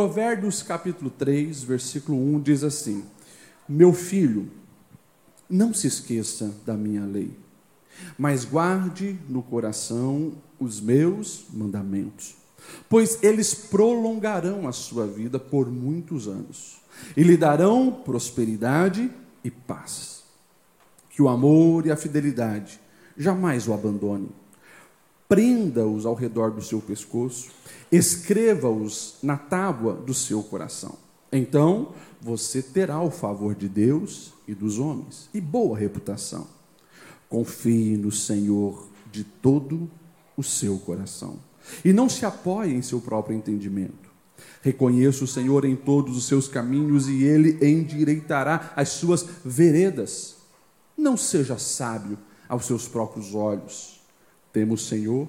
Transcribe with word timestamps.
Provérbios 0.00 0.62
capítulo 0.62 1.10
3, 1.10 1.62
versículo 1.62 2.16
1 2.16 2.40
diz 2.40 2.64
assim: 2.64 3.04
Meu 3.68 3.92
filho, 3.92 4.48
não 5.46 5.74
se 5.74 5.86
esqueça 5.86 6.54
da 6.64 6.72
minha 6.72 7.04
lei, 7.04 7.36
mas 8.16 8.46
guarde 8.46 9.18
no 9.28 9.42
coração 9.42 10.32
os 10.58 10.80
meus 10.80 11.44
mandamentos, 11.52 12.34
pois 12.88 13.22
eles 13.22 13.52
prolongarão 13.52 14.66
a 14.66 14.72
sua 14.72 15.06
vida 15.06 15.38
por 15.38 15.70
muitos 15.70 16.26
anos 16.26 16.80
e 17.14 17.22
lhe 17.22 17.36
darão 17.36 17.92
prosperidade 17.92 19.10
e 19.44 19.50
paz. 19.50 20.22
Que 21.10 21.20
o 21.20 21.28
amor 21.28 21.84
e 21.84 21.90
a 21.90 21.96
fidelidade 21.96 22.80
jamais 23.18 23.68
o 23.68 23.74
abandone. 23.74 24.30
Prenda-os 25.28 26.06
ao 26.06 26.14
redor 26.14 26.52
do 26.52 26.62
seu 26.62 26.80
pescoço, 26.80 27.50
escreva-os 27.90 29.16
na 29.22 29.36
tábua 29.36 29.94
do 29.94 30.14
seu 30.14 30.42
coração. 30.42 30.96
Então 31.32 31.92
você 32.20 32.62
terá 32.62 33.00
o 33.00 33.10
favor 33.10 33.54
de 33.54 33.68
Deus 33.68 34.32
e 34.46 34.54
dos 34.54 34.78
homens 34.78 35.28
e 35.32 35.40
boa 35.40 35.78
reputação. 35.78 36.46
Confie 37.28 37.96
no 37.96 38.10
Senhor 38.10 38.88
de 39.10 39.24
todo 39.24 39.90
o 40.36 40.42
seu 40.42 40.78
coração 40.78 41.38
e 41.84 41.92
não 41.92 42.08
se 42.08 42.24
apoie 42.24 42.72
em 42.72 42.82
seu 42.82 43.00
próprio 43.00 43.36
entendimento. 43.36 44.10
Reconheça 44.62 45.24
o 45.24 45.28
Senhor 45.28 45.64
em 45.64 45.76
todos 45.76 46.16
os 46.16 46.26
seus 46.26 46.48
caminhos 46.48 47.08
e 47.08 47.22
ele 47.22 47.58
endireitará 47.64 48.72
as 48.76 48.90
suas 48.90 49.26
veredas. 49.44 50.36
Não 50.96 51.16
seja 51.16 51.58
sábio 51.58 52.18
aos 52.48 52.66
seus 52.66 52.88
próprios 52.88 53.34
olhos. 53.34 54.00
Temo 54.52 54.74
o 54.74 54.78
Senhor 54.78 55.28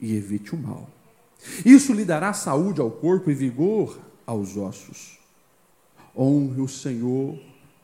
e 0.00 0.14
evite 0.14 0.54
o 0.54 0.58
mal. 0.58 0.88
Isso 1.64 1.92
lhe 1.92 2.04
dará 2.04 2.32
saúde 2.32 2.80
ao 2.80 2.90
corpo 2.90 3.30
e 3.30 3.34
vigor 3.34 3.98
aos 4.26 4.56
ossos. 4.56 5.18
Honre 6.16 6.60
o 6.60 6.68
Senhor 6.68 7.38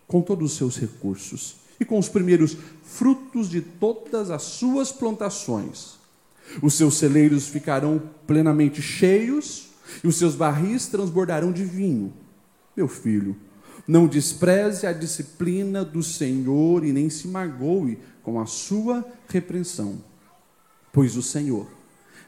com 0.06 0.20
todos 0.20 0.52
os 0.52 0.56
seus 0.56 0.76
recursos 0.76 1.56
e 1.80 1.84
com 1.84 1.98
os 1.98 2.08
primeiros 2.08 2.56
frutos 2.82 3.48
de 3.48 3.60
todas 3.60 4.30
as 4.30 4.42
suas 4.42 4.90
plantações. 4.90 5.98
Os 6.62 6.74
seus 6.74 6.96
celeiros 6.96 7.46
ficarão 7.48 8.02
plenamente 8.26 8.80
cheios 8.80 9.68
e 10.02 10.08
os 10.08 10.16
seus 10.16 10.34
barris 10.34 10.86
transbordarão 10.86 11.52
de 11.52 11.64
vinho. 11.64 12.12
Meu 12.76 12.88
filho, 12.88 13.36
não 13.86 14.06
despreze 14.06 14.86
a 14.86 14.92
disciplina 14.92 15.84
do 15.84 16.02
Senhor 16.02 16.84
e 16.84 16.92
nem 16.92 17.08
se 17.08 17.28
magoe 17.28 17.98
com 18.22 18.40
a 18.40 18.46
sua 18.46 19.06
repreensão, 19.28 20.02
pois 20.92 21.16
o 21.16 21.22
Senhor 21.22 21.77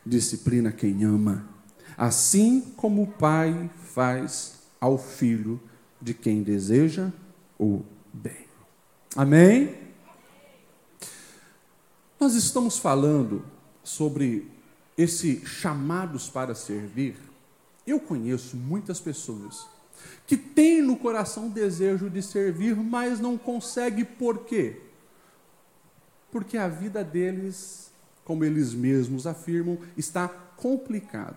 disciplina 0.04 0.72
quem 0.72 1.04
ama, 1.04 1.48
assim 1.96 2.60
como 2.76 3.02
o 3.02 3.06
pai 3.06 3.70
faz 3.92 4.60
ao 4.80 4.96
filho 4.96 5.60
de 6.00 6.14
quem 6.14 6.42
deseja 6.42 7.10
o 7.58 7.82
bem. 8.12 8.46
Amém? 9.14 9.76
Nós 12.18 12.34
estamos 12.34 12.78
falando 12.78 13.44
sobre 13.82 14.50
esse 14.96 15.44
chamados 15.46 16.28
para 16.28 16.54
servir. 16.54 17.16
Eu 17.86 17.98
conheço 17.98 18.56
muitas 18.56 19.00
pessoas 19.00 19.66
que 20.26 20.36
têm 20.36 20.82
no 20.82 20.96
coração 20.96 21.48
o 21.48 21.50
desejo 21.50 22.08
de 22.08 22.22
servir, 22.22 22.76
mas 22.76 23.20
não 23.20 23.36
consegue 23.36 24.04
por 24.04 24.44
quê? 24.44 24.80
Porque 26.30 26.56
a 26.56 26.68
vida 26.68 27.02
deles, 27.02 27.89
como 28.30 28.44
eles 28.44 28.72
mesmos 28.72 29.26
afirmam, 29.26 29.76
está 29.96 30.28
complicada. 30.28 31.36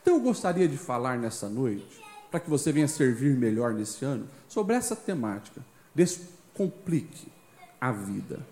Então 0.00 0.14
eu 0.14 0.20
gostaria 0.20 0.68
de 0.68 0.76
falar 0.76 1.18
nessa 1.18 1.48
noite 1.48 2.00
para 2.30 2.38
que 2.38 2.48
você 2.48 2.70
venha 2.70 2.86
servir 2.86 3.36
melhor 3.36 3.74
nesse 3.74 4.04
ano, 4.04 4.28
sobre 4.46 4.76
essa 4.76 4.94
temática. 4.94 5.60
Descomplique 5.92 7.32
a 7.80 7.90
vida. 7.90 8.46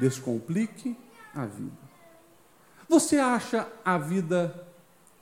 Descomplique 0.00 0.96
a 1.32 1.46
vida. 1.46 1.78
Você 2.88 3.18
acha 3.18 3.68
a 3.84 3.96
vida 3.96 4.66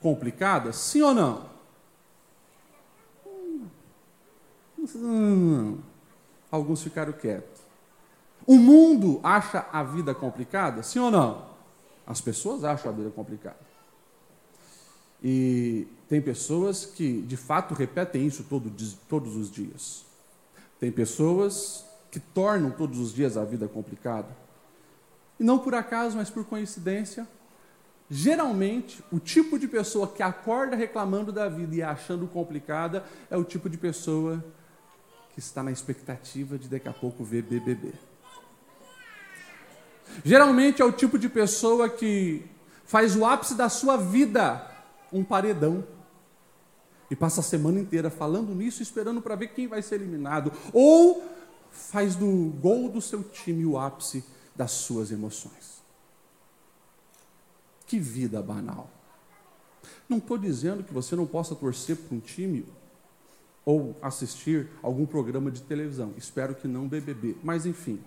complicada? 0.01 0.73
Sim 0.73 1.03
ou 1.03 1.13
não? 1.13 1.51
Hum, 4.97 5.81
alguns 6.51 6.83
ficaram 6.83 7.13
quietos. 7.13 7.52
O 8.47 8.57
mundo 8.57 9.21
acha 9.23 9.67
a 9.73 9.83
vida 9.83 10.15
complicada? 10.15 10.83
Sim 10.83 10.99
ou 11.01 11.11
não? 11.11 11.47
As 12.07 12.21
pessoas 12.21 12.65
acham 12.65 12.91
a 12.91 12.95
vida 12.95 13.11
complicada. 13.11 13.73
E 15.23 15.87
tem 16.09 16.21
pessoas 16.21 16.85
que, 16.85 17.23
de 17.23 17.37
fato, 17.37 17.75
repetem 17.75 18.27
isso 18.27 18.45
todo, 18.45 18.73
todos 19.09 19.37
os 19.37 19.51
dias. 19.51 20.05
Tem 20.81 20.91
pessoas 20.91 21.85
que 22.11 22.19
tornam 22.19 22.71
todos 22.71 22.99
os 22.99 23.15
dias 23.15 23.37
a 23.37 23.45
vida 23.45 23.69
complicada. 23.69 24.29
E 25.39 25.45
não 25.45 25.59
por 25.59 25.75
acaso, 25.75 26.17
mas 26.17 26.29
por 26.29 26.45
coincidência, 26.45 27.27
geralmente 28.11 29.03
o 29.11 29.19
tipo 29.19 29.59
de 29.59 29.69
pessoa 29.69 30.09
que 30.09 30.23
acorda 30.23 30.77
reclamando 30.77 31.33
da 31.33 31.49
vida 31.49 31.75
e 31.75 31.83
achando 31.83 32.27
complicada 32.27 33.05
é 33.31 33.37
o 33.37 33.45
tipo 33.45 33.71
de 33.71 33.79
pessoa 33.79 34.45
que 35.33 35.39
está 35.39 35.63
na 35.63 35.71
expectativa 35.71 36.59
de 36.59 36.69
daqui 36.69 36.89
a 36.89 36.93
pouco 36.93 37.25
ver 37.25 37.43
BBB. 37.43 37.93
Geralmente 40.25 40.83
é 40.83 40.85
o 40.85 40.93
tipo 40.93 41.19
de 41.19 41.29
pessoa 41.29 41.89
que 41.89 42.45
faz 42.85 43.17
o 43.17 43.25
ápice 43.25 43.55
da 43.55 43.69
sua 43.69 43.97
vida 43.97 44.69
um 45.13 45.23
paredão 45.23 45.85
e 47.11 47.17
passa 47.17 47.41
a 47.41 47.45
semana 47.45 47.79
inteira 47.79 48.09
falando 48.09 48.55
nisso, 48.55 48.83
esperando 48.83 49.21
para 49.21 49.35
ver 49.37 49.49
quem 49.49 49.67
vai 49.67 49.83
ser 49.83 49.97
eliminado. 49.97 50.51
Ou 50.73 51.23
faz 51.71 52.15
do 52.15 52.53
gol 52.61 52.89
do 52.89 53.01
seu 53.01 53.23
time 53.23 53.67
o 53.67 53.79
ápice 53.79 54.25
das 54.57 54.71
suas 54.71 55.11
emoções. 55.11 55.83
Que 57.87 57.99
vida 57.99 58.41
banal. 58.41 58.91
Não 60.09 60.19
estou 60.19 60.39
dizendo 60.39 60.83
que 60.83 60.93
você 60.93 61.15
não 61.15 61.27
possa 61.27 61.55
torcer 61.55 61.97
para 61.97 62.17
um 62.17 62.21
time 62.21 62.65
ou 63.65 63.97
assistir 64.03 64.69
algum 64.83 65.07
programa 65.07 65.51
de 65.51 65.63
televisão. 65.63 66.15
Espero 66.17 66.55
que 66.55 66.67
não 66.67 66.89
BBB. 66.89 67.37
Mas 67.43 67.67
enfim, 67.67 68.03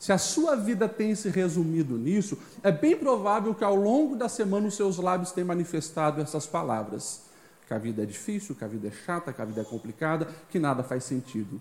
se 0.00 0.14
a 0.14 0.18
sua 0.18 0.56
vida 0.56 0.88
tem 0.88 1.14
se 1.14 1.28
resumido 1.28 1.98
nisso, 1.98 2.38
é 2.62 2.72
bem 2.72 2.96
provável 2.96 3.54
que 3.54 3.62
ao 3.62 3.76
longo 3.76 4.16
da 4.16 4.30
semana 4.30 4.66
os 4.66 4.74
seus 4.74 4.96
lábios 4.96 5.30
tenham 5.30 5.48
manifestado 5.48 6.22
essas 6.22 6.46
palavras 6.46 7.24
que 7.68 7.74
a 7.74 7.78
vida 7.78 8.02
é 8.02 8.06
difícil, 8.06 8.54
que 8.54 8.64
a 8.64 8.66
vida 8.66 8.88
é 8.88 8.90
chata, 8.90 9.30
que 9.30 9.42
a 9.42 9.44
vida 9.44 9.60
é 9.60 9.64
complicada, 9.64 10.26
que 10.48 10.58
nada 10.58 10.82
faz 10.82 11.04
sentido. 11.04 11.60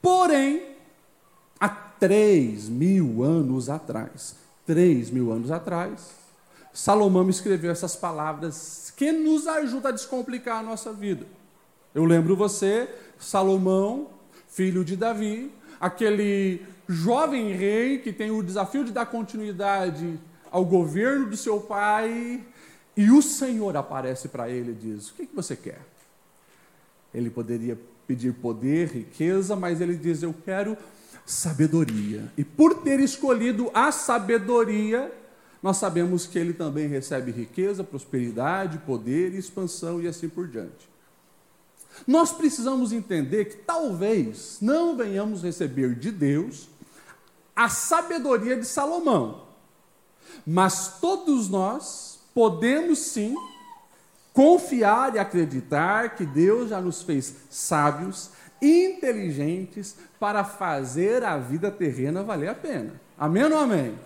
Porém, 0.00 0.76
há 1.58 1.68
três 1.68 2.68
mil 2.68 3.24
anos 3.24 3.68
atrás, 3.68 4.36
três 4.64 5.10
mil 5.10 5.32
anos 5.32 5.50
atrás, 5.50 6.12
Salomão 6.72 7.28
escreveu 7.28 7.72
essas 7.72 7.96
palavras 7.96 8.94
que 8.96 9.10
nos 9.10 9.48
ajudam 9.48 9.90
a 9.90 9.92
descomplicar 9.92 10.60
a 10.60 10.62
nossa 10.62 10.92
vida. 10.92 11.26
Eu 11.92 12.04
lembro 12.04 12.36
você, 12.36 12.88
Salomão, 13.18 14.06
filho 14.46 14.84
de 14.84 14.94
Davi, 14.94 15.52
aquele 15.80 16.64
jovem 16.92 17.52
rei 17.52 17.98
que 17.98 18.12
tem 18.12 18.30
o 18.30 18.42
desafio 18.42 18.84
de 18.84 18.92
dar 18.92 19.06
continuidade 19.06 20.18
ao 20.50 20.64
governo 20.64 21.30
do 21.30 21.36
seu 21.36 21.60
pai, 21.60 22.44
e 22.96 23.10
o 23.10 23.22
Senhor 23.22 23.76
aparece 23.76 24.28
para 24.28 24.50
ele 24.50 24.72
e 24.72 24.74
diz: 24.74 25.08
O 25.10 25.14
que, 25.14 25.26
que 25.26 25.34
você 25.34 25.56
quer? 25.56 25.80
Ele 27.14 27.30
poderia 27.30 27.78
pedir 28.06 28.34
poder, 28.34 28.88
riqueza, 28.88 29.56
mas 29.56 29.80
ele 29.80 29.96
diz: 29.96 30.22
Eu 30.22 30.34
quero 30.44 30.76
sabedoria. 31.24 32.30
E 32.36 32.44
por 32.44 32.82
ter 32.82 33.00
escolhido 33.00 33.70
a 33.72 33.90
sabedoria, 33.90 35.10
nós 35.62 35.78
sabemos 35.78 36.26
que 36.26 36.38
ele 36.38 36.52
também 36.52 36.86
recebe 36.86 37.30
riqueza, 37.30 37.82
prosperidade, 37.82 38.78
poder 38.78 39.32
expansão 39.34 40.02
e 40.02 40.08
assim 40.08 40.28
por 40.28 40.48
diante. 40.48 40.90
Nós 42.06 42.32
precisamos 42.32 42.92
entender 42.92 43.44
que 43.46 43.56
talvez 43.58 44.58
não 44.60 44.96
venhamos 44.96 45.42
receber 45.42 45.94
de 45.94 46.10
Deus 46.10 46.68
a 47.54 47.68
sabedoria 47.68 48.56
de 48.56 48.64
Salomão, 48.64 49.46
mas 50.46 50.98
todos 51.00 51.48
nós 51.48 52.20
podemos 52.34 52.98
sim 52.98 53.34
confiar 54.32 55.14
e 55.14 55.18
acreditar 55.18 56.16
que 56.16 56.24
Deus 56.24 56.70
já 56.70 56.80
nos 56.80 57.02
fez 57.02 57.34
sábios, 57.50 58.30
inteligentes 58.60 59.96
para 60.18 60.44
fazer 60.44 61.24
a 61.24 61.36
vida 61.36 61.70
terrena 61.70 62.22
valer 62.22 62.48
a 62.48 62.54
pena. 62.54 63.00
Amém 63.18 63.44
ou 63.44 63.58
amém? 63.58 63.98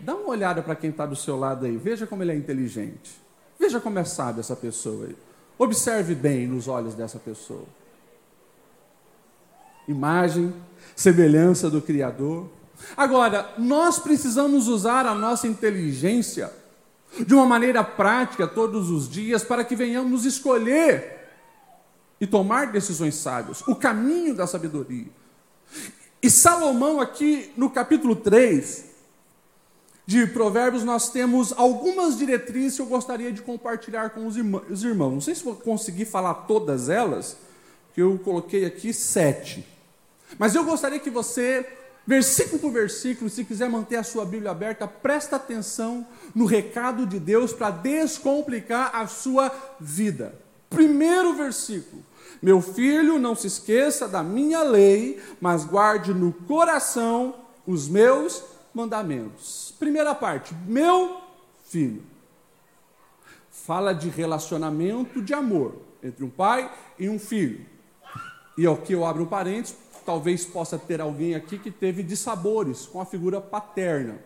Dá 0.00 0.14
uma 0.14 0.28
olhada 0.28 0.60
para 0.62 0.74
quem 0.74 0.90
está 0.90 1.06
do 1.06 1.16
seu 1.16 1.38
lado 1.38 1.64
aí, 1.64 1.76
veja 1.76 2.06
como 2.06 2.22
ele 2.22 2.32
é 2.32 2.36
inteligente. 2.36 3.22
Veja 3.58 3.80
como 3.80 3.98
é 3.98 4.04
sábio 4.04 4.40
essa 4.40 4.56
pessoa 4.56 5.06
aí. 5.06 5.16
Observe 5.56 6.14
bem 6.14 6.46
nos 6.46 6.66
olhos 6.66 6.94
dessa 6.94 7.18
pessoa. 7.18 7.64
Imagem, 9.86 10.52
semelhança 10.96 11.70
do 11.70 11.80
Criador. 11.80 12.48
Agora, 12.96 13.52
nós 13.58 13.98
precisamos 13.98 14.68
usar 14.68 15.06
a 15.06 15.14
nossa 15.14 15.46
inteligência 15.46 16.52
de 17.20 17.34
uma 17.34 17.46
maneira 17.46 17.84
prática 17.84 18.46
todos 18.46 18.90
os 18.90 19.08
dias, 19.08 19.44
para 19.44 19.64
que 19.64 19.76
venhamos 19.76 20.24
escolher 20.24 21.14
e 22.20 22.26
tomar 22.26 22.72
decisões 22.72 23.14
sábias, 23.16 23.62
o 23.66 23.74
caminho 23.74 24.34
da 24.34 24.46
sabedoria. 24.46 25.06
E 26.22 26.30
Salomão, 26.30 27.00
aqui 27.00 27.52
no 27.56 27.68
capítulo 27.70 28.16
3 28.16 28.84
de 30.06 30.26
Provérbios, 30.26 30.84
nós 30.84 31.10
temos 31.10 31.52
algumas 31.56 32.16
diretrizes 32.16 32.76
que 32.76 32.82
eu 32.82 32.86
gostaria 32.86 33.32
de 33.32 33.42
compartilhar 33.42 34.10
com 34.10 34.26
os 34.26 34.36
irmãos. 34.36 35.12
Não 35.12 35.20
sei 35.20 35.34
se 35.34 35.44
vou 35.44 35.54
conseguir 35.54 36.04
falar 36.04 36.34
todas 36.34 36.88
elas, 36.88 37.36
que 37.94 38.02
eu 38.02 38.18
coloquei 38.18 38.64
aqui 38.64 38.92
sete. 38.92 39.66
Mas 40.38 40.54
eu 40.54 40.64
gostaria 40.64 40.98
que 40.98 41.10
você, 41.10 41.66
versículo 42.06 42.60
por 42.60 42.72
versículo, 42.72 43.30
se 43.30 43.44
quiser 43.44 43.68
manter 43.68 43.96
a 43.96 44.02
sua 44.02 44.24
Bíblia 44.24 44.50
aberta, 44.50 44.86
presta 44.86 45.36
atenção 45.36 46.06
no 46.34 46.44
recado 46.44 47.06
de 47.06 47.18
Deus 47.18 47.52
para 47.52 47.70
descomplicar 47.70 48.94
a 48.94 49.06
sua 49.06 49.50
vida. 49.80 50.38
Primeiro 50.68 51.34
versículo. 51.34 52.02
Meu 52.42 52.60
filho, 52.60 53.18
não 53.18 53.34
se 53.34 53.46
esqueça 53.46 54.06
da 54.06 54.22
minha 54.22 54.62
lei, 54.62 55.22
mas 55.40 55.64
guarde 55.64 56.12
no 56.12 56.32
coração 56.32 57.34
os 57.66 57.88
meus 57.88 58.44
mandamentos. 58.74 59.74
Primeira 59.78 60.14
parte, 60.14 60.54
meu 60.66 61.20
filho. 61.64 62.02
Fala 63.50 63.94
de 63.94 64.08
relacionamento 64.08 65.22
de 65.22 65.32
amor 65.32 65.76
entre 66.02 66.24
um 66.24 66.28
pai 66.28 66.70
e 66.98 67.08
um 67.08 67.18
filho. 67.18 67.64
E 68.58 68.66
aqui 68.66 68.92
eu 68.92 69.04
abro 69.04 69.22
um 69.22 69.26
parênteses, 69.26 69.76
talvez 70.04 70.44
possa 70.44 70.78
ter 70.78 71.00
alguém 71.00 71.34
aqui 71.34 71.58
que 71.58 71.70
teve 71.70 72.02
dissabores 72.02 72.86
com 72.86 73.00
a 73.00 73.06
figura 73.06 73.40
paterna. 73.40 74.18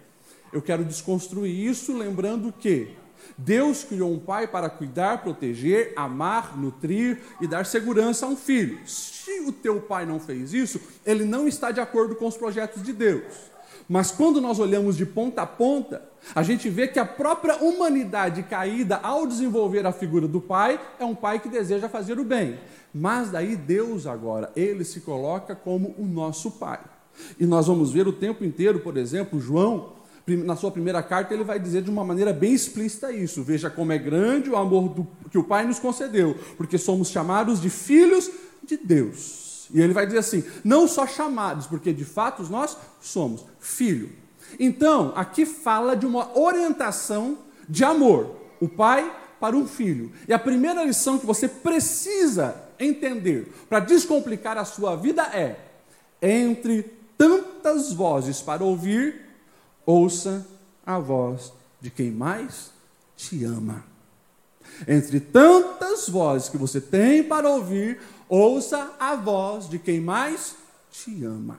Eu 0.53 0.63
quero 0.63 0.85
desconstruir 0.85 1.55
isso 1.55 1.97
lembrando 1.97 2.53
que 2.53 2.97
Deus 3.37 3.85
criou 3.85 4.13
um 4.13 4.19
pai 4.19 4.47
para 4.47 4.71
cuidar, 4.71 5.23
proteger, 5.23 5.93
amar, 5.97 6.57
nutrir 6.57 7.19
e 7.41 7.47
dar 7.47 7.67
segurança 7.67 8.27
a 8.27 8.29
um 8.29 8.37
filho. 8.37 8.79
Se 8.87 9.41
o 9.41 9.53
teu 9.53 9.81
pai 9.81 10.07
não 10.07 10.19
fez 10.19 10.53
isso, 10.55 10.81
ele 11.05 11.25
não 11.25 11.47
está 11.47 11.71
de 11.71 11.81
acordo 11.81 12.15
com 12.15 12.27
os 12.27 12.37
projetos 12.37 12.83
de 12.83 12.93
Deus. 12.93 13.49
Mas 13.89 14.11
quando 14.11 14.41
nós 14.41 14.59
olhamos 14.59 14.97
de 14.97 15.07
ponta 15.07 15.43
a 15.43 15.47
ponta, 15.47 16.03
a 16.35 16.43
gente 16.43 16.69
vê 16.69 16.89
que 16.89 16.99
a 16.99 17.07
própria 17.07 17.57
humanidade 17.57 18.43
caída, 18.43 19.01
ao 19.03 19.27
desenvolver 19.27 19.87
a 19.87 19.93
figura 19.93 20.29
do 20.29 20.41
pai, 20.41 20.79
é 20.99 21.05
um 21.05 21.15
pai 21.15 21.41
que 21.41 21.49
deseja 21.49 21.89
fazer 21.89 22.19
o 22.19 22.25
bem. 22.25 22.59
Mas 22.95 23.31
daí 23.31 23.55
Deus 23.57 24.07
agora, 24.07 24.51
ele 24.57 24.85
se 24.85 25.01
coloca 25.01 25.55
como 25.55 25.95
o 25.99 26.05
nosso 26.05 26.53
pai. 26.53 26.81
E 27.39 27.47
nós 27.47 27.67
vamos 27.67 27.93
ver 27.93 28.07
o 28.07 28.13
tempo 28.13 28.45
inteiro, 28.45 28.81
por 28.81 28.97
exemplo, 28.97 29.41
João, 29.41 29.93
na 30.27 30.57
sua 30.57 30.71
primeira 30.71 31.03
carta, 31.03 31.33
ele 31.33 31.45
vai 31.45 31.59
dizer 31.59 31.83
de 31.83 31.91
uma 31.91 32.05
maneira 32.05 32.33
bem 32.33 32.53
explícita 32.53 33.13
isso. 33.13 33.43
Veja 33.43 33.71
como 33.71 33.93
é 33.93 33.99
grande 33.99 34.51
o 34.51 34.57
amor 34.57 34.89
do, 34.91 35.07
que 35.31 35.39
o 35.39 35.45
Pai 35.45 35.67
nos 35.67 35.79
concedeu, 35.79 36.37
porque 36.57 36.77
somos 36.77 37.09
chamados 37.09 37.61
de 37.61 37.71
filhos 37.71 38.31
de 38.63 38.77
Deus. 38.77 39.69
E 39.73 39.81
ele 39.81 39.93
vai 39.93 40.07
dizer 40.07 40.19
assim: 40.19 40.45
não 40.65 40.87
só 40.87 41.07
chamados, 41.07 41.67
porque 41.67 41.93
de 41.93 42.05
fato 42.05 42.43
nós 42.51 42.77
somos 43.01 43.45
filho. 43.59 44.11
Então, 44.59 45.13
aqui 45.15 45.45
fala 45.45 45.95
de 45.95 46.07
uma 46.07 46.39
orientação 46.39 47.39
de 47.69 47.85
amor, 47.85 48.35
o 48.61 48.69
pai 48.69 49.15
para 49.41 49.57
um 49.57 49.67
filho. 49.67 50.11
E 50.27 50.33
a 50.33 50.39
primeira 50.39 50.85
lição 50.85 51.19
que 51.19 51.27
você 51.27 51.47
precisa 51.47 52.68
entender 52.79 53.53
para 53.69 53.81
descomplicar 53.81 54.57
a 54.59 54.65
sua 54.65 54.97
vida 54.97 55.23
é: 55.23 55.57
entre 56.21 56.83
tantas 57.17 57.93
vozes 57.93 58.41
para 58.41 58.65
ouvir, 58.65 59.23
ouça 59.85 60.47
a 60.85 60.99
voz 60.99 61.53
de 61.81 61.91
quem 61.91 62.11
mais 62.11 62.71
te 63.17 63.45
ama. 63.45 63.85
Entre 64.87 65.19
tantas 65.19 66.09
vozes 66.09 66.49
que 66.49 66.57
você 66.57 66.81
tem 66.81 67.25
para 67.25 67.49
ouvir, 67.49 68.01
ouça 68.29 68.93
a 68.99 69.17
voz 69.17 69.69
de 69.69 69.79
quem 69.79 70.01
mais 70.01 70.55
te 70.91 71.25
ama. 71.25 71.59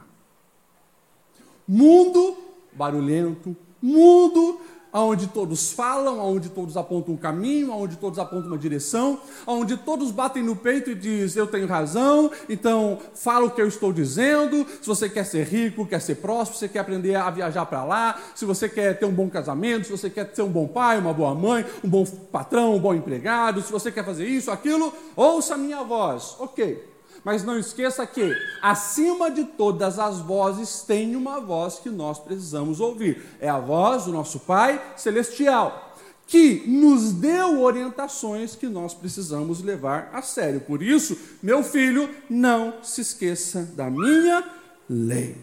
Mundo 1.68 2.38
barulhento, 2.72 3.56
mundo 3.82 4.62
onde 4.92 5.28
todos 5.28 5.72
falam, 5.72 6.20
onde 6.20 6.50
todos 6.50 6.76
apontam 6.76 7.14
um 7.14 7.18
caminho, 7.18 7.72
onde 7.72 7.96
todos 7.96 8.20
apontam 8.20 8.48
uma 8.48 8.58
direção, 8.58 9.20
onde 9.46 9.78
todos 9.78 10.12
batem 10.12 10.44
no 10.44 10.56
peito 10.56 10.90
e 10.90 10.96
dizem 10.96 11.40
eu 11.40 11.48
tenho 11.48 11.68
razão, 11.68 12.32
então 12.48 12.98
fala 13.14 13.46
o 13.46 13.52
que 13.52 13.62
eu 13.62 13.68
estou 13.68 13.94
dizendo. 13.94 14.66
Se 14.82 14.88
você 14.88 15.10
quer 15.10 15.24
ser 15.24 15.46
rico, 15.46 15.86
quer 15.86 16.02
ser 16.02 16.16
próspero, 16.16 16.60
você 16.60 16.68
quer 16.68 16.80
aprender 16.80 17.16
a 17.16 17.30
viajar 17.30 17.66
para 17.66 17.84
lá, 17.84 18.20
se 18.36 18.46
você 18.46 18.68
quer 18.68 18.98
ter 18.98 19.06
um 19.06 19.14
bom 19.14 19.30
casamento, 19.30 19.86
se 19.86 19.92
você 19.92 20.10
quer 20.10 20.30
ser 20.34 20.42
um 20.42 20.50
bom 20.50 20.68
pai, 20.68 20.98
uma 20.98 21.14
boa 21.14 21.34
mãe, 21.36 21.66
um 21.84 21.90
bom 21.90 22.06
patrão, 22.06 22.76
um 22.76 22.80
bom 22.80 22.94
empregado, 22.94 23.62
se 23.62 23.72
você 23.72 23.92
quer 23.92 24.06
fazer 24.06 24.26
isso, 24.26 24.52
aquilo, 24.52 24.94
ouça 25.16 25.56
a 25.56 25.58
minha 25.58 25.84
voz. 25.84 26.36
OK. 26.40 26.99
Mas 27.30 27.44
não 27.44 27.60
esqueça 27.60 28.08
que, 28.08 28.36
acima 28.60 29.30
de 29.30 29.44
todas 29.44 30.00
as 30.00 30.18
vozes, 30.18 30.82
tem 30.82 31.16
uma 31.16 31.40
voz 31.40 31.78
que 31.78 31.88
nós 31.88 32.18
precisamos 32.18 32.80
ouvir. 32.80 33.24
É 33.40 33.48
a 33.48 33.60
voz 33.60 34.06
do 34.06 34.12
nosso 34.12 34.40
Pai 34.40 34.84
Celestial, 34.98 35.96
que 36.26 36.64
nos 36.68 37.12
deu 37.12 37.62
orientações 37.62 38.56
que 38.56 38.66
nós 38.66 38.96
precisamos 38.96 39.62
levar 39.62 40.10
a 40.12 40.24
sério. 40.24 40.62
Por 40.62 40.82
isso, 40.82 41.16
meu 41.40 41.64
filho, 41.64 42.10
não 42.28 42.82
se 42.82 43.02
esqueça 43.02 43.62
da 43.76 43.92
minha 43.92 44.44
lei. 44.90 45.38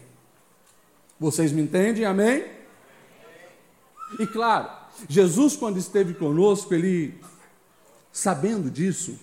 Vocês 1.17 1.53
me 1.53 1.61
entendem? 1.61 2.03
Amém? 2.03 2.43
E 4.19 4.27
claro, 4.27 4.69
Jesus, 5.07 5.55
quando 5.55 5.77
esteve 5.77 6.13
conosco, 6.15 6.73
ele, 6.73 7.17
sabendo 8.11 8.69
disso, 8.69 9.17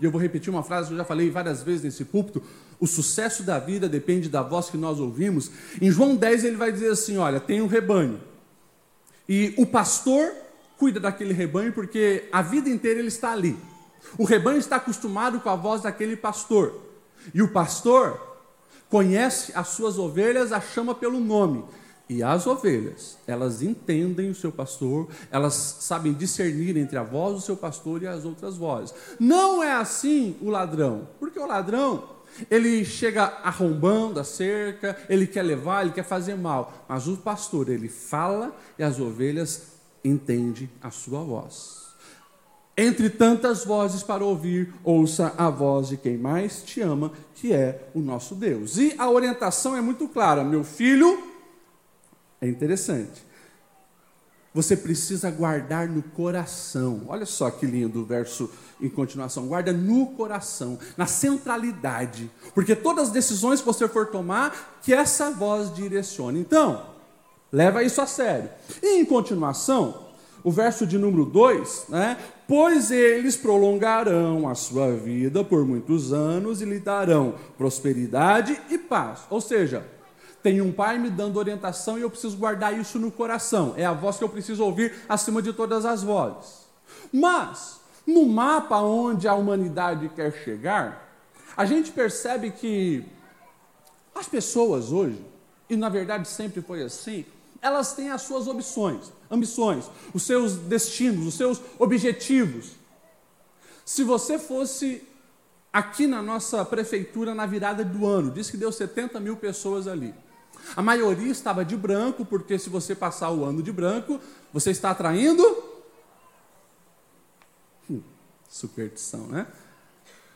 e 0.00 0.04
eu 0.04 0.10
vou 0.10 0.20
repetir 0.20 0.50
uma 0.50 0.62
frase 0.62 0.88
que 0.88 0.94
eu 0.94 0.98
já 0.98 1.04
falei 1.04 1.30
várias 1.30 1.62
vezes 1.62 1.82
nesse 1.82 2.04
púlpito: 2.04 2.42
o 2.78 2.86
sucesso 2.86 3.42
da 3.42 3.58
vida 3.58 3.88
depende 3.88 4.28
da 4.28 4.42
voz 4.42 4.70
que 4.70 4.76
nós 4.76 4.98
ouvimos. 4.98 5.50
Em 5.80 5.90
João 5.90 6.16
10 6.16 6.44
ele 6.44 6.56
vai 6.56 6.72
dizer 6.72 6.90
assim: 6.90 7.18
olha, 7.18 7.38
tem 7.38 7.60
um 7.60 7.66
rebanho. 7.66 8.20
E 9.28 9.54
o 9.58 9.66
pastor 9.66 10.32
cuida 10.78 10.98
daquele 10.98 11.34
rebanho 11.34 11.72
porque 11.72 12.28
a 12.32 12.40
vida 12.40 12.70
inteira 12.70 12.98
ele 12.98 13.08
está 13.08 13.32
ali. 13.32 13.56
O 14.16 14.24
rebanho 14.24 14.58
está 14.58 14.76
acostumado 14.76 15.38
com 15.40 15.50
a 15.50 15.54
voz 15.54 15.82
daquele 15.82 16.16
pastor. 16.16 16.80
E 17.34 17.42
o 17.42 17.52
pastor 17.52 18.18
conhece 18.88 19.52
as 19.54 19.68
suas 19.68 19.98
ovelhas, 19.98 20.50
a 20.50 20.60
chama 20.60 20.94
pelo 20.94 21.20
nome. 21.20 21.62
E 22.10 22.24
as 22.24 22.44
ovelhas, 22.44 23.16
elas 23.24 23.62
entendem 23.62 24.30
o 24.30 24.34
seu 24.34 24.50
pastor, 24.50 25.06
elas 25.30 25.54
sabem 25.54 26.12
discernir 26.12 26.76
entre 26.76 26.98
a 26.98 27.04
voz 27.04 27.36
do 27.36 27.40
seu 27.40 27.56
pastor 27.56 28.02
e 28.02 28.08
as 28.08 28.24
outras 28.24 28.56
vozes. 28.56 28.92
Não 29.20 29.62
é 29.62 29.70
assim 29.70 30.36
o 30.42 30.50
ladrão, 30.50 31.06
porque 31.20 31.38
o 31.38 31.46
ladrão, 31.46 32.02
ele 32.50 32.84
chega 32.84 33.22
arrombando 33.44 34.18
a 34.18 34.24
cerca, 34.24 34.98
ele 35.08 35.24
quer 35.24 35.42
levar, 35.42 35.82
ele 35.82 35.92
quer 35.92 36.02
fazer 36.02 36.34
mal, 36.34 36.84
mas 36.88 37.06
o 37.06 37.16
pastor, 37.16 37.68
ele 37.68 37.88
fala 37.88 38.56
e 38.76 38.82
as 38.82 38.98
ovelhas 38.98 39.68
entendem 40.04 40.68
a 40.82 40.90
sua 40.90 41.22
voz. 41.22 41.90
Entre 42.76 43.08
tantas 43.08 43.64
vozes 43.64 44.02
para 44.02 44.24
ouvir, 44.24 44.74
ouça 44.82 45.32
a 45.38 45.48
voz 45.48 45.90
de 45.90 45.96
quem 45.96 46.18
mais 46.18 46.60
te 46.60 46.80
ama, 46.80 47.12
que 47.36 47.52
é 47.52 47.88
o 47.94 48.00
nosso 48.00 48.34
Deus. 48.34 48.78
E 48.78 48.96
a 48.98 49.08
orientação 49.08 49.76
é 49.76 49.80
muito 49.80 50.08
clara: 50.08 50.42
meu 50.42 50.64
filho, 50.64 51.29
é 52.40 52.48
interessante. 52.48 53.30
Você 54.52 54.76
precisa 54.76 55.30
guardar 55.30 55.88
no 55.88 56.02
coração. 56.02 57.02
Olha 57.06 57.24
só 57.24 57.50
que 57.50 57.66
lindo 57.66 58.00
o 58.00 58.04
verso 58.04 58.50
em 58.80 58.88
continuação. 58.88 59.46
Guarda 59.46 59.72
no 59.72 60.06
coração, 60.06 60.76
na 60.96 61.06
centralidade. 61.06 62.28
Porque 62.52 62.74
todas 62.74 63.08
as 63.08 63.12
decisões 63.12 63.60
que 63.60 63.66
você 63.66 63.86
for 63.86 64.08
tomar, 64.08 64.80
que 64.82 64.92
essa 64.92 65.30
voz 65.30 65.72
direcione. 65.72 66.40
Então, 66.40 66.84
leva 67.52 67.84
isso 67.84 68.00
a 68.00 68.06
sério. 68.06 68.50
E 68.82 68.98
em 68.98 69.04
continuação, 69.04 70.08
o 70.42 70.50
verso 70.50 70.84
de 70.84 70.98
número 70.98 71.24
2, 71.24 71.84
né? 71.88 72.16
Pois 72.48 72.90
eles 72.90 73.36
prolongarão 73.36 74.48
a 74.48 74.56
sua 74.56 74.90
vida 74.92 75.44
por 75.44 75.64
muitos 75.64 76.12
anos 76.12 76.60
e 76.60 76.64
lhe 76.64 76.80
darão 76.80 77.36
prosperidade 77.56 78.60
e 78.68 78.76
paz. 78.76 79.20
Ou 79.30 79.40
seja, 79.40 79.86
tem 80.42 80.60
um 80.60 80.72
pai 80.72 80.98
me 80.98 81.10
dando 81.10 81.38
orientação 81.38 81.98
e 81.98 82.02
eu 82.02 82.10
preciso 82.10 82.36
guardar 82.36 82.78
isso 82.78 82.98
no 82.98 83.10
coração. 83.10 83.74
É 83.76 83.84
a 83.84 83.92
voz 83.92 84.16
que 84.16 84.24
eu 84.24 84.28
preciso 84.28 84.64
ouvir 84.64 84.94
acima 85.08 85.42
de 85.42 85.52
todas 85.52 85.84
as 85.84 86.02
vozes. 86.02 86.66
Mas, 87.12 87.80
no 88.06 88.26
mapa 88.26 88.78
onde 88.78 89.28
a 89.28 89.34
humanidade 89.34 90.08
quer 90.10 90.32
chegar, 90.44 91.08
a 91.56 91.64
gente 91.64 91.92
percebe 91.92 92.50
que 92.50 93.04
as 94.14 94.26
pessoas 94.28 94.92
hoje, 94.92 95.22
e 95.68 95.76
na 95.76 95.88
verdade 95.88 96.26
sempre 96.26 96.62
foi 96.62 96.82
assim, 96.82 97.24
elas 97.62 97.92
têm 97.92 98.10
as 98.10 98.22
suas 98.22 98.48
ambições, 98.48 99.12
ambições, 99.30 99.90
os 100.14 100.22
seus 100.22 100.54
destinos, 100.54 101.26
os 101.26 101.34
seus 101.34 101.60
objetivos. 101.78 102.72
Se 103.84 104.02
você 104.02 104.38
fosse 104.38 105.06
aqui 105.72 106.06
na 106.06 106.22
nossa 106.22 106.64
prefeitura 106.64 107.34
na 107.34 107.46
virada 107.46 107.84
do 107.84 108.06
ano, 108.06 108.30
diz 108.30 108.50
que 108.50 108.56
deu 108.56 108.72
70 108.72 109.20
mil 109.20 109.36
pessoas 109.36 109.86
ali. 109.86 110.14
A 110.76 110.82
maioria 110.82 111.30
estava 111.30 111.64
de 111.64 111.76
branco, 111.76 112.24
porque 112.24 112.58
se 112.58 112.70
você 112.70 112.94
passar 112.94 113.30
o 113.30 113.44
ano 113.44 113.62
de 113.62 113.72
branco, 113.72 114.20
você 114.52 114.70
está 114.70 114.90
atraindo 114.90 115.42
hum, 117.88 118.02
superstição, 118.48 119.26
né? 119.26 119.46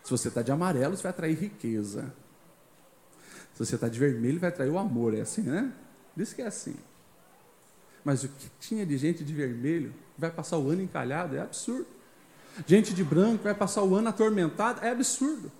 Se 0.02 0.10
você 0.10 0.28
está 0.28 0.42
de 0.42 0.52
amarelo, 0.52 0.96
você 0.96 1.02
vai 1.02 1.10
atrair 1.10 1.38
riqueza. 1.38 2.12
Se 3.54 3.64
você 3.64 3.76
está 3.76 3.88
de 3.88 3.98
vermelho, 3.98 4.38
vai 4.38 4.50
atrair 4.50 4.70
o 4.70 4.78
amor. 4.78 5.14
É 5.14 5.20
assim, 5.20 5.42
né? 5.42 5.72
Diz 6.16 6.32
que 6.32 6.42
é 6.42 6.46
assim. 6.46 6.76
Mas 8.04 8.22
o 8.22 8.28
que 8.28 8.50
tinha 8.60 8.84
de 8.84 8.98
gente 8.98 9.24
de 9.24 9.32
vermelho 9.32 9.94
vai 10.18 10.30
passar 10.30 10.58
o 10.58 10.68
ano 10.68 10.82
encalhado 10.82 11.36
é 11.36 11.40
absurdo. 11.40 11.86
Gente 12.66 12.92
de 12.92 13.02
branco 13.02 13.44
vai 13.44 13.54
passar 13.54 13.82
o 13.82 13.94
ano 13.94 14.08
atormentado 14.08 14.84
é 14.84 14.90
absurdo. 14.90 15.50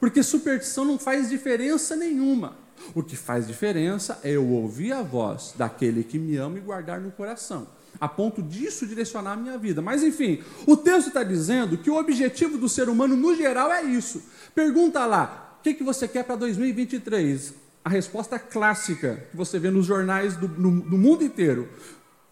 Porque 0.00 0.22
superstição 0.22 0.84
não 0.84 0.98
faz 0.98 1.28
diferença 1.28 1.94
nenhuma. 1.94 2.56
O 2.94 3.02
que 3.02 3.16
faz 3.16 3.46
diferença 3.46 4.18
é 4.22 4.32
eu 4.32 4.46
ouvir 4.48 4.92
a 4.92 5.02
voz 5.02 5.54
daquele 5.56 6.02
que 6.02 6.18
me 6.18 6.36
ama 6.36 6.58
e 6.58 6.60
guardar 6.60 7.00
no 7.00 7.10
coração, 7.10 7.66
a 8.00 8.08
ponto 8.08 8.42
disso 8.42 8.86
direcionar 8.86 9.32
a 9.32 9.36
minha 9.36 9.56
vida. 9.56 9.80
Mas 9.80 10.02
enfim, 10.02 10.42
o 10.66 10.76
texto 10.76 11.08
está 11.08 11.22
dizendo 11.22 11.78
que 11.78 11.90
o 11.90 11.96
objetivo 11.96 12.58
do 12.58 12.68
ser 12.68 12.88
humano 12.88 13.16
no 13.16 13.34
geral 13.34 13.72
é 13.72 13.82
isso. 13.82 14.22
Pergunta 14.54 15.06
lá, 15.06 15.56
o 15.58 15.62
que, 15.62 15.74
que 15.74 15.84
você 15.84 16.08
quer 16.08 16.24
para 16.24 16.36
2023? 16.36 17.54
A 17.84 17.88
resposta 17.88 18.38
clássica 18.38 19.26
que 19.30 19.36
você 19.36 19.58
vê 19.58 19.70
nos 19.70 19.86
jornais 19.86 20.36
do, 20.36 20.48
no, 20.48 20.82
do 20.82 20.98
mundo 20.98 21.24
inteiro: 21.24 21.68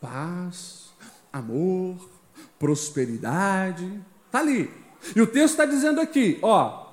paz, 0.01 0.91
amor, 1.33 1.97
prosperidade. 2.59 4.01
Está 4.27 4.41
ali. 4.41 4.71
E 5.15 5.21
o 5.21 5.27
texto 5.27 5.53
está 5.53 5.65
dizendo 5.65 6.01
aqui: 6.01 6.39
ó, 6.43 6.91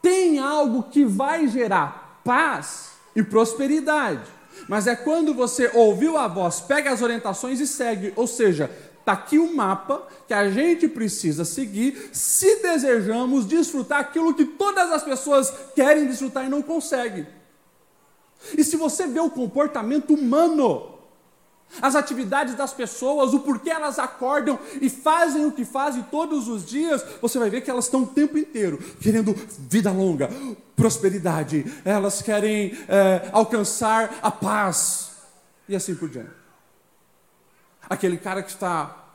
tem 0.00 0.38
algo 0.38 0.84
que 0.84 1.04
vai 1.04 1.48
gerar 1.48 2.07
paz 2.28 2.90
e 3.16 3.22
prosperidade. 3.22 4.20
Mas 4.68 4.86
é 4.86 4.94
quando 4.94 5.32
você 5.32 5.70
ouviu 5.72 6.18
a 6.18 6.28
voz, 6.28 6.60
pega 6.60 6.92
as 6.92 7.00
orientações 7.00 7.58
e 7.58 7.66
segue. 7.66 8.12
Ou 8.16 8.26
seja, 8.26 8.70
está 8.98 9.12
aqui 9.12 9.38
o 9.38 9.44
um 9.44 9.56
mapa 9.56 10.06
que 10.26 10.34
a 10.34 10.50
gente 10.50 10.86
precisa 10.88 11.46
seguir 11.46 12.10
se 12.12 12.56
desejamos 12.56 13.46
desfrutar 13.46 14.00
aquilo 14.00 14.34
que 14.34 14.44
todas 14.44 14.92
as 14.92 15.02
pessoas 15.02 15.50
querem 15.74 16.06
desfrutar 16.06 16.44
e 16.44 16.50
não 16.50 16.60
conseguem. 16.60 17.26
E 18.56 18.62
se 18.62 18.76
você 18.76 19.06
vê 19.06 19.20
o 19.20 19.30
comportamento 19.30 20.12
humano, 20.12 20.97
as 21.80 21.94
atividades 21.94 22.54
das 22.54 22.72
pessoas, 22.72 23.32
o 23.32 23.40
porquê 23.40 23.70
elas 23.70 23.98
acordam 23.98 24.58
e 24.80 24.88
fazem 24.88 25.46
o 25.46 25.52
que 25.52 25.64
fazem 25.64 26.02
todos 26.04 26.48
os 26.48 26.64
dias, 26.64 27.04
você 27.20 27.38
vai 27.38 27.50
ver 27.50 27.60
que 27.60 27.70
elas 27.70 27.84
estão 27.84 28.02
o 28.02 28.06
tempo 28.06 28.38
inteiro 28.38 28.78
querendo 29.00 29.34
vida 29.58 29.90
longa, 29.90 30.30
prosperidade, 30.74 31.64
elas 31.84 32.22
querem 32.22 32.76
é, 32.88 33.28
alcançar 33.32 34.18
a 34.22 34.30
paz 34.30 35.10
e 35.68 35.76
assim 35.76 35.94
por 35.94 36.08
diante. 36.08 36.30
Aquele 37.88 38.16
cara 38.16 38.42
que 38.42 38.50
está 38.50 39.07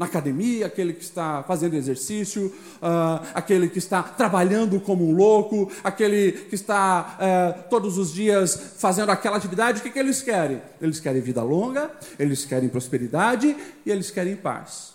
na 0.00 0.06
academia, 0.06 0.64
aquele 0.64 0.94
que 0.94 1.02
está 1.04 1.42
fazendo 1.42 1.74
exercício, 1.74 2.46
uh, 2.46 3.22
aquele 3.34 3.68
que 3.68 3.76
está 3.76 4.02
trabalhando 4.02 4.80
como 4.80 5.06
um 5.06 5.14
louco, 5.14 5.70
aquele 5.84 6.32
que 6.32 6.54
está 6.54 7.18
uh, 7.20 7.68
todos 7.68 7.98
os 7.98 8.10
dias 8.10 8.76
fazendo 8.78 9.10
aquela 9.10 9.36
atividade, 9.36 9.80
o 9.80 9.82
que, 9.82 9.90
que 9.90 9.98
eles 9.98 10.22
querem? 10.22 10.62
Eles 10.80 10.98
querem 11.00 11.20
vida 11.20 11.42
longa, 11.42 11.90
eles 12.18 12.46
querem 12.46 12.70
prosperidade 12.70 13.54
e 13.84 13.90
eles 13.90 14.10
querem 14.10 14.36
paz. 14.36 14.94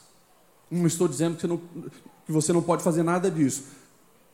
Não 0.72 0.88
estou 0.88 1.08
dizendo 1.08 1.38
que 1.38 1.46
não, 1.46 1.58
que 1.58 2.32
você 2.32 2.52
não 2.52 2.64
pode 2.64 2.82
fazer 2.82 3.04
nada 3.04 3.30
disso. 3.30 3.64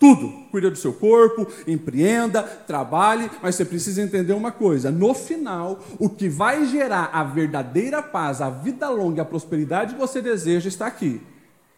Tudo. 0.01 0.33
Cuida 0.49 0.71
do 0.71 0.75
seu 0.75 0.93
corpo, 0.93 1.45
empreenda, 1.67 2.41
trabalhe, 2.41 3.29
mas 3.39 3.53
você 3.53 3.63
precisa 3.63 4.01
entender 4.01 4.33
uma 4.33 4.51
coisa: 4.51 4.89
no 4.89 5.13
final, 5.13 5.79
o 5.99 6.09
que 6.09 6.27
vai 6.27 6.65
gerar 6.65 7.11
a 7.13 7.23
verdadeira 7.23 8.01
paz, 8.01 8.41
a 8.41 8.49
vida 8.49 8.89
longa 8.89 9.19
e 9.19 9.21
a 9.21 9.25
prosperidade 9.25 9.93
que 9.93 9.99
você 9.99 10.19
deseja 10.19 10.67
está 10.67 10.87
aqui. 10.87 11.21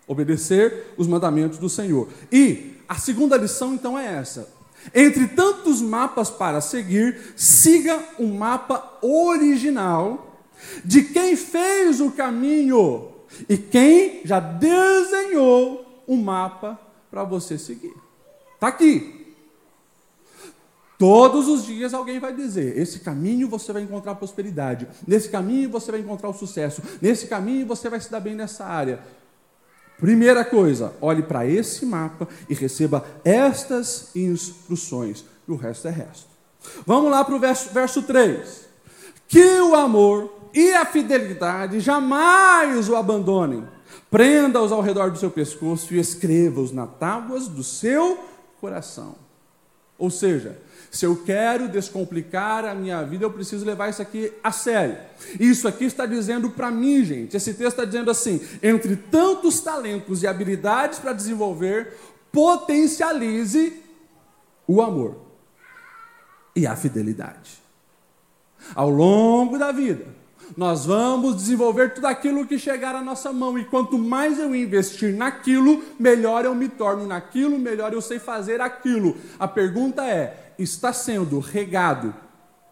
Obedecer 0.08 0.94
os 0.96 1.06
mandamentos 1.06 1.58
do 1.58 1.68
Senhor. 1.68 2.08
E 2.32 2.78
a 2.88 2.96
segunda 2.96 3.36
lição 3.36 3.74
então 3.74 4.00
é 4.00 4.16
essa: 4.16 4.48
entre 4.96 5.28
tantos 5.28 5.82
mapas 5.82 6.30
para 6.30 6.62
seguir, 6.62 7.34
siga 7.36 8.02
o 8.18 8.24
um 8.24 8.38
mapa 8.38 9.00
original 9.02 10.46
de 10.86 11.04
quem 11.04 11.36
fez 11.36 12.00
o 12.00 12.10
caminho 12.12 13.10
e 13.50 13.58
quem 13.58 14.22
já 14.24 14.40
desenhou 14.40 16.04
o 16.08 16.14
um 16.14 16.24
mapa 16.24 16.80
para 17.12 17.26
você 17.26 17.58
seguir. 17.58 18.03
Está 18.64 18.70
aqui. 18.70 19.36
Todos 20.98 21.50
os 21.50 21.66
dias 21.66 21.94
alguém 21.94 22.18
vai 22.18 22.34
dizer: 22.34 22.78
esse 22.78 23.02
caminho 23.02 23.50
você 23.50 23.74
vai 23.74 23.82
encontrar 23.82 24.16
prosperidade, 24.16 24.88
nesse 25.06 25.28
caminho 25.28 25.70
você 25.70 25.92
vai 25.92 26.00
encontrar 26.00 26.30
o 26.30 26.34
sucesso, 26.34 26.82
nesse 27.02 27.28
caminho 27.28 27.68
você 27.68 27.90
vai 27.90 28.00
se 28.00 28.10
dar 28.10 28.22
bem 28.22 28.36
nessa 28.36 28.64
área. 28.64 29.02
Primeira 29.98 30.46
coisa, 30.46 30.94
olhe 31.02 31.22
para 31.24 31.46
esse 31.46 31.86
mapa 31.86 32.26
e 32.50 32.54
receba 32.54 33.06
estas 33.26 34.16
instruções. 34.16 35.26
E 35.46 35.52
o 35.52 35.58
resto 35.58 35.90
é 35.90 35.92
resto. 35.92 36.28
Vamos 36.86 37.12
lá 37.12 37.22
para 37.26 37.36
o 37.36 37.40
verso, 37.40 37.70
verso 37.74 38.02
3. 38.04 38.66
Que 39.28 39.60
o 39.60 39.76
amor 39.76 40.50
e 40.54 40.72
a 40.72 40.86
fidelidade 40.86 41.82
jamais 41.82 42.88
o 42.88 42.96
abandonem. 42.96 43.68
Prenda-os 44.10 44.72
ao 44.72 44.80
redor 44.80 45.12
do 45.12 45.18
seu 45.18 45.30
pescoço 45.30 45.94
e 45.94 46.00
escreva-os 46.00 46.72
nas 46.72 46.90
tábuas 46.98 47.50
do 47.50 47.62
seu 47.62 48.16
coração. 48.16 48.33
Ou 49.98 50.10
seja, 50.10 50.60
se 50.92 51.06
eu 51.06 51.24
quero 51.24 51.68
descomplicar 51.68 52.66
a 52.66 52.76
minha 52.76 53.02
vida, 53.04 53.26
eu 53.26 53.32
preciso 53.32 53.66
levar 53.66 53.90
isso 53.90 54.02
aqui 54.02 54.32
a 54.44 54.52
sério. 54.52 54.98
Isso 55.40 55.68
aqui 55.68 55.86
está 55.86 56.06
dizendo 56.06 56.52
para 56.52 56.70
mim, 56.70 57.04
gente. 57.04 57.36
Esse 57.36 57.54
texto 57.54 57.80
está 57.80 57.86
dizendo 57.86 58.12
assim: 58.12 58.40
entre 58.62 58.96
tantos 58.96 59.60
talentos 59.60 60.22
e 60.24 60.28
habilidades 60.28 61.00
para 61.00 61.14
desenvolver, 61.14 61.98
potencialize 62.32 63.82
o 64.68 64.82
amor 64.82 65.18
e 66.56 66.68
a 66.68 66.76
fidelidade. 66.76 67.62
Ao 68.76 68.90
longo 68.90 69.58
da 69.58 69.72
vida, 69.72 70.06
nós 70.56 70.86
vamos 70.86 71.36
desenvolver 71.36 71.94
tudo 71.94 72.06
aquilo 72.06 72.46
que 72.46 72.60
chegar 72.60 72.96
à 72.96 73.02
nossa 73.02 73.32
mão. 73.34 73.58
E 73.58 73.66
quanto 73.66 73.98
mais 73.98 74.40
eu 74.40 74.56
investir 74.56 75.16
naquilo, 75.16 75.84
melhor 76.00 76.46
eu 76.46 76.54
me 76.54 76.70
torno 76.70 77.08
naquilo, 77.08 77.58
melhor 77.58 77.94
eu 77.94 78.02
sei 78.02 78.20
fazer 78.20 78.62
aquilo. 78.62 79.18
A 79.40 79.48
pergunta 79.48 80.06
é: 80.06 80.54
está 80.58 80.94
sendo 80.94 81.40
regado 81.40 82.14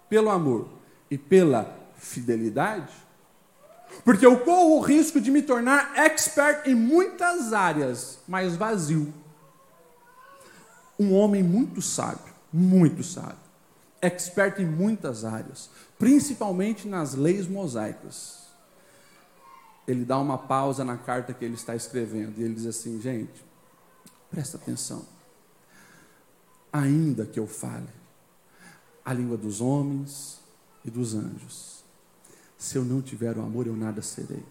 pelo 0.10 0.30
amor 0.30 0.68
e 1.10 1.18
pela 1.18 1.74
fidelidade? 1.98 2.92
Porque 4.04 4.26
eu 4.26 4.40
corro 4.40 4.78
o 4.78 4.82
risco 4.82 5.20
de 5.20 5.30
me 5.30 5.42
tornar 5.42 5.94
expert 5.96 6.68
em 6.68 6.76
muitas 6.76 7.54
áreas, 7.54 8.20
mas 8.28 8.56
vazio. 8.56 9.14
Um 10.98 11.14
homem 11.14 11.44
muito 11.44 11.82
sábio, 11.82 12.34
muito 12.54 13.04
sábio, 13.04 13.38
expert 14.01 14.60
em 14.60 14.65
muitas 14.65 15.24
áreas, 15.24 15.70
principalmente 15.98 16.88
nas 16.88 17.13
leis 17.13 17.48
mosaicas. 17.48 18.41
Ele 19.88 20.03
dá 20.05 20.17
uma 20.17 20.38
pausa 20.38 20.84
na 20.84 20.98
carta 20.98 21.34
que 21.34 21.43
ele 21.43 21.55
está 21.55 21.75
escrevendo 21.75 22.39
e 22.39 22.43
ele 22.43 22.55
diz 22.55 22.65
assim: 22.65 23.00
gente, 23.00 23.43
presta 24.29 24.58
atenção. 24.58 25.05
Ainda 26.72 27.25
que 27.25 27.39
eu 27.39 27.48
fale 27.48 27.89
a 29.03 29.13
língua 29.13 29.38
dos 29.38 29.60
homens 29.60 30.39
e 30.86 30.89
dos 30.89 31.13
anjos, 31.13 31.84
se 32.58 32.77
eu 32.77 32.86
não 32.86 33.01
tiver 33.01 33.38
o 33.38 33.41
amor, 33.41 33.67
eu 33.67 33.75
nada 33.75 34.01
serei. 34.01 34.43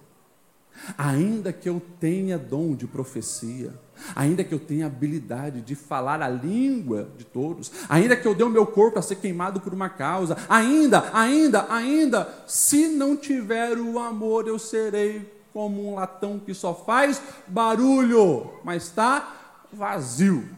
Ainda 0.96 1.52
que 1.52 1.68
eu 1.68 1.80
tenha 2.00 2.38
dom 2.38 2.74
de 2.74 2.86
profecia, 2.86 3.72
ainda 4.14 4.42
que 4.42 4.52
eu 4.52 4.58
tenha 4.58 4.86
habilidade 4.86 5.60
de 5.60 5.74
falar 5.74 6.22
a 6.22 6.28
língua 6.28 7.10
de 7.16 7.24
todos, 7.24 7.70
ainda 7.88 8.16
que 8.16 8.26
eu 8.26 8.34
dê 8.34 8.42
o 8.42 8.48
meu 8.48 8.66
corpo 8.66 8.98
a 8.98 9.02
ser 9.02 9.16
queimado 9.16 9.60
por 9.60 9.74
uma 9.74 9.88
causa, 9.88 10.36
ainda, 10.48 11.10
ainda, 11.12 11.66
ainda, 11.72 12.44
se 12.46 12.88
não 12.88 13.16
tiver 13.16 13.78
o 13.78 13.98
amor, 13.98 14.48
eu 14.48 14.58
serei 14.58 15.30
como 15.52 15.86
um 15.86 15.94
latão 15.94 16.38
que 16.38 16.54
só 16.54 16.74
faz 16.74 17.20
barulho, 17.46 18.50
mas 18.64 18.84
está 18.84 19.66
vazio. 19.72 20.48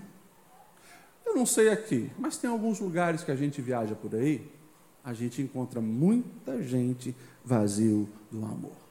Eu 1.24 1.34
não 1.34 1.46
sei 1.46 1.70
aqui, 1.70 2.10
mas 2.18 2.36
tem 2.36 2.48
alguns 2.48 2.78
lugares 2.78 3.24
que 3.24 3.30
a 3.30 3.36
gente 3.36 3.60
viaja 3.60 3.94
por 3.94 4.14
aí, 4.14 4.50
a 5.04 5.12
gente 5.12 5.42
encontra 5.42 5.80
muita 5.80 6.62
gente 6.62 7.16
vazio 7.44 8.08
do 8.30 8.44
amor. 8.44 8.81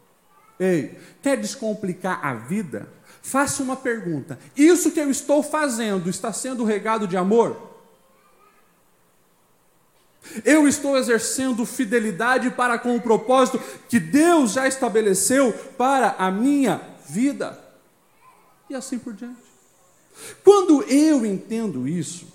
Ei, 0.62 0.96
quer 1.24 1.38
descomplicar 1.38 2.24
a 2.24 2.36
vida? 2.36 2.88
Faça 3.24 3.64
uma 3.64 3.76
pergunta: 3.76 4.38
isso 4.56 4.92
que 4.92 5.00
eu 5.00 5.10
estou 5.10 5.42
fazendo 5.42 6.08
está 6.08 6.32
sendo 6.32 6.64
regado 6.64 7.08
de 7.08 7.18
amor? 7.18 7.70
Eu 10.46 10.68
estou 10.68 10.96
exercendo 10.96 11.66
fidelidade 11.66 12.52
para 12.52 12.78
com 12.78 12.96
o 12.96 13.02
propósito 13.02 13.60
que 13.90 14.00
Deus 14.00 14.52
já 14.52 14.68
estabeleceu 14.68 15.52
para 15.52 16.12
a 16.20 16.30
minha 16.30 16.80
vida? 17.10 17.60
E 18.70 18.76
assim 18.76 19.00
por 19.00 19.14
diante. 19.14 19.42
Quando 20.44 20.84
eu 20.84 21.26
entendo 21.26 21.88
isso, 21.88 22.28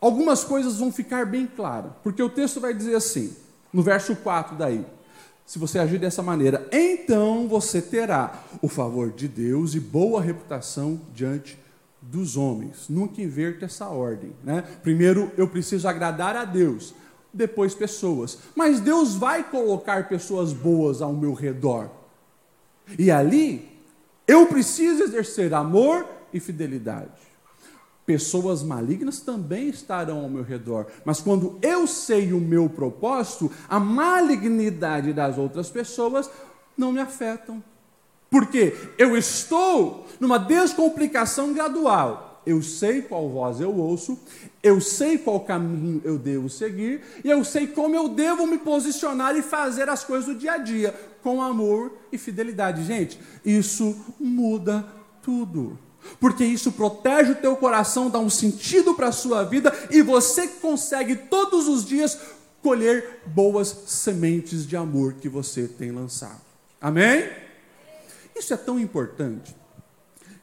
algumas 0.00 0.44
coisas 0.44 0.78
vão 0.78 0.92
ficar 0.92 1.26
bem 1.26 1.48
claras, 1.48 1.90
porque 2.04 2.22
o 2.22 2.30
texto 2.30 2.60
vai 2.60 2.72
dizer 2.72 2.94
assim, 2.94 3.36
no 3.72 3.82
verso 3.82 4.14
4 4.14 4.54
daí: 4.54 4.86
se 5.46 5.58
você 5.58 5.78
agir 5.78 5.98
dessa 5.98 6.22
maneira, 6.22 6.66
então 6.72 7.46
você 7.46 7.82
terá 7.82 8.42
o 8.62 8.68
favor 8.68 9.10
de 9.10 9.28
Deus 9.28 9.74
e 9.74 9.80
boa 9.80 10.20
reputação 10.20 11.00
diante 11.14 11.58
dos 12.00 12.36
homens. 12.36 12.88
Nunca 12.88 13.20
inverte 13.20 13.64
essa 13.64 13.88
ordem. 13.88 14.32
Né? 14.42 14.62
Primeiro 14.82 15.30
eu 15.36 15.46
preciso 15.46 15.86
agradar 15.86 16.36
a 16.36 16.44
Deus, 16.44 16.94
depois 17.32 17.74
pessoas. 17.74 18.38
Mas 18.54 18.80
Deus 18.80 19.14
vai 19.14 19.44
colocar 19.44 20.08
pessoas 20.08 20.52
boas 20.52 21.02
ao 21.02 21.12
meu 21.12 21.34
redor. 21.34 21.90
E 22.98 23.10
ali 23.10 23.70
eu 24.26 24.46
preciso 24.46 25.02
exercer 25.02 25.52
amor 25.52 26.06
e 26.32 26.40
fidelidade. 26.40 27.23
Pessoas 28.06 28.62
malignas 28.62 29.20
também 29.20 29.68
estarão 29.68 30.20
ao 30.20 30.28
meu 30.28 30.42
redor, 30.42 30.86
mas 31.06 31.20
quando 31.20 31.58
eu 31.62 31.86
sei 31.86 32.34
o 32.34 32.38
meu 32.38 32.68
propósito, 32.68 33.50
a 33.66 33.80
malignidade 33.80 35.14
das 35.14 35.38
outras 35.38 35.70
pessoas 35.70 36.28
não 36.76 36.92
me 36.92 37.00
afetam. 37.00 37.64
Porque 38.30 38.74
eu 38.98 39.16
estou 39.16 40.06
numa 40.20 40.38
descomplicação 40.38 41.54
gradual. 41.54 42.42
Eu 42.44 42.62
sei 42.62 43.00
qual 43.00 43.26
voz 43.30 43.58
eu 43.58 43.74
ouço, 43.74 44.18
eu 44.62 44.78
sei 44.82 45.16
qual 45.16 45.40
caminho 45.40 46.02
eu 46.04 46.18
devo 46.18 46.50
seguir, 46.50 47.00
e 47.24 47.30
eu 47.30 47.42
sei 47.42 47.66
como 47.66 47.94
eu 47.94 48.06
devo 48.06 48.46
me 48.46 48.58
posicionar 48.58 49.34
e 49.34 49.40
fazer 49.40 49.88
as 49.88 50.04
coisas 50.04 50.26
do 50.26 50.34
dia 50.34 50.52
a 50.52 50.58
dia, 50.58 50.94
com 51.22 51.40
amor 51.40 51.92
e 52.12 52.18
fidelidade. 52.18 52.84
Gente, 52.84 53.18
isso 53.42 53.96
muda 54.20 54.84
tudo 55.22 55.78
porque 56.20 56.44
isso 56.44 56.72
protege 56.72 57.32
o 57.32 57.36
teu 57.36 57.56
coração, 57.56 58.10
dá 58.10 58.18
um 58.18 58.30
sentido 58.30 58.94
para 58.94 59.08
a 59.08 59.12
sua 59.12 59.42
vida 59.44 59.72
e 59.90 60.02
você 60.02 60.48
consegue 60.48 61.16
todos 61.16 61.68
os 61.68 61.84
dias 61.84 62.18
colher 62.62 63.20
boas 63.26 63.68
sementes 63.86 64.66
de 64.66 64.76
amor 64.76 65.14
que 65.14 65.28
você 65.28 65.68
tem 65.68 65.90
lançado. 65.90 66.40
Amém? 66.80 67.28
Isso 68.34 68.52
é 68.52 68.56
tão 68.56 68.80
importante 68.80 69.54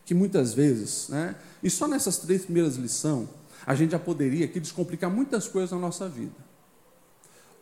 que 0.05 0.13
muitas 0.13 0.53
vezes, 0.53 1.09
né, 1.09 1.35
e 1.63 1.69
só 1.69 1.87
nessas 1.87 2.17
três 2.17 2.43
primeiras 2.45 2.75
lições, 2.75 3.27
a 3.65 3.75
gente 3.75 3.91
já 3.91 3.99
poderia 3.99 4.45
aqui 4.45 4.59
descomplicar 4.59 5.09
muitas 5.09 5.47
coisas 5.47 5.71
na 5.71 5.77
nossa 5.77 6.09
vida. 6.09 6.35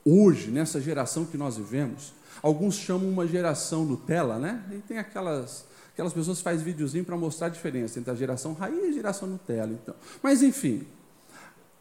Hoje, 0.05 0.49
nessa 0.49 0.79
geração 0.79 1.25
que 1.25 1.37
nós 1.37 1.57
vivemos, 1.57 2.13
alguns 2.41 2.75
chamam 2.75 3.09
uma 3.09 3.27
geração 3.27 3.85
Nutella, 3.85 4.39
né? 4.39 4.63
E 4.71 4.77
tem 4.79 4.97
aquelas 4.97 5.65
Aquelas 5.99 6.13
pessoas 6.13 6.39
fazem 6.39 6.63
videozinho 6.63 7.03
para 7.03 7.17
mostrar 7.17 7.47
a 7.47 7.49
diferença 7.49 7.99
entre 7.99 8.09
a 8.09 8.15
geração 8.15 8.53
raiz 8.53 8.85
e 8.85 8.87
a 8.87 8.93
geração 8.93 9.27
Nutella. 9.27 9.73
Então. 9.73 9.93
Mas, 10.23 10.41
enfim, 10.41 10.87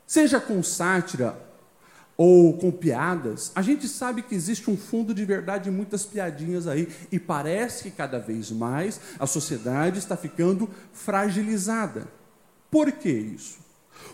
seja 0.04 0.40
com 0.40 0.60
sátira 0.60 1.40
ou 2.16 2.58
com 2.58 2.72
piadas, 2.72 3.52
a 3.54 3.62
gente 3.62 3.86
sabe 3.86 4.22
que 4.22 4.34
existe 4.34 4.68
um 4.68 4.76
fundo 4.76 5.14
de 5.14 5.24
verdade 5.24 5.68
em 5.68 5.72
muitas 5.72 6.04
piadinhas 6.04 6.66
aí, 6.66 6.88
e 7.12 7.18
parece 7.20 7.84
que 7.84 7.90
cada 7.92 8.18
vez 8.18 8.50
mais 8.50 9.00
a 9.20 9.26
sociedade 9.26 10.00
está 10.00 10.16
ficando 10.16 10.68
fragilizada. 10.92 12.08
Por 12.72 12.90
que 12.90 13.12
isso? 13.12 13.60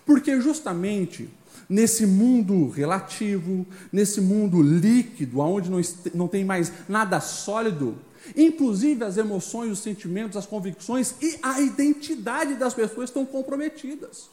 Porque 0.05 0.39
justamente 0.39 1.31
nesse 1.67 2.05
mundo 2.05 2.69
relativo, 2.69 3.67
nesse 3.91 4.21
mundo 4.21 4.63
líquido, 4.63 5.41
onde 5.41 5.71
não, 5.71 5.81
não 6.13 6.29
tem 6.29 6.45
mais 6.45 6.71
nada 6.87 7.21
sólido, 7.21 7.97
Inclusive 8.37 9.05
as 9.05 9.17
emoções, 9.17 9.73
os 9.73 9.81
sentimentos, 9.81 10.37
as 10.37 10.47
convicções 10.47 11.15
e 11.21 11.39
a 11.43 11.61
identidade 11.61 12.55
das 12.55 12.75
pessoas 12.75 13.11
estão 13.11 13.27
comprometidas. 13.27 14.31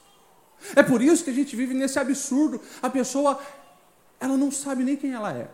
É 0.75 0.83
por 0.83 1.01
isso 1.01 1.23
que 1.23 1.29
a 1.29 1.33
gente 1.33 1.55
vive 1.55 1.73
nesse 1.73 1.99
absurdo. 1.99 2.61
A 2.81 2.89
pessoa, 2.89 3.39
ela 4.19 4.37
não 4.37 4.51
sabe 4.51 4.83
nem 4.83 4.95
quem 4.95 5.11
ela 5.11 5.33
é. 5.33 5.49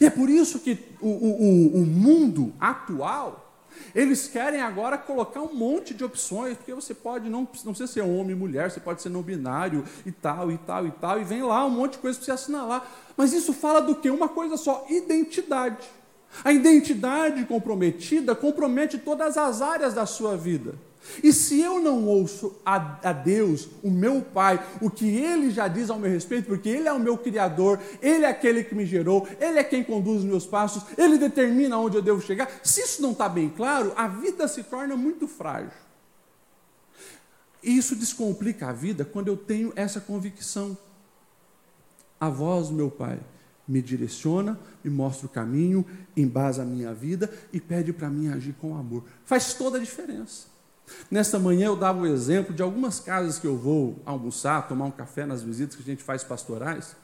E 0.00 0.06
é 0.06 0.10
por 0.10 0.28
isso 0.28 0.60
que 0.60 0.78
o, 1.00 1.08
o, 1.08 1.76
o 1.78 1.86
mundo 1.86 2.52
atual, 2.60 3.48
eles 3.94 4.26
querem 4.26 4.60
agora 4.60 4.98
colocar 4.98 5.40
um 5.40 5.54
monte 5.54 5.94
de 5.94 6.04
opções, 6.04 6.56
porque 6.56 6.74
você 6.74 6.92
pode 6.92 7.30
não, 7.30 7.40
não 7.40 7.46
precisa 7.72 7.86
ser 7.86 8.00
homem 8.02 8.34
mulher, 8.34 8.70
você 8.70 8.80
pode 8.80 9.00
ser 9.00 9.08
não 9.08 9.22
binário 9.22 9.84
e 10.04 10.12
tal, 10.12 10.50
e 10.50 10.58
tal, 10.58 10.86
e 10.86 10.90
tal, 10.90 11.20
e 11.20 11.24
vem 11.24 11.42
lá 11.42 11.64
um 11.64 11.70
monte 11.70 11.92
de 11.92 11.98
coisa 11.98 12.18
para 12.18 12.26
você 12.26 12.32
assinalar. 12.32 12.86
Mas 13.16 13.32
isso 13.32 13.52
fala 13.52 13.80
do 13.80 13.94
que? 13.94 14.10
Uma 14.10 14.28
coisa 14.28 14.56
só, 14.56 14.84
identidade. 14.88 15.88
A 16.44 16.52
identidade 16.52 17.44
comprometida 17.44 18.34
compromete 18.34 18.98
todas 18.98 19.36
as 19.36 19.60
áreas 19.60 19.94
da 19.94 20.06
sua 20.06 20.36
vida. 20.36 20.74
E 21.22 21.32
se 21.32 21.60
eu 21.60 21.80
não 21.80 22.04
ouço 22.06 22.54
a, 22.64 22.98
a, 23.02 23.12
Deus, 23.12 23.68
o 23.82 23.90
meu 23.90 24.20
Pai, 24.20 24.62
o 24.80 24.90
que 24.90 25.08
Ele 25.08 25.50
já 25.50 25.66
diz 25.66 25.88
ao 25.88 25.98
meu 25.98 26.10
respeito, 26.10 26.46
porque 26.46 26.68
Ele 26.68 26.86
é 26.86 26.92
o 26.92 27.00
meu 27.00 27.16
Criador, 27.16 27.80
Ele 28.02 28.24
é 28.24 28.28
aquele 28.28 28.62
que 28.62 28.74
me 28.74 28.84
gerou, 28.84 29.26
Ele 29.40 29.58
é 29.58 29.64
quem 29.64 29.82
conduz 29.82 30.18
os 30.18 30.24
meus 30.24 30.46
passos, 30.46 30.84
Ele 30.98 31.16
determina 31.16 31.78
onde 31.78 31.96
eu 31.96 32.02
devo 32.02 32.20
chegar, 32.20 32.50
se 32.62 32.82
isso 32.82 33.00
não 33.00 33.12
está 33.12 33.28
bem 33.28 33.48
claro, 33.48 33.92
a 33.96 34.06
vida 34.06 34.46
se 34.46 34.62
torna 34.62 34.96
muito 34.96 35.26
frágil. 35.26 35.70
E 37.62 37.76
isso 37.76 37.96
descomplica 37.96 38.68
a 38.68 38.72
vida 38.72 39.04
quando 39.04 39.28
eu 39.28 39.36
tenho 39.36 39.72
essa 39.74 40.00
convicção. 40.00 40.76
A 42.20 42.28
voz 42.28 42.68
do 42.68 42.74
meu 42.74 42.90
Pai 42.90 43.18
me 43.68 43.82
direciona, 43.82 44.58
me 44.82 44.90
mostra 44.90 45.26
o 45.26 45.28
caminho, 45.28 45.84
embasa 46.16 46.62
a 46.62 46.64
minha 46.64 46.94
vida 46.94 47.30
e 47.52 47.60
pede 47.60 47.92
para 47.92 48.08
mim 48.08 48.28
agir 48.28 48.54
com 48.54 48.76
amor. 48.76 49.04
Faz 49.24 49.54
toda 49.54 49.76
a 49.76 49.80
diferença. 49.80 50.46
Nesta 51.10 51.38
manhã 51.38 51.66
eu 51.66 51.76
dava 51.76 52.00
o 52.00 52.06
exemplo 52.06 52.54
de 52.54 52.62
algumas 52.62 52.98
casas 52.98 53.38
que 53.38 53.46
eu 53.46 53.56
vou 53.56 54.00
almoçar, 54.06 54.66
tomar 54.66 54.86
um 54.86 54.90
café 54.90 55.26
nas 55.26 55.42
visitas 55.42 55.76
que 55.76 55.82
a 55.82 55.84
gente 55.84 56.02
faz 56.02 56.24
pastorais. 56.24 56.96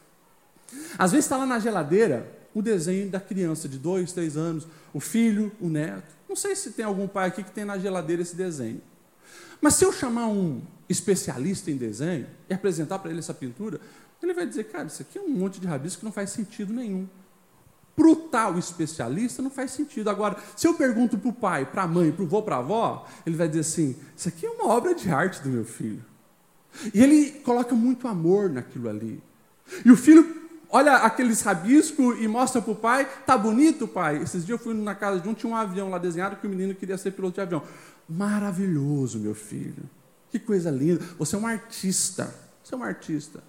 Às 0.98 1.12
vezes 1.12 1.26
está 1.26 1.36
lá 1.36 1.44
na 1.44 1.58
geladeira 1.58 2.26
o 2.54 2.62
desenho 2.62 3.10
da 3.10 3.20
criança 3.20 3.68
de 3.68 3.78
dois, 3.78 4.12
três 4.12 4.36
anos, 4.36 4.66
o 4.92 5.00
filho, 5.00 5.52
o 5.60 5.68
neto. 5.68 6.14
Não 6.28 6.36
sei 6.36 6.56
se 6.56 6.70
tem 6.70 6.84
algum 6.84 7.06
pai 7.06 7.28
aqui 7.28 7.42
que 7.42 7.50
tem 7.50 7.64
na 7.64 7.76
geladeira 7.76 8.22
esse 8.22 8.36
desenho. 8.36 8.80
Mas 9.60 9.74
se 9.74 9.84
eu 9.84 9.92
chamar 9.92 10.28
um 10.28 10.62
especialista 10.88 11.70
em 11.70 11.76
desenho 11.76 12.26
e 12.48 12.54
apresentar 12.54 12.98
para 12.98 13.10
ele 13.10 13.20
essa 13.20 13.34
pintura, 13.34 13.80
ele 14.24 14.34
vai 14.34 14.46
dizer, 14.46 14.64
cara, 14.64 14.86
isso 14.86 15.02
aqui 15.02 15.18
é 15.18 15.20
um 15.20 15.28
monte 15.28 15.60
de 15.60 15.66
rabisco 15.66 16.00
que 16.00 16.04
não 16.04 16.12
faz 16.12 16.30
sentido 16.30 16.72
nenhum. 16.72 17.06
Para 17.96 18.08
o 18.08 18.16
tal 18.16 18.58
especialista 18.58 19.40
não 19.40 19.50
faz 19.50 19.70
sentido. 19.70 20.10
Agora, 20.10 20.36
se 20.56 20.66
eu 20.66 20.74
pergunto 20.74 21.16
para 21.16 21.28
o 21.28 21.32
pai, 21.32 21.64
para 21.64 21.82
a 21.84 21.86
mãe, 21.86 22.10
para 22.10 22.24
o 22.24 22.26
vô, 22.26 22.42
para 22.42 22.56
a 22.56 22.58
avó, 22.58 23.06
ele 23.24 23.36
vai 23.36 23.46
dizer 23.46 23.60
assim: 23.60 23.96
Isso 24.16 24.28
aqui 24.28 24.44
é 24.44 24.50
uma 24.50 24.66
obra 24.66 24.94
de 24.94 25.08
arte 25.10 25.40
do 25.42 25.48
meu 25.48 25.64
filho. 25.64 26.04
E 26.92 27.00
ele 27.00 27.30
coloca 27.44 27.74
muito 27.74 28.08
amor 28.08 28.50
naquilo 28.50 28.88
ali. 28.88 29.22
E 29.84 29.92
o 29.92 29.96
filho 29.96 30.42
olha 30.68 30.96
aqueles 30.96 31.40
rabiscos 31.42 32.20
e 32.20 32.26
mostra 32.26 32.60
para 32.60 32.72
o 32.72 32.76
pai: 32.76 33.08
Tá 33.24 33.38
bonito, 33.38 33.86
pai? 33.86 34.20
Esses 34.20 34.44
dias 34.44 34.58
eu 34.58 34.64
fui 34.64 34.74
na 34.74 34.96
casa 34.96 35.20
de 35.20 35.28
um, 35.28 35.34
tinha 35.34 35.52
um 35.52 35.56
avião 35.56 35.88
lá 35.88 35.98
desenhado 35.98 36.36
que 36.36 36.46
o 36.48 36.50
menino 36.50 36.74
queria 36.74 36.98
ser 36.98 37.12
piloto 37.12 37.34
de 37.34 37.42
avião. 37.42 37.62
Maravilhoso, 38.08 39.20
meu 39.20 39.36
filho. 39.36 39.88
Que 40.30 40.38
coisa 40.40 40.68
linda. 40.68 41.00
Você 41.16 41.36
é 41.36 41.38
um 41.38 41.46
artista. 41.46 42.34
Você 42.62 42.74
é 42.74 42.78
um 42.78 42.82
artista. 42.82 43.40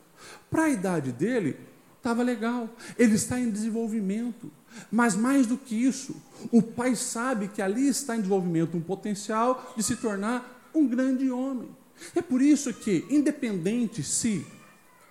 Para 0.49 0.63
a 0.63 0.69
idade 0.69 1.11
dele, 1.11 1.57
estava 1.97 2.21
legal. 2.23 2.69
Ele 2.97 3.15
está 3.15 3.39
em 3.39 3.49
desenvolvimento. 3.49 4.51
Mas 4.91 5.15
mais 5.15 5.47
do 5.47 5.57
que 5.57 5.75
isso, 5.75 6.15
o 6.51 6.61
pai 6.61 6.95
sabe 6.95 7.47
que 7.47 7.61
ali 7.61 7.87
está 7.87 8.15
em 8.15 8.19
desenvolvimento 8.19 8.75
um 8.75 8.81
potencial 8.81 9.73
de 9.75 9.81
se 9.81 9.95
tornar 9.95 10.69
um 10.73 10.87
grande 10.87 11.31
homem. 11.31 11.69
É 12.13 12.21
por 12.21 12.41
isso 12.41 12.73
que, 12.73 13.05
independente 13.09 14.03
se 14.03 14.45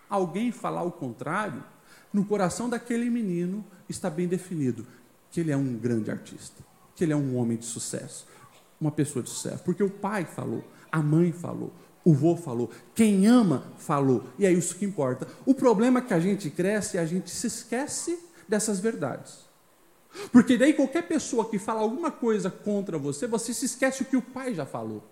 alguém 0.09 0.53
falar 0.53 0.83
o 0.83 0.93
contrário, 0.93 1.65
no 2.13 2.25
coração 2.25 2.69
daquele 2.69 3.09
menino 3.11 3.65
está 3.89 4.09
bem 4.09 4.29
definido 4.29 4.87
que 5.31 5.41
ele 5.41 5.51
é 5.51 5.57
um 5.57 5.77
grande 5.77 6.13
artista, 6.13 6.63
que 6.95 7.03
ele 7.03 7.13
é 7.13 7.17
um 7.17 7.37
homem 7.37 7.57
de 7.57 7.65
sucesso, 7.65 8.25
uma 8.81 8.93
pessoa 8.93 9.21
de 9.21 9.31
sucesso, 9.31 9.65
porque 9.65 9.83
o 9.83 9.91
pai 9.91 10.25
falou, 10.25 10.63
a 10.93 11.03
mãe 11.03 11.33
falou, 11.33 11.73
o 12.05 12.13
vô 12.13 12.37
falou, 12.37 12.71
quem 12.95 13.27
ama 13.27 13.65
falou, 13.79 14.25
e 14.39 14.45
é 14.45 14.53
isso 14.53 14.77
que 14.77 14.85
importa. 14.85 15.27
O 15.47 15.55
problema 15.55 16.01
é 16.01 16.03
que 16.03 16.13
a 16.13 16.21
gente 16.21 16.51
cresce 16.51 16.97
e 16.97 17.01
a 17.01 17.07
gente 17.07 17.31
se 17.31 17.47
esquece 17.47 18.19
dessas 18.47 18.79
verdades. 18.79 19.45
Porque 20.31 20.57
daí 20.57 20.75
qualquer 20.75 21.09
pessoa 21.09 21.49
que 21.49 21.59
fala 21.59 21.81
alguma 21.81 22.11
coisa 22.11 22.51
contra 22.51 22.99
você, 22.99 23.27
você 23.27 23.53
se 23.53 23.67
esquece 23.67 24.03
o 24.03 24.07
que 24.07 24.17
o 24.17 24.23
pai 24.23 24.55
já 24.55 24.67
falou. 24.67 25.03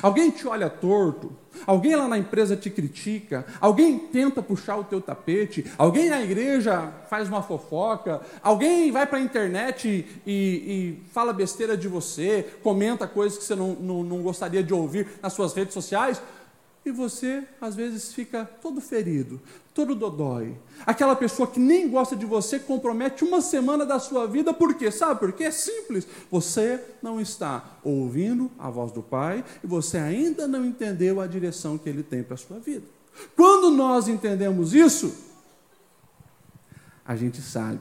Alguém 0.00 0.30
te 0.30 0.46
olha 0.46 0.70
torto, 0.70 1.32
alguém 1.66 1.94
lá 1.94 2.08
na 2.08 2.16
empresa 2.16 2.56
te 2.56 2.70
critica, 2.70 3.44
alguém 3.60 3.98
tenta 3.98 4.42
puxar 4.42 4.76
o 4.76 4.84
teu 4.84 5.00
tapete, 5.00 5.70
alguém 5.76 6.08
na 6.08 6.22
igreja 6.22 6.92
faz 7.10 7.28
uma 7.28 7.42
fofoca, 7.42 8.20
alguém 8.42 8.90
vai 8.90 9.06
para 9.06 9.18
a 9.18 9.20
internet 9.20 10.06
e, 10.26 10.32
e, 10.32 11.02
fala 11.12 11.32
besteira 11.32 11.76
de 11.76 11.88
você, 11.88 12.48
comenta 12.62 13.06
coisas 13.06 13.38
que 13.38 13.44
você 13.44 13.54
não, 13.54 13.74
não, 13.74 14.02
não 14.02 14.22
gostaria 14.22 14.62
de 14.62 14.72
ouvir 14.72 15.06
nas 15.20 15.32
suas 15.32 15.52
redes 15.52 15.74
sociais 15.74 16.22
e 16.84 16.90
você 16.90 17.44
às 17.60 17.74
vezes 17.76 18.12
fica 18.12 18.44
todo 18.60 18.80
ferido, 18.80 19.40
todo 19.72 19.94
dodói. 19.94 20.56
Aquela 20.84 21.14
pessoa 21.14 21.46
que 21.46 21.60
nem 21.60 21.88
gosta 21.88 22.16
de 22.16 22.26
você 22.26 22.58
compromete 22.58 23.24
uma 23.24 23.40
semana 23.40 23.86
da 23.86 23.98
sua 23.98 24.26
vida, 24.26 24.52
por 24.52 24.74
quê? 24.74 24.90
Sabe 24.90 25.20
por 25.20 25.32
quê? 25.32 25.44
É 25.44 25.50
simples. 25.50 26.06
Você 26.30 26.82
não 27.00 27.20
está 27.20 27.64
ouvindo 27.84 28.50
a 28.58 28.68
voz 28.68 28.90
do 28.92 29.02
Pai 29.02 29.44
e 29.62 29.66
você 29.66 29.98
ainda 29.98 30.48
não 30.48 30.64
entendeu 30.64 31.20
a 31.20 31.26
direção 31.26 31.78
que 31.78 31.88
Ele 31.88 32.02
tem 32.02 32.22
para 32.22 32.34
a 32.34 32.38
sua 32.38 32.58
vida. 32.58 32.86
Quando 33.36 33.70
nós 33.70 34.08
entendemos 34.08 34.74
isso, 34.74 35.14
a 37.04 37.14
gente 37.14 37.40
sabe 37.40 37.80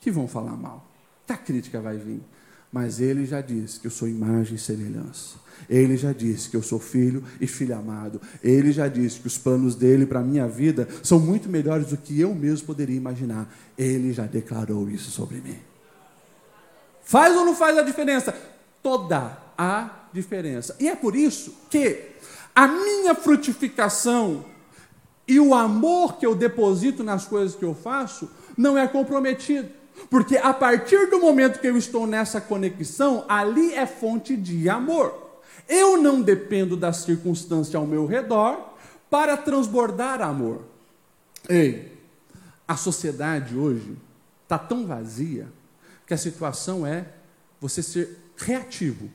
que 0.00 0.10
vão 0.10 0.26
falar 0.26 0.56
mal, 0.56 0.84
que 1.26 1.32
a 1.32 1.36
crítica 1.36 1.80
vai 1.80 1.96
vir. 1.96 2.22
Mas 2.72 3.00
ele 3.00 3.24
já 3.24 3.40
disse 3.40 3.80
que 3.80 3.86
eu 3.86 3.90
sou 3.90 4.08
imagem 4.08 4.56
e 4.56 4.58
semelhança. 4.58 5.36
Ele 5.68 5.96
já 5.96 6.12
disse 6.12 6.48
que 6.48 6.56
eu 6.56 6.62
sou 6.62 6.78
filho 6.78 7.24
e 7.40 7.46
filho 7.46 7.74
amado. 7.74 8.20
Ele 8.42 8.70
já 8.72 8.88
disse 8.88 9.20
que 9.20 9.26
os 9.26 9.38
planos 9.38 9.74
dele 9.74 10.06
para 10.06 10.20
a 10.20 10.22
minha 10.22 10.46
vida 10.46 10.86
são 11.02 11.18
muito 11.18 11.48
melhores 11.48 11.88
do 11.88 11.96
que 11.96 12.20
eu 12.20 12.34
mesmo 12.34 12.66
poderia 12.66 12.96
imaginar. 12.96 13.52
Ele 13.76 14.12
já 14.12 14.26
declarou 14.26 14.88
isso 14.88 15.10
sobre 15.10 15.36
mim. 15.40 15.58
Faz 17.02 17.34
ou 17.36 17.44
não 17.44 17.54
faz 17.54 17.76
a 17.78 17.82
diferença? 17.82 18.34
Toda 18.82 19.38
a 19.56 20.08
diferença. 20.12 20.76
E 20.78 20.88
é 20.88 20.94
por 20.94 21.16
isso 21.16 21.54
que 21.70 22.02
a 22.54 22.68
minha 22.68 23.14
frutificação 23.14 24.44
e 25.26 25.38
o 25.38 25.54
amor 25.54 26.18
que 26.18 26.26
eu 26.26 26.34
deposito 26.34 27.02
nas 27.04 27.26
coisas 27.26 27.54
que 27.54 27.64
eu 27.64 27.74
faço 27.74 28.30
não 28.56 28.76
é 28.76 28.86
comprometido. 28.88 29.77
Porque 30.10 30.36
a 30.36 30.54
partir 30.54 31.10
do 31.10 31.20
momento 31.20 31.60
que 31.60 31.66
eu 31.66 31.76
estou 31.76 32.06
nessa 32.06 32.40
conexão, 32.40 33.24
ali 33.28 33.74
é 33.74 33.86
fonte 33.86 34.36
de 34.36 34.68
amor. 34.68 35.42
Eu 35.68 36.00
não 36.00 36.22
dependo 36.22 36.76
da 36.76 36.92
circunstância 36.92 37.78
ao 37.78 37.86
meu 37.86 38.06
redor 38.06 38.74
para 39.10 39.36
transbordar 39.36 40.22
amor. 40.22 40.62
Ei, 41.48 41.92
a 42.66 42.76
sociedade 42.76 43.56
hoje 43.56 43.96
está 44.44 44.58
tão 44.58 44.86
vazia 44.86 45.46
que 46.06 46.14
a 46.14 46.18
situação 46.18 46.86
é 46.86 47.06
você 47.60 47.82
ser 47.82 48.16
reativo. 48.36 49.10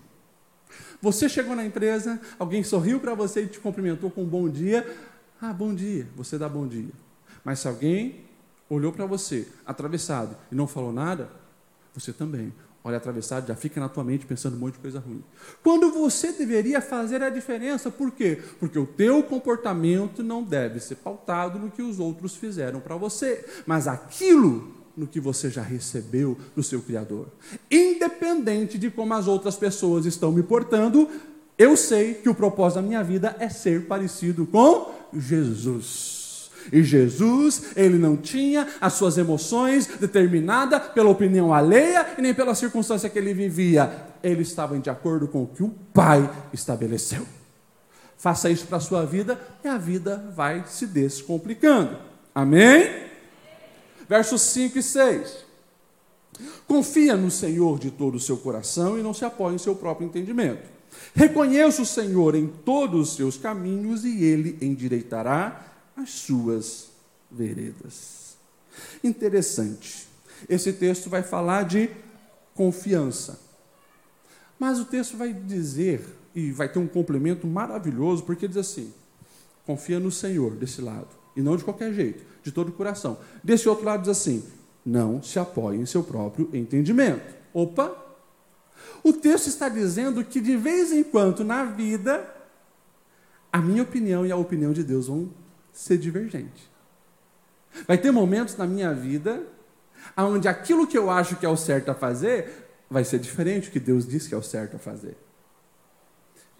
Você 1.02 1.28
chegou 1.28 1.56
na 1.56 1.65
empresa, 1.65 2.19
alguém 2.38 2.63
sorriu 2.63 3.00
para 3.00 3.13
você 3.13 3.43
e 3.43 3.48
te 3.48 3.60
cumprimentou 3.60 4.10
com 4.10 4.24
um 4.24 4.28
bom 4.28 4.48
dia. 4.48 4.86
Ah, 5.41 5.52
bom 5.52 5.74
dia, 5.74 6.08
você 6.15 6.38
dá 6.38 6.48
bom 6.48 6.67
dia. 6.67 6.91
Mas 7.43 7.60
se 7.60 7.67
alguém 7.67 8.26
olhou 8.69 8.91
para 8.91 9.06
você 9.06 9.47
atravessado 9.65 10.36
e 10.52 10.56
não 10.56 10.67
falou 10.67 10.91
nada, 10.91 11.30
você 11.93 12.12
também 12.12 12.54
olha 12.84 12.97
atravessado, 12.97 13.47
já 13.47 13.56
fica 13.56 13.80
na 13.80 13.88
tua 13.88 14.04
mente 14.04 14.26
pensando 14.26 14.58
um 14.58 14.60
monte 14.60 14.73
de 14.73 14.80
coisa 14.80 14.99
ruim. 14.99 15.23
Quando 15.63 15.91
você 15.91 16.34
deveria 16.34 16.82
fazer 16.82 17.23
a 17.23 17.30
diferença, 17.30 17.89
por 17.89 18.12
quê? 18.12 18.41
Porque 18.60 18.78
o 18.78 18.86
teu 18.86 19.23
comportamento 19.23 20.21
não 20.21 20.43
deve 20.43 20.80
ser 20.80 20.95
pautado 20.95 21.58
no 21.58 21.71
que 21.71 21.82
os 21.82 21.99
outros 21.99 22.36
fizeram 22.36 22.82
para 22.82 22.97
você, 22.97 23.45
mas 23.65 23.88
aquilo 23.88 24.73
no 24.97 25.08
que 25.08 25.19
você 25.19 25.49
já 25.49 25.62
recebeu 25.62 26.38
do 26.56 26.62
seu 26.62 26.82
Criador. 26.82 27.28
Independente 27.71 28.78
de 28.78 28.91
como 28.91 29.13
as 29.13 29.28
outras 29.28 29.56
pessoas 29.56 30.06
estão 30.06 30.32
me 30.32 30.43
portando, 30.43 31.10
eu 31.58 31.78
sei 31.78 32.15
que 32.15 32.30
o 32.30 32.36
propósito 32.36 32.82
da 32.82 32.88
minha 32.88 33.04
vida 33.04 33.36
é 33.39 33.47
ser 33.47 33.88
parecido 33.88 34.45
com 34.45 34.93
Jesus. 35.13 36.12
E 36.71 36.84
Jesus, 36.84 37.71
ele 37.76 37.97
não 37.97 38.15
tinha 38.15 38.67
as 38.80 38.93
suas 38.93 39.17
emoções 39.17 39.88
determinadas 39.88 40.82
pela 40.93 41.10
opinião 41.10 41.54
alheia 41.54 42.15
e 42.17 42.21
nem 42.21 42.34
pela 42.34 42.56
circunstância 42.56 43.10
que 43.10 43.19
ele 43.19 43.34
vivia. 43.34 43.91
Ele 44.23 44.41
estava 44.41 44.78
de 44.80 44.89
acordo 44.89 45.28
com 45.28 45.43
o 45.43 45.47
que 45.47 45.63
o 45.63 45.69
Pai 45.93 46.30
estabeleceu. 46.54 47.26
Faça 48.17 48.49
isso 48.49 48.67
para 48.67 48.78
a 48.78 48.82
sua 48.82 49.06
vida 49.06 49.39
e 49.63 49.67
a 49.67 49.78
vida 49.78 50.32
vai 50.36 50.63
se 50.67 50.88
descomplicando. 50.88 51.97
Amém? 52.34 53.04
Versos 54.08 54.41
5 54.41 54.80
e 54.80 54.84
6. 54.84 55.45
Confia 56.67 57.15
no 57.15 57.30
Senhor 57.30 57.78
de 57.78 57.91
todo 57.91 58.15
o 58.15 58.19
seu 58.19 58.38
coração 58.38 58.97
e 58.97 59.04
não 59.04 59.13
se 59.13 59.26
apoie 59.26 59.56
em 59.56 59.58
seu 59.58 59.76
próprio 59.76 60.08
entendimento. 60.08 60.71
Reconheça 61.13 61.82
o 61.82 61.86
Senhor 61.86 62.36
em 62.36 62.47
todos 62.47 63.10
os 63.10 63.15
seus 63.15 63.38
caminhos 63.38 64.06
e 64.06 64.23
ele 64.23 64.58
endireitará 64.62 65.73
as 65.95 66.10
suas 66.10 66.89
veredas. 67.32 68.38
Interessante. 69.03 70.08
Esse 70.49 70.73
texto 70.73 71.10
vai 71.10 71.23
falar 71.23 71.63
de 71.63 71.89
confiança. 72.53 73.39
Mas 74.60 74.79
o 74.79 74.86
texto 74.86 75.17
vai 75.17 75.34
dizer, 75.34 76.06
e 76.36 76.51
vai 76.51 76.69
ter 76.69 76.79
um 76.79 76.88
complemento 76.88 77.45
maravilhoso, 77.47 78.23
porque 78.23 78.47
diz 78.47 78.58
assim: 78.58 78.93
confia 79.65 79.99
no 79.99 80.12
Senhor, 80.12 80.56
desse 80.56 80.82
lado, 80.82 81.10
e 81.36 81.41
não 81.41 81.56
de 81.58 81.63
qualquer 81.63 81.93
jeito, 81.93 82.23
de 82.41 82.51
todo 82.51 82.69
o 82.69 82.73
coração. 82.73 83.17
Desse 83.43 83.67
outro 83.67 83.86
lado 83.86 84.01
diz 84.01 84.10
assim: 84.10 84.43
não 84.86 85.21
se 85.21 85.39
apoie 85.39 85.77
em 85.77 85.86
seu 85.86 86.03
próprio 86.03 86.49
entendimento. 86.53 87.36
Opa! 87.53 87.95
O 89.03 89.13
texto 89.13 89.47
está 89.47 89.69
dizendo 89.69 90.23
que 90.23 90.41
de 90.41 90.58
vez 90.58 90.91
em 90.91 91.03
quando 91.03 91.43
na 91.43 91.63
vida, 91.63 92.25
a 93.51 93.60
minha 93.60 93.84
opinião 93.84 94.25
e 94.25 94.32
a 94.32 94.36
opinião 94.36 94.73
de 94.73 94.84
Deus 94.84 95.08
vão 95.08 95.29
ser 95.74 95.98
divergente. 95.98 96.72
Vai 97.88 97.98
ter 97.98 98.12
momentos 98.12 98.56
na 98.56 98.68
minha 98.68 98.94
vida 98.94 99.44
onde 100.16 100.48
aquilo 100.48 100.86
que 100.86 100.98
eu 100.98 101.10
acho 101.10 101.36
que 101.36 101.46
é 101.46 101.50
o 101.50 101.58
certo 101.58 101.90
a 101.90 101.96
fazer 101.96 102.68
vai 102.90 103.04
ser 103.04 103.20
diferente 103.20 103.70
do 103.70 103.72
que 103.72 103.80
Deus 103.80 104.08
diz 104.08 104.28
que 104.28 104.36
é 104.36 104.38
o 104.38 104.44
certo 104.44 104.76
a 104.76 104.80
fazer. 104.80 105.18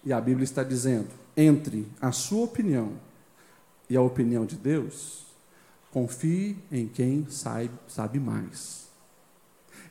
E 0.04 0.12
a 0.12 0.20
Bíblia 0.20 0.44
está 0.44 0.64
dizendo: 0.64 1.08
entre 1.36 1.88
a 2.00 2.10
sua 2.10 2.44
opinião 2.44 2.92
e 3.88 3.96
a 3.96 4.02
opinião 4.02 4.44
de 4.44 4.56
Deus, 4.56 5.24
confie 5.92 6.58
em 6.72 6.88
quem 6.88 7.26
sabe, 7.30 7.70
sabe 7.86 8.18
mais. 8.18 8.88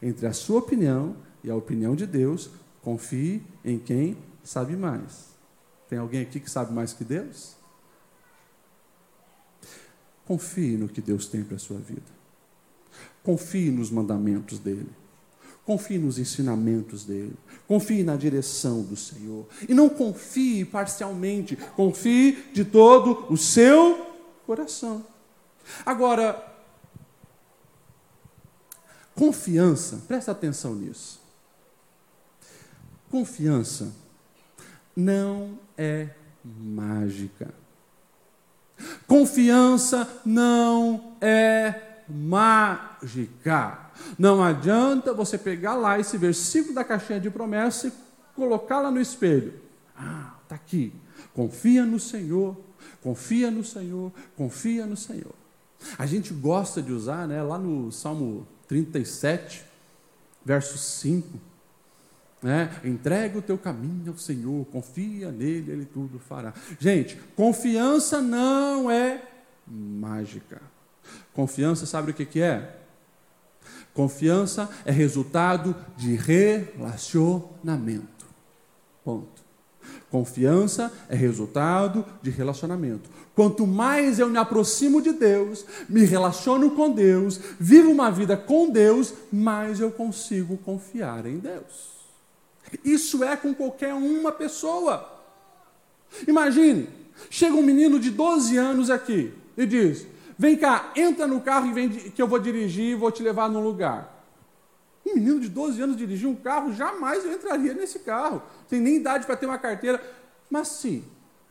Entre 0.01 0.27
a 0.27 0.33
sua 0.33 0.59
opinião 0.59 1.15
e 1.43 1.49
a 1.49 1.55
opinião 1.55 1.95
de 1.95 2.05
Deus, 2.05 2.49
confie 2.81 3.41
em 3.63 3.79
quem 3.79 4.17
sabe 4.43 4.75
mais. 4.75 5.29
Tem 5.87 5.97
alguém 5.97 6.21
aqui 6.21 6.39
que 6.39 6.51
sabe 6.51 6.73
mais 6.73 6.91
que 6.91 7.05
Deus? 7.05 7.55
Confie 10.25 10.77
no 10.77 10.87
que 10.87 11.01
Deus 11.01 11.27
tem 11.27 11.43
para 11.43 11.55
a 11.55 11.59
sua 11.59 11.77
vida. 11.77 12.01
Confie 13.23 13.71
nos 13.71 13.89
mandamentos 13.89 14.59
dele. 14.59 14.89
Confie 15.65 15.97
nos 15.97 16.17
ensinamentos 16.17 17.05
dele. 17.05 17.35
Confie 17.67 18.03
na 18.03 18.15
direção 18.15 18.81
do 18.81 18.97
Senhor. 18.97 19.47
E 19.67 19.73
não 19.73 19.87
confie 19.87 20.65
parcialmente. 20.65 21.55
Confie 21.55 22.49
de 22.53 22.65
todo 22.65 23.25
o 23.31 23.37
seu 23.37 24.13
coração. 24.45 25.05
Agora, 25.85 26.53
confiança, 29.15 30.03
presta 30.07 30.31
atenção 30.31 30.75
nisso. 30.75 31.21
Confiança 33.09 33.93
não 34.95 35.57
é 35.77 36.09
mágica. 36.43 37.53
Confiança 39.07 40.07
não 40.25 41.15
é 41.21 41.73
mágica. 42.07 43.79
Não 44.17 44.43
adianta 44.43 45.13
você 45.13 45.37
pegar 45.37 45.75
lá 45.75 45.99
esse 45.99 46.17
versículo 46.17 46.75
da 46.75 46.83
caixinha 46.83 47.19
de 47.19 47.29
promessa 47.29 47.87
e 47.87 47.93
colocar 48.35 48.81
lá 48.81 48.91
no 48.91 48.99
espelho. 48.99 49.53
Ah, 49.95 50.33
está 50.43 50.55
aqui. 50.55 50.93
Confia 51.33 51.85
no 51.85 51.99
Senhor, 51.99 52.57
confia 53.01 53.49
no 53.49 53.63
Senhor, 53.63 54.11
confia 54.35 54.85
no 54.85 54.97
Senhor. 54.97 55.33
A 55.97 56.05
gente 56.05 56.33
gosta 56.33 56.81
de 56.81 56.91
usar, 56.91 57.27
né, 57.27 57.41
lá 57.41 57.57
no 57.57 57.91
Salmo 57.91 58.47
37, 58.67 59.65
verso 60.45 60.77
5 60.77 61.52
né? 62.43 62.69
Entrega 62.83 63.39
o 63.39 63.41
teu 63.41 63.57
caminho 63.57 64.11
ao 64.11 64.17
Senhor, 64.17 64.65
confia 64.65 65.31
nele, 65.31 65.71
ele 65.71 65.85
tudo 65.85 66.19
fará. 66.19 66.53
Gente, 66.77 67.17
confiança 67.35 68.21
não 68.21 68.91
é 68.91 69.23
mágica. 69.65 70.61
Confiança, 71.33 71.85
sabe 71.85 72.11
o 72.11 72.13
que, 72.13 72.25
que 72.25 72.41
é? 72.41 72.77
Confiança 73.93 74.69
é 74.85 74.91
resultado 74.91 75.75
de 75.95 76.15
relacionamento. 76.15 78.25
Ponto. 79.03 79.43
Confiança 80.09 80.91
é 81.09 81.15
resultado 81.15 82.05
de 82.21 82.29
relacionamento. 82.29 83.09
Quanto 83.35 83.65
mais 83.65 84.19
eu 84.19 84.29
me 84.29 84.37
aproximo 84.37 85.01
de 85.01 85.11
Deus, 85.11 85.65
me 85.89 86.05
relaciono 86.05 86.71
com 86.71 86.91
Deus, 86.91 87.39
vivo 87.59 87.89
uma 87.89 88.11
vida 88.11 88.37
com 88.37 88.69
Deus, 88.69 89.13
mais 89.31 89.79
eu 89.79 89.91
consigo 89.91 90.57
confiar 90.57 91.25
em 91.25 91.39
Deus. 91.39 91.92
Isso 92.83 93.23
é 93.23 93.35
com 93.35 93.53
qualquer 93.53 93.93
uma 93.93 94.31
pessoa. 94.31 95.09
Imagine, 96.27 96.87
chega 97.29 97.55
um 97.55 97.63
menino 97.63 97.99
de 97.99 98.09
12 98.11 98.57
anos 98.57 98.89
aqui 98.89 99.33
e 99.57 99.65
diz: 99.65 100.07
Vem 100.37 100.55
cá, 100.55 100.91
entra 100.95 101.27
no 101.27 101.41
carro 101.41 101.67
e 101.67 101.73
vem 101.73 101.89
que 101.89 102.21
eu 102.21 102.27
vou 102.27 102.39
dirigir 102.39 102.91
e 102.91 102.95
vou 102.95 103.11
te 103.11 103.21
levar 103.23 103.49
num 103.49 103.63
lugar. 103.63 104.11
Um 105.05 105.15
menino 105.15 105.39
de 105.39 105.49
12 105.49 105.81
anos 105.81 105.97
dirigir 105.97 106.27
um 106.27 106.35
carro, 106.35 106.73
jamais 106.73 107.25
eu 107.25 107.33
entraria 107.33 107.73
nesse 107.73 107.99
carro. 107.99 108.41
Tem 108.69 108.79
nem 108.79 108.95
idade 108.95 109.25
para 109.25 109.35
ter 109.35 109.45
uma 109.45 109.57
carteira. 109.57 110.01
Mas 110.49 110.69
sim, 110.69 111.03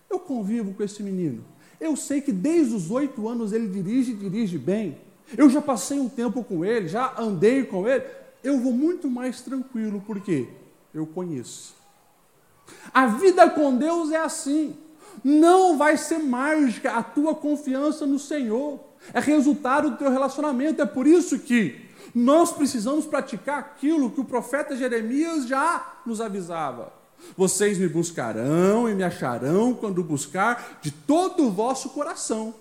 eu 0.08 0.18
convivo 0.18 0.72
com 0.72 0.82
esse 0.82 1.02
menino. 1.02 1.44
Eu 1.80 1.96
sei 1.96 2.20
que 2.20 2.32
desde 2.32 2.74
os 2.74 2.90
oito 2.90 3.28
anos 3.28 3.52
ele 3.52 3.68
dirige 3.68 4.12
e 4.12 4.14
dirige 4.14 4.56
bem. 4.56 4.96
Eu 5.36 5.50
já 5.50 5.60
passei 5.60 5.98
um 5.98 6.08
tempo 6.08 6.42
com 6.44 6.64
ele, 6.64 6.88
já 6.88 7.14
andei 7.18 7.64
com 7.64 7.86
ele. 7.86 8.04
Eu 8.42 8.58
vou 8.58 8.72
muito 8.72 9.10
mais 9.10 9.40
tranquilo, 9.40 10.00
por 10.00 10.20
quê? 10.20 10.48
Eu 10.94 11.06
conheço. 11.06 11.74
A 12.92 13.06
vida 13.06 13.48
com 13.50 13.76
Deus 13.76 14.10
é 14.10 14.18
assim. 14.18 14.76
Não 15.22 15.76
vai 15.76 15.96
ser 15.96 16.18
mágica 16.18 16.92
a 16.92 17.02
tua 17.02 17.34
confiança 17.34 18.06
no 18.06 18.18
Senhor. 18.18 18.80
É 19.12 19.20
resultado 19.20 19.90
do 19.90 19.96
teu 19.96 20.10
relacionamento. 20.10 20.80
É 20.80 20.86
por 20.86 21.06
isso 21.06 21.38
que 21.38 21.90
Nós 22.14 22.52
precisamos 22.52 23.06
praticar 23.06 23.58
aquilo 23.58 24.10
que 24.10 24.20
o 24.20 24.24
profeta 24.24 24.76
Jeremias 24.76 25.46
já 25.46 26.00
nos 26.04 26.20
avisava. 26.20 26.92
Vocês 27.36 27.78
me 27.78 27.88
buscarão 27.88 28.88
e 28.88 28.94
me 28.94 29.02
acharão 29.02 29.72
quando 29.72 30.02
buscar 30.02 30.78
de 30.82 30.90
todo 30.90 31.44
o 31.44 31.50
vosso 31.50 31.90
coração. 31.90 32.54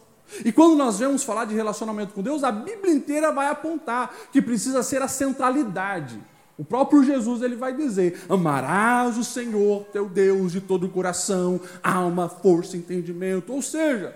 E 0.45 0.51
quando 0.51 0.77
nós 0.77 0.99
vemos 0.99 1.23
falar 1.23 1.45
de 1.45 1.53
relacionamento 1.53 2.13
com 2.13 2.21
Deus, 2.21 2.43
a 2.43 2.51
Bíblia 2.51 2.93
inteira 2.93 3.31
vai 3.31 3.47
apontar 3.47 4.13
que 4.31 4.41
precisa 4.41 4.81
ser 4.81 5.01
a 5.01 5.07
centralidade. 5.07 6.21
O 6.61 6.63
próprio 6.63 7.03
Jesus 7.03 7.41
ele 7.41 7.55
vai 7.55 7.75
dizer: 7.75 8.21
Amarás 8.29 9.17
o 9.17 9.23
Senhor 9.23 9.83
teu 9.91 10.07
Deus 10.07 10.51
de 10.51 10.61
todo 10.61 10.85
o 10.85 10.89
coração, 10.89 11.59
alma, 11.81 12.29
força, 12.29 12.77
entendimento. 12.77 13.51
Ou 13.51 13.63
seja, 13.63 14.15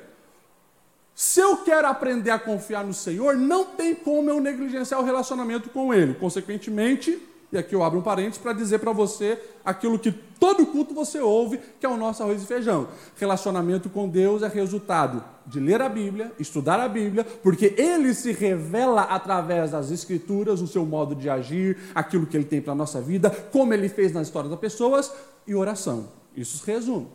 se 1.16 1.40
eu 1.40 1.58
quero 1.58 1.88
aprender 1.88 2.30
a 2.30 2.38
confiar 2.38 2.86
no 2.86 2.94
Senhor, 2.94 3.36
não 3.36 3.66
tem 3.66 3.96
como 3.96 4.30
eu 4.30 4.40
negligenciar 4.40 5.02
o 5.02 5.04
relacionamento 5.04 5.72
com 5.72 5.92
Ele. 5.92 6.14
Consequentemente, 6.14 7.20
e 7.52 7.58
aqui 7.58 7.74
eu 7.74 7.84
abro 7.84 7.98
um 7.98 8.04
parênteses 8.04 8.38
para 8.38 8.54
dizer 8.54 8.78
para 8.78 8.92
você 8.92 9.42
aquilo 9.66 9.98
que 9.98 10.12
todo 10.12 10.68
culto 10.68 10.94
você 10.94 11.20
ouve, 11.20 11.60
que 11.80 11.86
é 11.88 11.90
o 11.90 11.98
nosso 11.98 12.22
arroz 12.22 12.44
e 12.44 12.46
feijão. 12.46 12.90
Relacionamento 13.16 13.90
com 13.90 14.08
Deus 14.08 14.44
é 14.44 14.48
resultado 14.48 15.35
de 15.48 15.60
ler 15.60 15.82
a 15.82 15.90
Bíblia, 15.90 16.32
estudar 16.40 16.80
a 16.80 16.88
Bíblia, 16.88 17.24
porque 17.24 17.76
ele 17.78 18.14
se 18.14 18.32
revela 18.32 19.04
através 19.04 19.72
das 19.72 19.92
Escrituras, 19.92 20.62
o 20.62 20.68
seu 20.68 20.86
modo 20.86 21.16
de 21.16 21.30
agir, 21.30 21.78
aquilo 21.94 22.26
que 22.26 22.36
ele 22.36 22.46
tem 22.46 22.62
para 22.62 22.74
a 22.74 22.76
nossa 22.76 23.00
vida, 23.00 23.30
como 23.52 23.74
ele 23.74 23.88
fez 23.88 24.12
na 24.12 24.22
história 24.22 24.50
das 24.50 24.60
pessoas, 24.60 25.12
e 25.48 25.54
oração. 25.54 26.10
Isso 26.36 26.58
se 26.58 26.66
resume. 26.66 27.08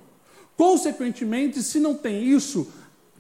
Consequentemente, 0.57 1.63
se 1.63 1.81
não 1.81 1.95
tem 1.95 2.23
isso, 2.23 2.69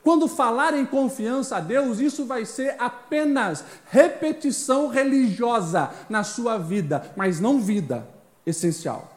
quando 0.02 0.28
falar 0.28 0.74
em 0.74 0.86
confiança 0.86 1.56
a 1.56 1.60
Deus, 1.60 1.98
isso 1.98 2.24
vai 2.24 2.44
ser 2.44 2.76
apenas 2.78 3.64
repetição 3.90 4.88
religiosa 4.88 5.90
na 6.08 6.24
sua 6.24 6.56
vida, 6.56 7.12
mas 7.16 7.40
não 7.40 7.60
vida 7.60 8.06
essencial. 8.46 9.16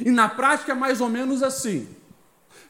E 0.00 0.10
na 0.10 0.28
prática 0.28 0.72
é 0.72 0.74
mais 0.74 1.00
ou 1.00 1.08
menos 1.08 1.42
assim. 1.42 1.88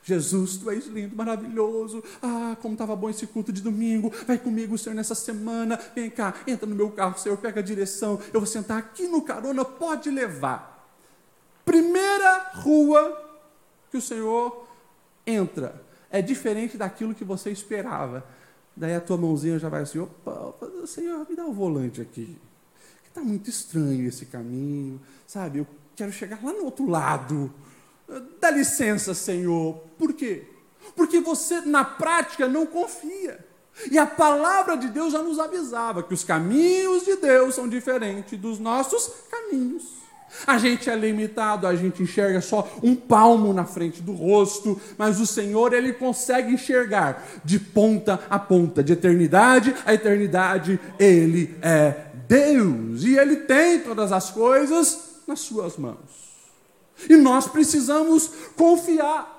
Jesus, 0.08 0.56
tu 0.56 0.70
és 0.70 0.86
lindo, 0.86 1.14
maravilhoso. 1.14 2.02
Ah, 2.22 2.56
como 2.62 2.72
estava 2.72 2.96
bom 2.96 3.10
esse 3.10 3.26
culto 3.26 3.52
de 3.52 3.60
domingo. 3.60 4.10
Vai 4.26 4.38
comigo, 4.38 4.78
Senhor, 4.78 4.96
nessa 4.96 5.14
semana. 5.14 5.78
Vem 5.94 6.08
cá, 6.08 6.34
entra 6.46 6.66
no 6.66 6.74
meu 6.74 6.90
carro, 6.90 7.18
Senhor, 7.18 7.36
pega 7.36 7.60
a 7.60 7.62
direção. 7.62 8.18
Eu 8.32 8.40
vou 8.40 8.46
sentar 8.46 8.78
aqui 8.78 9.06
no 9.06 9.20
carona, 9.20 9.66
pode 9.66 10.10
levar. 10.10 10.88
Primeira 11.62 12.52
rua 12.54 13.22
que 13.90 13.98
o 13.98 14.00
Senhor 14.00 14.66
entra 15.26 15.78
é 16.10 16.22
diferente 16.22 16.78
daquilo 16.78 17.14
que 17.14 17.22
você 17.22 17.50
esperava. 17.50 18.24
Daí 18.74 18.94
a 18.94 19.02
tua 19.02 19.18
mãozinha 19.18 19.58
já 19.58 19.68
vai 19.68 19.82
assim, 19.82 19.98
opa, 19.98 20.54
Senhor, 20.86 21.26
me 21.28 21.36
dá 21.36 21.44
o 21.44 21.52
volante 21.52 22.00
aqui. 22.00 22.38
Está 23.06 23.20
muito 23.20 23.50
estranho 23.50 24.08
esse 24.08 24.24
caminho, 24.24 24.98
sabe? 25.26 25.58
Eu 25.58 25.66
quero 25.94 26.12
chegar 26.12 26.42
lá 26.42 26.54
no 26.54 26.64
outro 26.64 26.88
lado. 26.88 27.52
Dá 28.40 28.50
licença, 28.50 29.12
Senhor. 29.14 29.74
Por 29.98 30.14
quê? 30.14 30.44
Porque 30.96 31.20
você, 31.20 31.60
na 31.60 31.84
prática, 31.84 32.48
não 32.48 32.64
confia. 32.66 33.46
E 33.90 33.98
a 33.98 34.06
palavra 34.06 34.76
de 34.76 34.88
Deus 34.88 35.12
já 35.12 35.22
nos 35.22 35.38
avisava 35.38 36.02
que 36.02 36.14
os 36.14 36.24
caminhos 36.24 37.04
de 37.04 37.16
Deus 37.16 37.54
são 37.54 37.68
diferentes 37.68 38.38
dos 38.38 38.58
nossos 38.58 39.10
caminhos. 39.30 39.98
A 40.46 40.58
gente 40.58 40.90
é 40.90 40.96
limitado, 40.96 41.66
a 41.66 41.74
gente 41.74 42.02
enxerga 42.02 42.40
só 42.40 42.68
um 42.82 42.94
palmo 42.94 43.52
na 43.52 43.64
frente 43.64 44.02
do 44.02 44.12
rosto, 44.12 44.78
mas 44.96 45.20
o 45.20 45.26
Senhor, 45.26 45.72
Ele 45.72 45.92
consegue 45.92 46.52
enxergar 46.52 47.24
de 47.44 47.58
ponta 47.58 48.20
a 48.28 48.38
ponta, 48.38 48.82
de 48.82 48.92
eternidade 48.92 49.74
a 49.86 49.94
eternidade, 49.94 50.78
Ele 50.98 51.56
é 51.62 52.08
Deus 52.28 53.04
e 53.04 53.16
Ele 53.16 53.36
tem 53.36 53.80
todas 53.80 54.12
as 54.12 54.30
coisas 54.30 55.22
nas 55.26 55.40
Suas 55.40 55.76
mãos. 55.76 56.27
E 57.08 57.16
nós 57.16 57.46
precisamos 57.46 58.30
confiar 58.56 59.36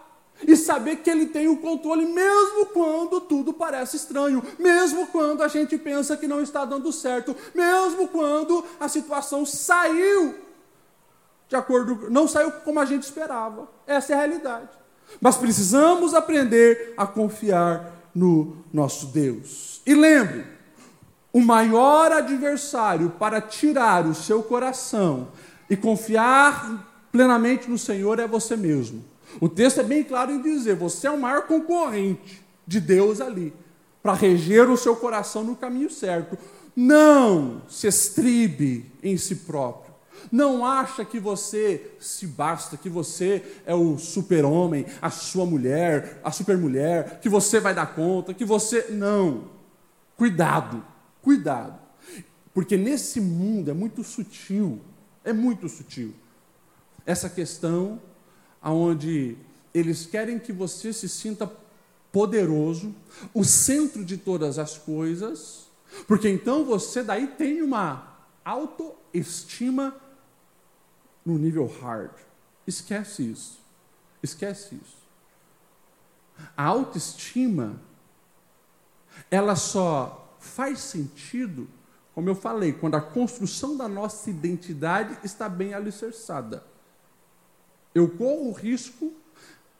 e 0.48 0.56
saber 0.56 0.98
que 0.98 1.10
Ele 1.10 1.26
tem 1.26 1.48
o 1.48 1.58
controle, 1.58 2.06
mesmo 2.06 2.68
quando 2.68 3.20
tudo 3.22 3.52
parece 3.52 3.98
estranho, 3.98 4.44
mesmo 4.58 5.08
quando 5.08 5.44
a 5.44 5.48
gente 5.48 5.78
pensa 5.78 6.16
que 6.16 6.28
não 6.28 6.42
está 6.42 6.64
dando 6.64 6.92
certo, 6.94 7.36
mesmo 7.54 8.08
quando 8.08 8.64
a 8.80 8.88
situação 8.88 9.46
saiu 9.46 10.36
de 11.50 11.56
acordo, 11.56 12.12
não 12.12 12.28
saiu 12.28 12.52
como 12.52 12.80
a 12.80 12.86
gente 12.86 13.04
esperava. 13.04 13.68
Essa 13.88 14.14
é 14.14 14.16
a 14.16 14.20
realidade. 14.20 14.70
Mas 15.20 15.36
precisamos 15.36 16.14
aprender 16.14 16.94
a 16.96 17.08
confiar 17.08 17.92
no 18.14 18.58
nosso 18.72 19.08
Deus. 19.08 19.82
E 19.84 19.96
lembre, 19.96 20.46
o 21.34 21.42
maior 21.42 22.12
adversário 22.12 23.10
para 23.18 23.42
tirar 23.42 24.06
o 24.06 24.14
seu 24.14 24.44
coração 24.44 25.30
e 25.68 25.76
confiar 25.76 26.89
plenamente 27.12 27.70
no 27.70 27.78
Senhor 27.78 28.20
é 28.20 28.28
você 28.28 28.56
mesmo. 28.56 29.04
O 29.40 29.48
texto 29.48 29.80
é 29.80 29.84
bem 29.84 30.04
claro 30.04 30.32
em 30.32 30.42
dizer: 30.42 30.76
você 30.76 31.08
é 31.08 31.12
o 31.12 31.20
maior 31.20 31.44
concorrente 31.44 32.44
de 32.66 32.80
Deus 32.80 33.22
ali, 33.22 33.54
para 34.02 34.14
reger 34.14 34.70
o 34.70 34.78
seu 34.78 34.96
coração 34.96 35.44
no 35.44 35.56
caminho 35.56 35.90
certo. 35.90 36.38
Não 36.76 37.62
se 37.68 37.88
estribe 37.88 38.92
em 39.04 39.18
si 39.18 39.36
próprio. 39.36 39.90
Não 40.32 40.66
acha 40.66 41.04
que 41.06 41.20
você 41.20 41.94
se 42.00 42.28
basta, 42.28 42.78
que 42.78 42.90
você 42.90 43.44
é 43.66 43.74
o 43.74 43.98
super-homem, 43.98 44.86
a 45.02 45.10
sua 45.10 45.46
mulher, 45.46 46.20
a 46.24 46.32
super-mulher, 46.32 47.20
que 47.22 47.30
você 47.30 47.60
vai 47.60 47.74
dar 47.74 47.96
conta, 47.96 48.34
que 48.34 48.46
você. 48.46 48.88
Não. 48.92 49.50
Cuidado, 50.16 50.84
cuidado. 51.22 51.80
Porque 52.54 52.76
nesse 52.76 53.22
mundo 53.22 53.72
é 53.72 53.74
muito 53.74 54.04
sutil, 54.04 54.82
é 55.24 55.32
muito 55.32 55.70
sutil. 55.70 56.14
Essa 57.06 57.30
questão 57.30 58.02
aonde 58.62 59.38
eles 59.74 60.06
querem 60.06 60.40
que 60.40 60.52
você 60.52 60.92
se 60.92 61.08
sinta 61.08 61.50
poderoso, 62.12 62.94
o 63.34 63.44
centro 63.44 64.04
de 64.04 64.18
todas 64.18 64.58
as 64.58 64.78
coisas, 64.78 65.68
porque 66.08 66.30
então 66.30 66.66
você 66.66 67.04
daí 67.04 67.28
tem 67.28 67.62
uma 67.62 68.18
autoestima 68.44 69.96
no 71.26 71.38
nível 71.38 71.68
hard. 71.68 72.12
Esquece 72.66 73.24
isso. 73.24 73.60
Esquece 74.22 74.76
isso. 74.76 74.98
A 76.56 76.64
autoestima, 76.64 77.80
ela 79.30 79.56
só 79.56 80.36
faz 80.40 80.80
sentido, 80.80 81.68
como 82.16 82.30
eu 82.30 82.36
falei, 82.36 82.74
quando 82.74 82.96
a 82.96 83.02
construção 83.02 83.76
da 83.76 83.88
nossa 83.88 84.30
identidade 84.30 85.18
está 85.24 85.48
bem 85.50 85.74
alicerçada. 85.74 86.64
Eu 87.94 88.10
corro 88.10 88.50
o 88.50 88.54
risco 88.54 89.14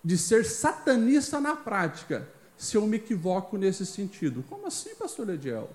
de 0.04 0.18
ser 0.18 0.46
satanista 0.46 1.40
na 1.40 1.56
prática, 1.56 2.28
se 2.58 2.76
eu 2.76 2.86
me 2.88 2.98
equivoco 2.98 3.58
nesse 3.58 3.86
sentido. 3.86 4.44
Como 4.50 4.68
assim, 4.68 4.96
pastor 4.96 5.30
Ediel? 5.30 5.70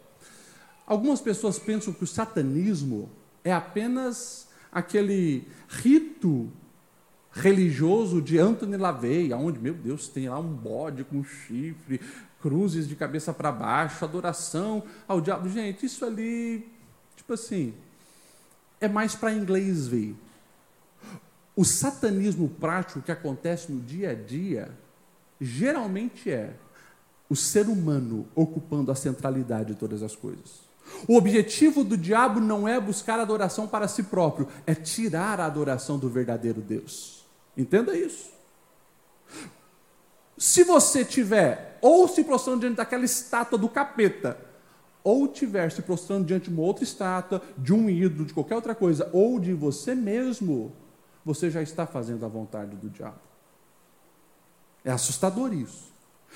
Algumas 0.86 1.20
pessoas 1.20 1.58
pensam 1.58 1.92
que 1.92 2.04
o 2.04 2.06
satanismo 2.06 3.10
é 3.42 3.52
apenas 3.52 4.48
aquele 4.70 5.46
rito 5.68 6.50
religioso 7.32 8.20
de 8.20 8.38
Anthony 8.38 8.76
LaVey, 8.76 9.32
onde, 9.32 9.58
meu 9.58 9.74
Deus, 9.74 10.08
tem 10.08 10.28
lá 10.28 10.38
um 10.38 10.52
bode 10.52 11.04
com 11.04 11.24
chifre, 11.24 12.00
cruzes 12.40 12.86
de 12.86 12.94
cabeça 12.94 13.32
para 13.32 13.50
baixo, 13.50 14.04
adoração 14.04 14.82
ao 15.08 15.20
diabo. 15.20 15.48
Gente, 15.48 15.86
isso 15.86 16.04
ali, 16.04 16.68
tipo 17.16 17.32
assim, 17.32 17.74
é 18.80 18.86
mais 18.86 19.14
para 19.14 19.32
inglês 19.32 19.86
ver. 19.86 20.14
O 21.56 21.64
satanismo 21.64 22.48
prático 22.48 23.00
que 23.00 23.12
acontece 23.12 23.70
no 23.70 23.80
dia 23.80 24.10
a 24.10 24.14
dia, 24.14 24.70
geralmente 25.40 26.30
é 26.30 26.54
o 27.28 27.36
ser 27.36 27.68
humano 27.68 28.26
ocupando 28.34 28.90
a 28.90 28.94
centralidade 28.94 29.72
de 29.72 29.78
todas 29.78 30.02
as 30.02 30.16
coisas. 30.16 30.64
O 31.08 31.16
objetivo 31.16 31.82
do 31.82 31.96
diabo 31.96 32.40
não 32.40 32.68
é 32.68 32.78
buscar 32.78 33.18
adoração 33.18 33.66
para 33.66 33.88
si 33.88 34.02
próprio, 34.02 34.48
é 34.66 34.74
tirar 34.74 35.40
a 35.40 35.46
adoração 35.46 35.98
do 35.98 36.08
verdadeiro 36.08 36.60
Deus. 36.60 37.24
Entenda 37.56 37.96
isso. 37.96 38.30
Se 40.36 40.64
você 40.64 41.04
tiver 41.04 41.78
ou 41.80 42.08
se 42.08 42.24
prostrando 42.24 42.60
diante 42.60 42.76
daquela 42.76 43.04
estátua 43.04 43.58
do 43.58 43.68
capeta, 43.68 44.36
ou 45.02 45.28
tiver 45.28 45.70
se 45.70 45.82
prostrando 45.82 46.24
diante 46.26 46.48
de 46.48 46.54
uma 46.54 46.62
outra 46.62 46.82
estátua, 46.82 47.42
de 47.58 47.74
um 47.74 47.90
ídolo, 47.90 48.24
de 48.24 48.32
qualquer 48.32 48.54
outra 48.54 48.74
coisa, 48.74 49.08
ou 49.12 49.38
de 49.38 49.52
você 49.52 49.94
mesmo, 49.94 50.72
você 51.24 51.50
já 51.50 51.62
está 51.62 51.86
fazendo 51.86 52.24
a 52.24 52.28
vontade 52.28 52.76
do 52.76 52.90
diabo. 52.90 53.18
É 54.84 54.90
assustador 54.90 55.52
isso. 55.52 55.94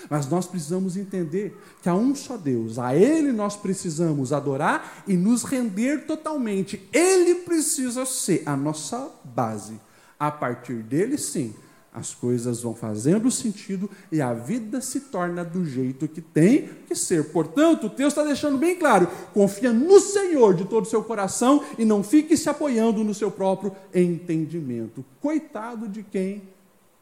Mas 0.08 0.28
nós 0.28 0.46
precisamos 0.46 0.96
entender 0.96 1.60
que 1.82 1.88
há 1.88 1.94
um 1.94 2.14
só 2.14 2.36
Deus, 2.36 2.78
a 2.78 2.94
Ele 2.94 3.32
nós 3.32 3.56
precisamos 3.56 4.32
adorar 4.32 5.02
e 5.06 5.16
nos 5.16 5.42
render 5.42 6.06
totalmente. 6.06 6.88
Ele 6.92 7.36
precisa 7.36 8.06
ser 8.06 8.42
a 8.46 8.56
nossa 8.56 9.10
base. 9.24 9.80
A 10.18 10.30
partir 10.30 10.82
dele, 10.82 11.18
sim, 11.18 11.54
as 11.98 12.14
coisas 12.14 12.62
vão 12.62 12.74
fazendo 12.74 13.30
sentido 13.30 13.90
e 14.10 14.20
a 14.20 14.32
vida 14.32 14.80
se 14.80 15.00
torna 15.00 15.44
do 15.44 15.64
jeito 15.64 16.06
que 16.06 16.20
tem 16.20 16.68
que 16.86 16.94
ser. 16.94 17.32
Portanto, 17.32 17.86
o 17.86 17.90
texto 17.90 18.18
está 18.18 18.24
deixando 18.24 18.56
bem 18.56 18.76
claro: 18.76 19.08
confia 19.34 19.72
no 19.72 20.00
Senhor 20.00 20.54
de 20.54 20.64
todo 20.64 20.84
o 20.84 20.88
seu 20.88 21.02
coração 21.02 21.64
e 21.76 21.84
não 21.84 22.02
fique 22.02 22.36
se 22.36 22.48
apoiando 22.48 23.02
no 23.02 23.14
seu 23.14 23.30
próprio 23.30 23.72
entendimento. 23.94 25.04
Coitado 25.20 25.88
de 25.88 26.02
quem 26.02 26.42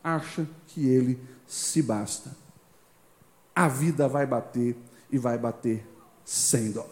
acha 0.03 0.47
que 0.69 0.89
ele 0.89 1.19
se 1.47 1.83
basta. 1.83 2.31
A 3.55 3.69
vida 3.69 4.09
vai 4.09 4.27
bater 4.27 4.77
e 5.11 5.19
vai 5.19 5.37
bater 5.37 5.87
sem 6.25 6.71
dó. 6.71 6.87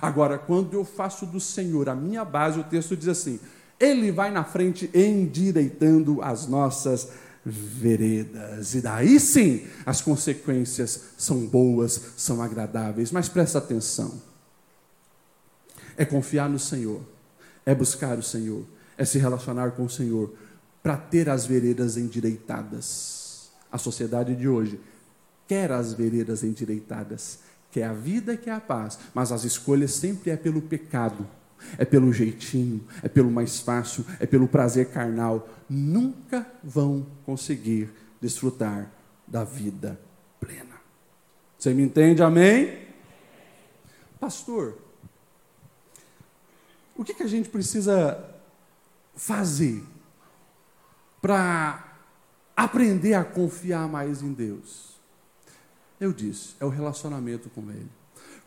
Agora, 0.00 0.38
quando 0.38 0.74
eu 0.74 0.84
faço 0.84 1.26
do 1.26 1.38
Senhor 1.38 1.88
a 1.88 1.94
minha 1.94 2.24
base, 2.24 2.58
o 2.58 2.64
texto 2.64 2.96
diz 2.96 3.08
assim: 3.08 3.38
Ele 3.78 4.10
vai 4.10 4.30
na 4.30 4.44
frente 4.44 4.90
endireitando 4.94 6.22
as 6.22 6.46
nossas 6.46 7.10
veredas. 7.44 8.74
E 8.74 8.80
daí 8.80 9.18
sim, 9.18 9.66
as 9.84 10.00
consequências 10.00 11.00
são 11.18 11.46
boas, 11.46 12.00
são 12.16 12.42
agradáveis. 12.42 13.10
Mas 13.10 13.28
presta 13.28 13.58
atenção. 13.58 14.20
É 15.96 16.04
confiar 16.04 16.48
no 16.48 16.58
Senhor, 16.58 17.02
é 17.66 17.74
buscar 17.74 18.18
o 18.18 18.22
Senhor, 18.22 18.64
é 18.96 19.04
se 19.04 19.18
relacionar 19.18 19.72
com 19.72 19.84
o 19.84 19.90
Senhor 19.90 20.34
para 20.82 20.96
ter 20.96 21.28
as 21.28 21.44
veredas 21.44 21.96
endireitadas. 21.96 23.50
A 23.70 23.78
sociedade 23.78 24.34
de 24.34 24.48
hoje 24.48 24.80
quer 25.46 25.70
as 25.70 25.92
veredas 25.92 26.42
endireitadas, 26.42 27.40
quer 27.70 27.84
a 27.84 27.92
vida, 27.92 28.36
quer 28.36 28.52
a 28.52 28.60
paz, 28.60 28.98
mas 29.14 29.32
as 29.32 29.44
escolhas 29.44 29.92
sempre 29.92 30.30
é 30.30 30.36
pelo 30.36 30.62
pecado 30.62 31.28
é 31.78 31.84
pelo 31.84 32.12
jeitinho, 32.12 32.84
é 33.02 33.08
pelo 33.08 33.30
mais 33.30 33.60
fácil, 33.60 34.04
é 34.20 34.26
pelo 34.26 34.48
prazer 34.48 34.90
carnal, 34.90 35.48
nunca 35.68 36.46
vão 36.62 37.06
conseguir 37.24 37.90
desfrutar 38.20 38.90
da 39.26 39.44
vida 39.44 40.00
plena. 40.40 40.80
Você 41.58 41.72
me 41.72 41.82
entende? 41.82 42.22
Amém? 42.22 42.86
Pastor, 44.18 44.78
o 46.96 47.04
que, 47.04 47.14
que 47.14 47.22
a 47.22 47.28
gente 47.28 47.48
precisa 47.48 48.22
fazer 49.14 49.82
para 51.20 51.96
aprender 52.56 53.14
a 53.14 53.24
confiar 53.24 53.88
mais 53.88 54.22
em 54.22 54.32
Deus? 54.32 54.92
Eu 55.98 56.12
disse, 56.12 56.54
é 56.58 56.64
o 56.64 56.68
relacionamento 56.68 57.48
com 57.48 57.70
Ele. 57.70 57.90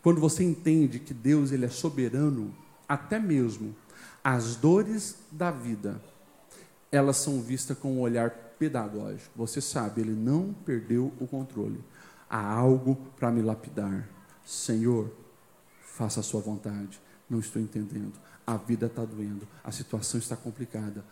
Quando 0.02 0.22
você 0.22 0.44
entende 0.44 1.00
que 1.00 1.14
Deus 1.14 1.52
ele 1.52 1.66
é 1.66 1.70
soberano 1.70 2.56
até 2.88 3.20
mesmo 3.20 3.76
as 4.24 4.56
dores 4.56 5.18
da 5.32 5.52
vida, 5.52 6.02
elas 6.92 7.18
são 7.18 7.42
vistas 7.42 7.78
com 7.78 7.94
um 7.94 8.00
olhar 8.00 8.32
pedagógico. 8.58 9.30
Você 9.36 9.62
sabe, 9.62 10.02
ele 10.02 10.14
não 10.14 10.54
perdeu 10.66 11.14
o 11.20 11.28
controle. 11.28 11.84
Há 12.30 12.44
algo 12.44 12.96
para 13.18 13.30
me 13.30 13.42
lapidar. 13.42 14.08
Senhor, 14.44 15.12
faça 15.82 16.22
a 16.22 16.24
sua 16.24 16.42
vontade. 16.42 17.00
Não 17.30 17.40
estou 17.40 17.62
entendendo. 17.62 18.14
A 18.48 18.58
vida 18.58 18.88
está 18.88 19.06
doendo. 19.06 19.48
A 19.64 19.72
situação 19.72 20.20
está 20.20 20.36
complicada. 20.36 21.04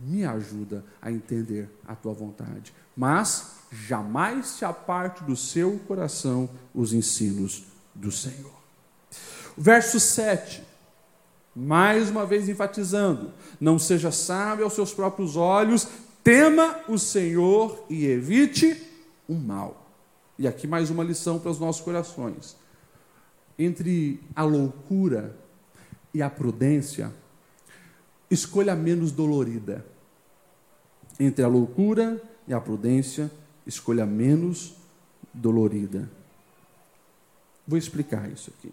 Me 0.00 0.24
ajuda 0.24 0.84
a 1.00 1.12
entender 1.12 1.68
a 1.86 1.94
tua 1.94 2.14
vontade. 2.14 2.72
Mas 2.96 3.56
jamais 3.70 4.46
se 4.46 4.64
aparte 4.64 5.24
do 5.24 5.36
seu 5.36 5.78
coração 5.80 6.48
os 6.74 6.92
ensinos 6.92 7.64
do 7.94 8.10
Senhor. 8.10 8.52
Verso 9.56 10.00
7 10.00 10.71
mais 11.54 12.10
uma 12.10 12.24
vez 12.24 12.48
enfatizando: 12.48 13.32
não 13.60 13.78
seja 13.78 14.10
sábio 14.10 14.64
aos 14.64 14.72
seus 14.72 14.92
próprios 14.92 15.36
olhos, 15.36 15.86
tema 16.24 16.80
o 16.88 16.98
Senhor 16.98 17.84
e 17.88 18.06
evite 18.06 18.80
o 19.28 19.34
mal. 19.34 19.90
E 20.38 20.46
aqui 20.46 20.66
mais 20.66 20.90
uma 20.90 21.04
lição 21.04 21.38
para 21.38 21.50
os 21.50 21.58
nossos 21.58 21.82
corações. 21.82 22.56
Entre 23.58 24.20
a 24.34 24.42
loucura 24.42 25.36
e 26.12 26.22
a 26.22 26.30
prudência, 26.30 27.12
escolha 28.30 28.74
menos 28.74 29.12
dolorida. 29.12 29.84
Entre 31.20 31.44
a 31.44 31.48
loucura 31.48 32.20
e 32.48 32.54
a 32.54 32.60
prudência, 32.60 33.30
escolha 33.66 34.06
menos 34.06 34.74
dolorida. 35.32 36.10
Vou 37.66 37.78
explicar 37.78 38.30
isso 38.30 38.50
aqui. 38.56 38.72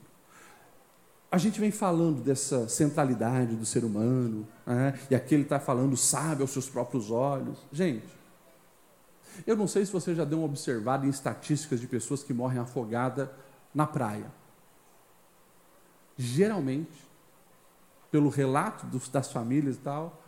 A 1.31 1.37
gente 1.37 1.59
vem 1.59 1.69
falando 1.69 2.21
dessa 2.21 2.67
centralidade 2.67 3.55
do 3.55 3.65
ser 3.65 3.85
humano, 3.85 4.47
né? 4.65 4.99
e 5.11 5.15
aqui 5.15 5.35
ele 5.35 5.43
está 5.43 5.59
falando, 5.59 5.95
sabe 5.95 6.41
aos 6.41 6.49
seus 6.49 6.67
próprios 6.67 7.11
olhos. 7.11 7.59
Gente, 7.71 8.07
eu 9.45 9.55
não 9.55 9.67
sei 9.67 9.85
se 9.85 9.91
você 9.91 10.15
já 10.15 10.25
deu 10.25 10.39
uma 10.39 10.47
observada 10.47 11.05
em 11.05 11.09
estatísticas 11.09 11.79
de 11.79 11.87
pessoas 11.87 12.23
que 12.23 12.33
morrem 12.33 12.59
afogadas 12.59 13.29
na 13.73 13.85
praia. 13.85 14.31
Geralmente, 16.17 17.07
pelo 18.11 18.29
relato 18.29 18.87
dos, 18.87 19.07
das 19.07 19.31
famílias 19.31 19.75
e 19.75 19.79
tal, 19.79 20.21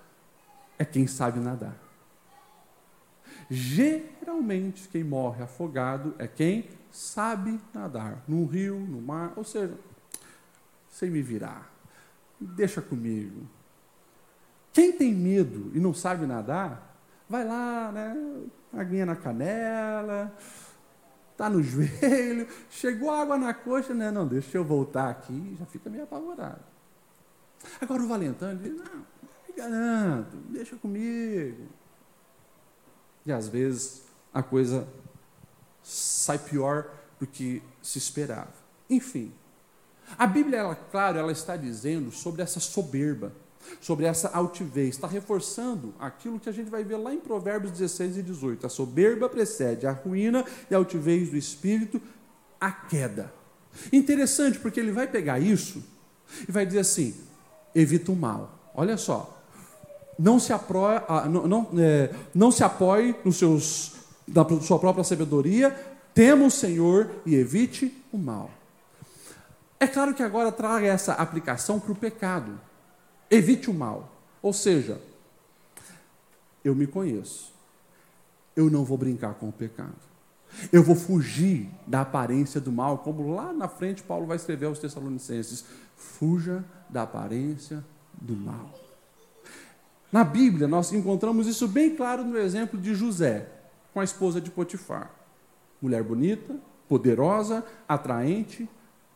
é 0.78 0.86
quem 0.86 1.08
sabe 1.08 1.40
nadar. 1.40 1.76
Geralmente, 3.50 4.88
quem 4.88 5.04
morre 5.04 5.44
afogado 5.44 6.14
é 6.20 6.28
quem 6.28 6.70
sabe 6.92 7.60
nadar, 7.74 8.24
no 8.28 8.46
rio, 8.46 8.80
no 8.80 9.02
mar, 9.02 9.34
ou 9.36 9.44
seja, 9.44 9.78
sem 10.92 11.10
me 11.10 11.22
virar. 11.22 11.72
Deixa 12.40 12.82
comigo. 12.82 13.48
Quem 14.74 14.92
tem 14.92 15.14
medo 15.14 15.72
e 15.74 15.80
não 15.80 15.94
sabe 15.94 16.26
nadar, 16.26 16.96
vai 17.28 17.44
lá, 17.44 17.92
né? 17.92 18.16
Aguinha 18.74 19.06
na 19.06 19.16
canela, 19.16 20.36
tá 21.36 21.50
no 21.50 21.62
joelho, 21.64 22.48
chegou 22.70 23.10
água 23.10 23.38
na 23.38 23.54
coxa, 23.54 23.94
né? 23.94 24.12
Não, 24.12 24.28
deixa 24.28 24.58
eu 24.58 24.64
voltar 24.64 25.10
aqui, 25.10 25.56
já 25.58 25.66
fica 25.66 25.90
meio 25.90 26.04
apavorado. 26.04 26.62
Agora 27.80 28.04
o 28.04 28.08
valentão 28.08 28.56
diz, 28.56 28.74
não 28.76 28.86
me 29.48 29.56
garanto, 29.56 30.38
deixa 30.50 30.76
comigo. 30.76 31.68
E 33.26 33.32
às 33.32 33.48
vezes 33.48 34.04
a 34.34 34.42
coisa 34.42 34.88
sai 35.84 36.40
pior 36.40 36.90
do 37.20 37.28
que 37.28 37.62
se 37.82 37.98
esperava. 37.98 38.54
Enfim, 38.90 39.34
a 40.18 40.28
Bíblia, 40.28 40.60
ela, 40.60 40.76
claro, 40.76 41.18
ela 41.18 41.32
está 41.32 41.56
dizendo 41.56 42.12
sobre 42.12 42.42
essa 42.42 42.60
soberba, 42.60 43.32
sobre 43.80 44.06
essa 44.06 44.30
altivez, 44.30 44.90
está 44.90 45.08
reforçando 45.08 45.94
aquilo 46.00 46.40
que 46.40 46.50
a 46.50 46.52
gente 46.52 46.70
vai 46.70 46.84
ver 46.84 46.98
lá 46.98 47.14
em 47.14 47.20
Provérbios 47.20 47.72
16 47.72 48.18
e 48.18 48.24
18. 48.24 48.66
A 48.66 48.70
soberba 48.70 49.30
precede 49.30 49.88
a 49.88 49.92
ruína 49.92 50.46
e 50.70 50.76
a 50.76 50.78
altivez 50.78 51.30
do 51.30 51.38
espírito, 51.38 52.02
a 52.60 52.72
queda. 52.72 53.32
Interessante, 53.92 54.60
porque 54.60 54.80
ele 54.80 54.92
vai 54.92 55.08
pegar 55.08 55.40
isso 55.40 55.84
e 56.48 56.52
vai 56.52 56.66
dizer 56.66 56.80
assim: 56.80 57.16
evita 57.74 58.12
o 58.12 58.16
mal. 58.16 58.72
Olha 58.76 58.98
só. 58.98 59.38
Não 60.20 60.40
se, 60.40 60.54
apoie, 60.54 61.02
não, 61.30 61.48
não, 61.48 61.70
é, 61.80 62.14
não 62.36 62.52
se 62.52 62.64
apoie 62.64 63.16
nos 63.26 63.38
seus, 63.38 63.94
na 64.28 64.46
sua 64.62 64.78
própria 64.78 65.04
sabedoria, 65.04 65.72
tema 66.14 66.46
o 66.46 66.52
Senhor 66.52 67.10
e 67.26 67.34
evite 67.34 67.92
o 68.12 68.18
mal. 68.20 68.52
É 69.82 69.88
claro 69.88 70.14
que 70.14 70.22
agora 70.22 70.52
traga 70.52 70.86
essa 70.86 71.14
aplicação 71.14 71.80
para 71.80 71.92
o 71.92 71.96
pecado. 71.96 72.62
Evite 73.32 73.68
o 73.68 73.74
mal. 73.74 74.14
Ou 74.40 74.54
seja, 74.54 75.02
eu 76.64 76.76
me 76.76 76.86
conheço. 76.86 77.52
Eu 78.56 78.70
não 78.70 78.86
vou 78.86 78.96
brincar 78.96 79.34
com 79.34 79.50
o 79.50 79.52
pecado. 79.52 79.96
Eu 80.72 80.84
vou 80.84 80.96
fugir 80.96 81.68
da 81.88 82.02
aparência 82.02 82.62
do 82.62 82.72
mal, 82.72 83.00
como 83.00 83.34
lá 83.34 83.52
na 83.52 83.68
frente 83.68 84.04
Paulo 84.04 84.28
vai 84.28 84.36
escrever 84.38 84.68
aos 84.68 84.78
Tessalonicenses: 84.78 85.66
fuja 85.96 86.64
da 86.88 87.02
aparência 87.02 87.84
do 88.14 88.36
mal. 88.36 88.70
Na 90.12 90.24
Bíblia, 90.24 90.68
nós 90.68 90.94
encontramos 90.94 91.48
isso 91.48 91.68
bem 91.68 91.96
claro 91.96 92.24
no 92.24 92.38
exemplo 92.38 92.80
de 92.80 92.94
José, 92.94 93.48
com 93.96 94.00
a 94.00 94.04
esposa 94.04 94.40
de 94.40 94.52
Potifar. 94.52 95.10
Mulher 95.82 96.04
bonita, 96.04 96.56
poderosa, 96.88 97.66
atraente, 97.90 98.70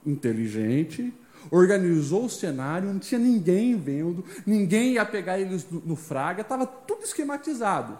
inteligente, 0.05 1.13
organizou 1.51 2.25
o 2.25 2.29
cenário, 2.29 2.91
não 2.91 2.99
tinha 2.99 3.19
ninguém 3.19 3.77
vendo, 3.77 4.23
ninguém 4.45 4.93
ia 4.93 5.05
pegar 5.05 5.39
eles 5.39 5.69
no, 5.69 5.81
no 5.81 5.95
fraga, 5.95 6.41
estava 6.41 6.65
tudo 6.65 7.03
esquematizado. 7.03 7.97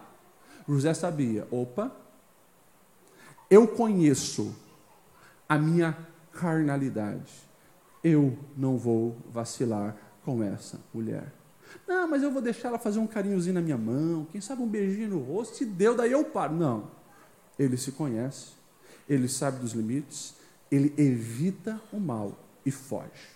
José 0.67 0.93
sabia: 0.93 1.47
opa, 1.51 1.91
eu 3.49 3.67
conheço 3.67 4.55
a 5.47 5.57
minha 5.57 5.95
carnalidade, 6.31 7.31
eu 8.03 8.37
não 8.57 8.77
vou 8.77 9.15
vacilar 9.31 9.95
com 10.23 10.43
essa 10.43 10.79
mulher. 10.93 11.31
Não, 11.87 12.07
mas 12.07 12.23
eu 12.23 12.31
vou 12.31 12.41
deixar 12.41 12.69
ela 12.69 12.79
fazer 12.79 12.99
um 12.99 13.07
carinhozinho 13.07 13.53
na 13.53 13.61
minha 13.61 13.77
mão, 13.77 14.27
quem 14.31 14.41
sabe 14.41 14.61
um 14.61 14.67
beijinho 14.67 15.09
no 15.09 15.19
rosto, 15.19 15.57
se 15.57 15.65
deu, 15.65 15.95
daí 15.95 16.11
eu 16.11 16.23
paro. 16.25 16.55
Não. 16.55 16.89
Ele 17.59 17.77
se 17.77 17.91
conhece, 17.91 18.53
ele 19.07 19.27
sabe 19.27 19.59
dos 19.59 19.73
limites, 19.73 20.34
ele 20.71 20.93
evita 20.97 21.79
o 21.91 21.99
mal 21.99 22.37
e 22.65 22.71
foge. 22.71 23.35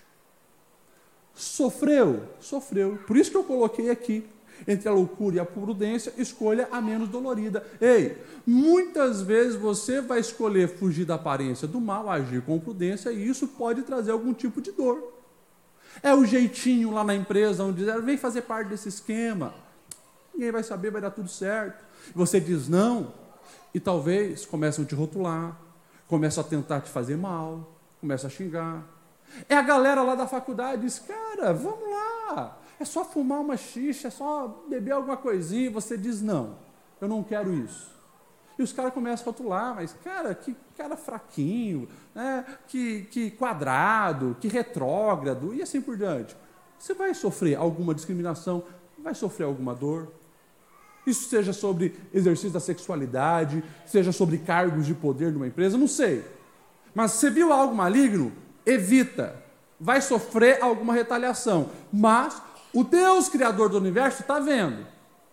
Sofreu? 1.34 2.24
Sofreu. 2.40 3.00
Por 3.08 3.16
isso 3.16 3.32
que 3.32 3.38
eu 3.38 3.44
coloquei 3.44 3.90
aqui. 3.90 4.28
Entre 4.68 4.90
a 4.90 4.92
loucura 4.92 5.38
e 5.38 5.40
a 5.40 5.46
prudência, 5.46 6.14
escolha 6.18 6.68
a 6.70 6.82
menos 6.82 7.08
dolorida. 7.08 7.66
Ei, 7.80 8.22
muitas 8.46 9.22
vezes 9.22 9.56
você 9.56 10.02
vai 10.02 10.20
escolher 10.20 10.68
fugir 10.68 11.06
da 11.06 11.16
aparência 11.16 11.66
do 11.66 11.80
mal, 11.80 12.10
agir 12.10 12.42
com 12.42 12.60
prudência, 12.60 13.10
e 13.10 13.26
isso 13.26 13.48
pode 13.48 13.84
trazer 13.84 14.12
algum 14.12 14.34
tipo 14.34 14.60
de 14.60 14.74
dor. 14.74 15.14
É 16.04 16.14
o 16.14 16.26
jeitinho 16.26 16.92
lá 16.92 17.06
na 17.06 17.16
empresa 17.16 17.64
onde 17.64 17.80
dizer, 17.80 18.02
vem 18.02 18.18
fazer 18.18 18.42
parte 18.42 18.68
desse 18.68 18.90
esquema. 18.90 19.54
Ninguém 20.34 20.52
vai 20.52 20.64
saber, 20.64 20.92
vai 20.92 21.02
dar 21.02 21.12
tudo 21.12 21.30
certo. 21.30 21.82
Você 22.14 22.38
diz 22.40 22.68
não, 22.68 23.14
e 23.74 23.80
talvez 23.80 24.46
começam 24.46 24.84
a 24.84 24.88
te 24.88 24.94
rotular, 24.96 25.58
começam 26.10 26.44
a 26.44 26.48
tentar 26.48 26.82
te 26.82 26.90
fazer 26.90 27.16
mal, 27.16 27.72
começam 28.02 28.28
a 28.28 28.32
xingar. 28.32 28.84
É 29.48 29.56
a 29.56 29.62
galera 29.62 30.02
lá 30.02 30.16
da 30.16 30.28
faculdade 30.28 30.82
diz, 30.82 31.00
cara, 31.00 31.54
vamos 31.54 31.88
lá, 31.90 32.58
é 32.80 32.84
só 32.84 33.06
fumar 33.06 33.40
uma 33.40 33.56
xixa, 33.56 34.10
é 34.10 34.12
só 34.12 34.66
beber 34.68 34.92
alguma 34.92 35.16
coisinha, 35.16 35.68
e 35.68 35.70
você 35.70 35.96
diz, 35.96 36.22
não, 36.22 36.58
eu 37.00 37.08
não 37.08 37.24
quero 37.24 37.54
isso. 37.54 37.98
E 38.58 38.64
os 38.64 38.74
caras 38.74 38.94
começam 38.94 39.24
a 39.24 39.26
rotular, 39.28 39.76
mas, 39.76 39.96
cara, 40.04 40.36
que 40.36 40.54
cara 40.76 40.98
fraquinho, 40.98 41.88
né? 42.16 42.44
que, 42.68 43.04
que 43.04 43.32
quadrado, 43.32 44.36
que 44.42 44.48
retrógrado, 44.48 45.54
e 45.54 45.62
assim 45.62 45.80
por 45.80 45.96
diante. 45.96 46.36
Você 46.78 46.94
vai 46.94 47.14
sofrer 47.14 47.56
alguma 47.56 47.94
discriminação, 47.94 48.64
vai 48.98 49.14
sofrer 49.14 49.46
alguma 49.46 49.76
dor. 49.76 50.12
Isso 51.10 51.28
seja 51.28 51.52
sobre 51.52 51.96
exercício 52.14 52.52
da 52.52 52.60
sexualidade, 52.60 53.64
seja 53.86 54.12
sobre 54.12 54.38
cargos 54.38 54.86
de 54.86 54.94
poder 54.94 55.32
numa 55.32 55.48
empresa, 55.48 55.78
não 55.78 55.88
sei. 55.88 56.24
Mas 56.94 57.14
você 57.14 57.30
viu 57.30 57.52
algo 57.52 57.76
maligno? 57.76 58.32
Evita. 58.66 59.36
Vai 59.80 60.02
sofrer 60.02 60.62
alguma 60.62 60.94
retaliação. 60.94 61.72
Mas 61.92 62.40
o 62.74 62.84
Deus 62.84 63.28
Criador 63.28 63.70
do 63.70 63.78
universo 63.78 64.22
está 64.22 64.40
vendo. 64.40 64.86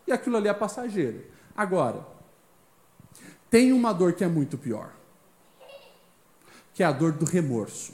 E 0.06 0.12
aquilo 0.12 0.36
ali 0.36 0.48
é 0.48 0.54
passageiro. 0.54 1.24
Agora, 1.54 2.06
tem 3.50 3.72
uma 3.72 3.92
dor 3.92 4.14
que 4.14 4.24
é 4.24 4.28
muito 4.28 4.56
pior, 4.56 4.92
que 6.74 6.82
é 6.82 6.86
a 6.86 6.92
dor 6.92 7.12
do 7.12 7.24
remorso. 7.24 7.92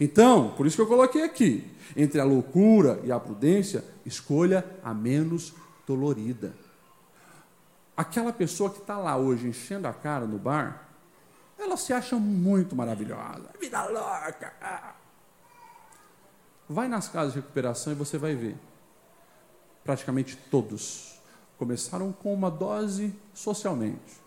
Então, 0.00 0.50
por 0.56 0.66
isso 0.66 0.76
que 0.76 0.82
eu 0.82 0.86
coloquei 0.86 1.22
aqui, 1.22 1.64
entre 1.96 2.20
a 2.20 2.24
loucura 2.24 3.00
e 3.04 3.12
a 3.12 3.18
prudência, 3.18 3.84
escolha 4.06 4.64
a 4.82 4.94
menos 4.94 5.52
dolorida. 5.86 6.54
Aquela 7.96 8.32
pessoa 8.32 8.70
que 8.70 8.78
está 8.78 8.96
lá 8.96 9.16
hoje 9.16 9.48
enchendo 9.48 9.86
a 9.86 9.92
cara 9.92 10.26
no 10.26 10.38
bar, 10.38 10.88
ela 11.58 11.76
se 11.76 11.92
acha 11.92 12.16
muito 12.16 12.74
maravilhosa. 12.74 13.50
Vida 13.60 13.84
louca! 13.86 14.52
Vai 16.68 16.88
nas 16.88 17.08
casas 17.08 17.34
de 17.34 17.40
recuperação 17.40 17.92
e 17.92 17.96
você 17.96 18.16
vai 18.16 18.34
ver. 18.34 18.56
Praticamente 19.84 20.36
todos 20.36 21.20
começaram 21.58 22.12
com 22.12 22.32
uma 22.32 22.50
dose 22.50 23.14
socialmente. 23.34 24.20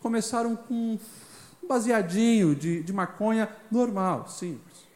Começaram 0.00 0.56
com 0.56 0.98
um 1.62 1.68
baseadinho 1.68 2.54
de, 2.54 2.82
de 2.82 2.92
maconha 2.92 3.54
normal, 3.70 4.28
simples. 4.28 4.88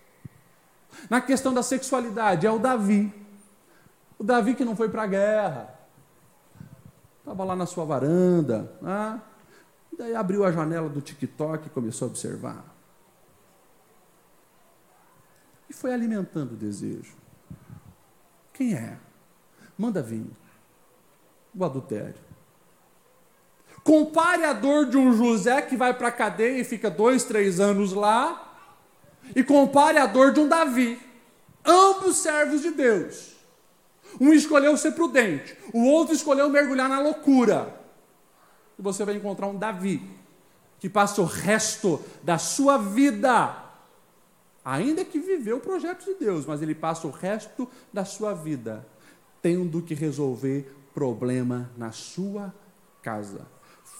Na 1.11 1.21
questão 1.21 1.53
da 1.53 1.63
sexualidade, 1.63 2.47
é 2.47 2.51
o 2.51 2.59
Davi. 2.59 3.13
O 4.19 4.25
Davi 4.25 4.55
que 4.55 4.65
não 4.65 4.77
foi 4.77 4.89
para 4.89 5.03
a 5.03 5.07
guerra. 5.07 5.75
Estava 7.19 7.45
lá 7.45 7.57
na 7.57 7.67
sua 7.67 7.85
varanda. 7.85 8.73
Né? 8.81 9.21
E 9.93 9.97
daí 9.97 10.15
abriu 10.15 10.45
a 10.45 10.53
janela 10.53 10.89
do 10.89 11.01
TikTok 11.01 11.67
e 11.67 11.71
começou 11.71 12.07
a 12.09 12.11
observar. 12.11 12.65
E 15.69 15.73
foi 15.73 15.93
alimentando 15.93 16.53
o 16.53 16.57
desejo. 16.57 17.17
Quem 18.53 18.75
é? 18.75 18.99
Manda 19.79 20.03
vir. 20.03 20.27
O 21.55 21.65
adultério. 21.65 22.33
Compare 23.85 24.45
a 24.45 24.53
dor 24.53 24.87
de 24.87 24.97
um 24.97 25.13
José 25.13 25.61
que 25.63 25.77
vai 25.77 25.93
para 25.93 26.09
a 26.09 26.13
cadeia 26.13 26.61
e 26.61 26.65
fica 26.65 26.91
dois, 26.91 27.25
três 27.25 27.59
anos 27.59 27.93
lá, 27.93 28.55
e 29.35 29.43
compare 29.43 29.99
a 29.99 30.07
dor 30.07 30.33
de 30.33 30.41
um 30.41 30.49
Davi. 30.49 31.01
Ambos 31.65 32.19
servos 32.19 32.63
de 32.63 32.71
Deus. 32.71 33.32
Um 34.21 34.33
escolheu 34.33 34.77
ser 34.77 34.93
prudente, 34.93 35.57
o 35.73 35.85
outro 35.85 36.15
escolheu 36.15 36.49
mergulhar 36.51 36.89
na 36.89 37.01
loucura. 37.01 37.81
E 38.79 38.83
você 38.83 39.05
vai 39.05 39.17
encontrar 39.17 39.47
um 39.47 39.59
Davi 39.59 40.03
que 40.79 40.89
passa 40.89 41.23
o 41.23 41.25
resto 41.25 42.03
da 42.23 42.39
sua 42.39 42.77
vida, 42.77 43.57
ainda 44.65 45.05
que 45.05 45.19
viveu 45.19 45.59
o 45.59 45.61
projeto 45.61 46.05
de 46.05 46.15
Deus, 46.15 46.45
mas 46.45 46.61
ele 46.61 46.75
passa 46.75 47.07
o 47.07 47.11
resto 47.11 47.69
da 47.93 48.05
sua 48.05 48.35
vida 48.35 48.87
tendo 49.41 49.83
que 49.83 49.95
resolver 49.95 50.75
problema 50.95 51.71
na 51.77 51.91
sua 51.91 52.55
casa 53.01 53.47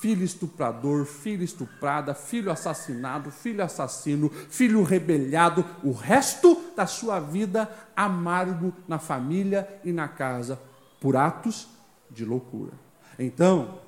filho 0.03 0.25
estuprador, 0.25 1.05
filho 1.05 1.45
estuprada, 1.45 2.13
filho 2.13 2.51
assassinado, 2.51 3.31
filho 3.31 3.63
assassino, 3.63 4.29
filho 4.51 4.83
rebelhado, 4.83 5.65
o 5.81 5.93
resto 5.93 6.61
da 6.77 6.89
sua 6.89 7.21
vida 7.21 7.71
amargo 7.95 8.75
na 8.89 8.99
família 8.99 9.81
e 9.85 9.93
na 9.93 10.09
casa, 10.09 10.61
por 11.01 11.17
atos 11.17 11.69
de 12.11 12.25
loucura. 12.25 12.73
Então, 13.17 13.79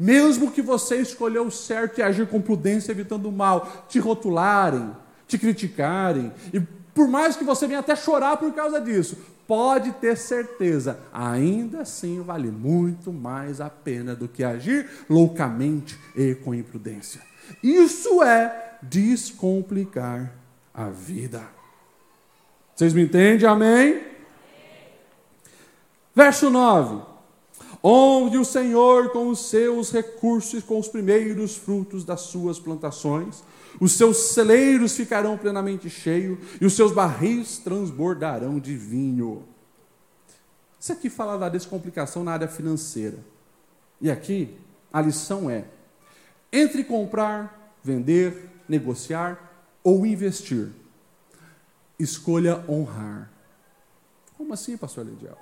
mesmo 0.00 0.50
que 0.50 0.62
você 0.62 0.96
escolheu 0.96 1.48
o 1.48 1.52
certo 1.52 1.98
e 1.98 2.02
agir 2.02 2.26
com 2.26 2.40
prudência, 2.40 2.90
evitando 2.90 3.28
o 3.28 3.32
mal, 3.32 3.84
te 3.90 3.98
rotularem, 3.98 4.96
te 5.26 5.36
criticarem, 5.36 6.32
e 6.50 6.62
por 6.98 7.06
mais 7.06 7.36
que 7.36 7.44
você 7.44 7.64
venha 7.68 7.78
até 7.78 7.94
chorar 7.94 8.38
por 8.38 8.52
causa 8.52 8.80
disso, 8.80 9.16
pode 9.46 9.92
ter 9.92 10.16
certeza, 10.16 10.98
ainda 11.12 11.82
assim 11.82 12.20
vale 12.20 12.50
muito 12.50 13.12
mais 13.12 13.60
a 13.60 13.70
pena 13.70 14.16
do 14.16 14.26
que 14.26 14.42
agir 14.42 14.90
loucamente 15.08 15.96
e 16.16 16.34
com 16.34 16.52
imprudência. 16.52 17.22
Isso 17.62 18.20
é 18.20 18.78
descomplicar 18.82 20.34
a 20.74 20.88
vida. 20.88 21.48
Vocês 22.74 22.92
me 22.92 23.02
entendem? 23.02 23.48
Amém? 23.48 24.02
Verso 26.12 26.50
9: 26.50 27.00
Onde 27.80 28.38
o 28.38 28.44
Senhor 28.44 29.10
com 29.10 29.28
os 29.28 29.48
seus 29.48 29.92
recursos, 29.92 30.64
com 30.64 30.80
os 30.80 30.88
primeiros 30.88 31.56
frutos 31.56 32.04
das 32.04 32.22
suas 32.22 32.58
plantações, 32.58 33.44
os 33.80 33.92
seus 33.92 34.16
celeiros 34.34 34.96
ficarão 34.96 35.38
plenamente 35.38 35.88
cheios 35.88 36.38
e 36.60 36.66
os 36.66 36.74
seus 36.74 36.92
barris 36.92 37.58
transbordarão 37.58 38.58
de 38.58 38.76
vinho. 38.76 39.44
Isso 40.80 40.92
aqui 40.92 41.10
fala 41.10 41.38
da 41.38 41.48
descomplicação 41.48 42.24
na 42.24 42.32
área 42.32 42.48
financeira. 42.48 43.18
E 44.00 44.10
aqui 44.10 44.56
a 44.92 45.00
lição 45.00 45.50
é: 45.50 45.64
entre 46.52 46.84
comprar, 46.84 47.76
vender, 47.82 48.50
negociar 48.68 49.68
ou 49.82 50.06
investir, 50.06 50.70
escolha 51.98 52.64
honrar. 52.68 53.30
Como 54.36 54.52
assim, 54.52 54.76
pastor 54.76 55.04
Lediel? 55.04 55.38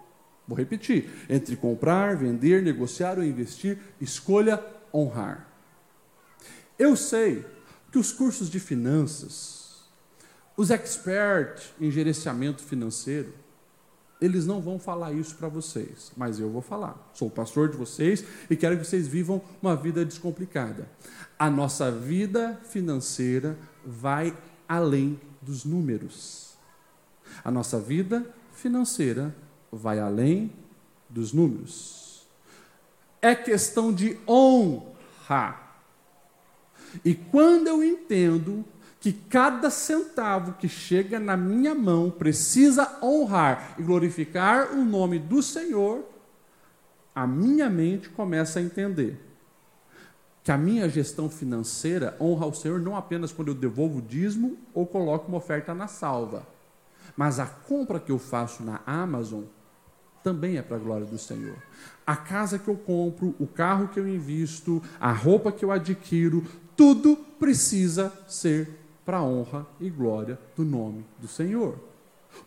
Vou 0.49 0.57
repetir: 0.57 1.11
entre 1.29 1.57
comprar, 1.57 2.17
vender, 2.17 2.63
negociar 2.63 3.19
ou 3.19 3.25
investir, 3.25 3.79
escolha 4.01 4.65
honrar. 4.93 5.49
Eu 6.79 6.97
sei 6.97 7.45
que 7.97 8.01
os 8.01 8.13
cursos 8.13 8.51
de 8.51 8.61
finanças, 8.61 9.77
os 10.55 10.69
experts 10.69 11.73
em 11.81 11.91
gerenciamento 11.91 12.63
financeiro, 12.63 13.33
eles 14.21 14.45
não 14.45 14.61
vão 14.61 14.79
falar 14.79 15.15
isso 15.15 15.35
para 15.37 15.49
vocês, 15.49 16.13
mas 16.15 16.39
eu 16.39 16.51
vou 16.51 16.61
falar. 16.61 17.11
Sou 17.15 17.29
o 17.29 17.31
pastor 17.31 17.71
de 17.71 17.77
vocês 17.79 18.23
e 18.51 18.55
quero 18.55 18.77
que 18.77 18.85
vocês 18.85 19.09
vivam 19.09 19.41
uma 19.63 19.75
vida 19.75 20.05
descomplicada. 20.05 20.87
A 21.39 21.49
nossa 21.49 21.91
vida 21.91 22.61
financeira 22.65 23.57
vai 23.83 24.37
além 24.69 25.19
dos 25.41 25.65
números. 25.65 26.55
A 27.43 27.51
nossa 27.51 27.81
vida 27.81 28.31
financeira 28.53 29.35
vai 29.73 29.99
além 30.01 30.53
dos 31.09 31.33
números. 31.33 32.27
É 33.23 33.35
questão 33.35 33.91
de 33.91 34.19
honra. 34.29 35.66
E 37.05 37.15
quando 37.15 37.69
eu 37.69 37.83
entendo 37.83 38.65
que 39.01 39.13
cada 39.13 39.71
centavo 39.71 40.55
que 40.55 40.69
chega 40.69 41.21
na 41.21 41.37
minha 41.37 41.75
mão 41.75 42.11
precisa 42.11 42.99
honrar 43.03 43.75
e 43.79 43.83
glorificar 43.83 44.73
o 44.73 44.85
nome 44.85 45.19
do 45.19 45.43
Senhor, 45.43 46.05
a 47.15 47.27
minha 47.27 47.71
mente 47.71 48.09
começa 48.09 48.59
a 48.59 48.63
entender 48.63 49.27
que 50.43 50.53
a 50.53 50.57
minha 50.59 50.89
gestão 50.89 51.29
financeira 51.29 52.17
honra 52.21 52.45
ao 52.45 52.55
Senhor 52.55 52.81
não 52.81 52.97
apenas 52.97 53.33
quando 53.33 53.49
eu 53.49 53.55
devolvo 53.55 53.99
o 53.99 54.03
dízimo 54.03 54.57
ou 54.73 54.87
coloco 54.87 55.29
uma 55.29 55.39
oferta 55.39 55.75
na 55.75 55.89
salva, 55.89 56.47
mas 57.17 57.41
a 57.41 57.47
compra 57.47 57.99
que 57.99 58.13
eu 58.13 58.19
faço 58.19 58.63
na 58.63 58.81
Amazon 58.87 59.43
também 60.23 60.57
é 60.57 60.63
para 60.63 60.77
a 60.77 60.81
glória 60.81 61.07
do 61.07 61.19
Senhor. 61.19 61.57
A 62.07 62.17
casa 62.17 62.59
que 62.59 62.69
eu 62.69 62.77
compro, 62.77 63.35
o 63.39 63.47
carro 63.47 63.89
que 63.89 63.99
eu 63.99 64.07
invisto, 64.07 64.83
a 65.01 65.13
roupa 65.13 65.51
que 65.53 65.65
eu 65.65 65.71
adquiro, 65.71 66.45
tudo 66.77 67.17
precisa 67.39 68.13
ser 68.29 68.69
para 69.05 69.19
a 69.19 69.23
honra 69.23 69.67
e 69.81 69.89
glória 69.89 70.39
do 70.57 70.65
nome 70.65 71.05
do 71.19 71.29
Senhor. 71.29 71.79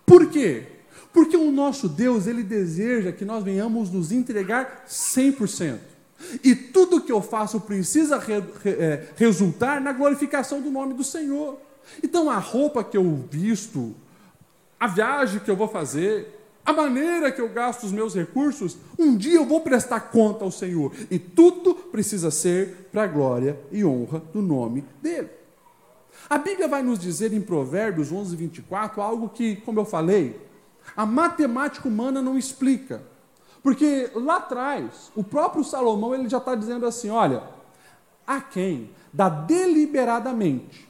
Por 0.06 0.30
quê? 0.30 0.68
Porque 1.14 1.38
o 1.38 1.52
nosso 1.52 1.88
Deus, 1.88 2.28
ele 2.28 2.44
deseja 2.44 3.12
que 3.12 3.26
nós 3.26 3.44
venhamos 3.44 3.90
nos 3.90 4.12
entregar 4.12 4.86
100%. 4.88 5.80
E 6.44 6.54
tudo 6.54 7.02
que 7.02 7.12
eu 7.12 7.22
faço 7.22 7.62
precisa 7.62 8.18
re, 8.18 8.44
re, 8.64 8.72
é, 8.72 9.08
resultar 9.16 9.80
na 9.80 9.94
glorificação 9.94 10.62
do 10.62 10.70
nome 10.70 10.94
do 10.94 11.04
Senhor. 11.04 11.58
Então 12.04 12.30
a 12.30 12.38
roupa 12.38 12.84
que 12.84 12.98
eu 12.98 13.26
visto, 13.32 13.96
a 14.80 14.86
viagem 14.88 15.40
que 15.40 15.50
eu 15.50 15.56
vou 15.56 15.68
fazer, 15.68 16.39
a 16.70 16.74
maneira 16.74 17.32
que 17.32 17.42
eu 17.42 17.50
gasto 17.50 17.84
os 17.84 17.92
meus 17.92 18.14
recursos, 18.14 18.78
um 18.98 19.18
dia 19.18 19.38
eu 19.38 19.46
vou 19.46 19.62
prestar 19.62 20.02
conta 20.02 20.46
ao 20.46 20.52
Senhor. 20.52 20.94
E 21.10 21.18
tudo 21.18 21.74
precisa 21.74 22.30
ser 22.30 22.90
para 22.92 23.06
a 23.06 23.08
glória 23.08 23.60
e 23.72 23.84
honra 23.84 24.20
do 24.32 24.40
nome 24.40 24.86
dele. 25.02 25.30
A 26.30 26.38
Bíblia 26.38 26.68
vai 26.68 26.84
nos 26.84 27.00
dizer 27.00 27.34
em 27.34 27.42
Provérbios 27.42 28.12
11, 28.12 28.36
24, 28.36 29.02
algo 29.02 29.30
que, 29.30 29.56
como 29.56 29.80
eu 29.80 29.86
falei, 29.86 30.40
a 30.96 31.08
matemática 31.08 31.88
humana 31.88 32.22
não 32.22 32.38
explica. 32.38 33.02
Porque 33.64 34.12
lá 34.14 34.38
atrás, 34.38 35.12
o 35.16 35.24
próprio 35.24 35.64
Salomão 35.64 36.14
ele 36.14 36.30
já 36.30 36.38
está 36.38 36.54
dizendo 36.54 36.86
assim: 36.86 37.10
olha, 37.10 37.42
a 38.28 38.40
quem 38.40 38.92
dá 39.12 39.28
deliberadamente, 39.28 40.88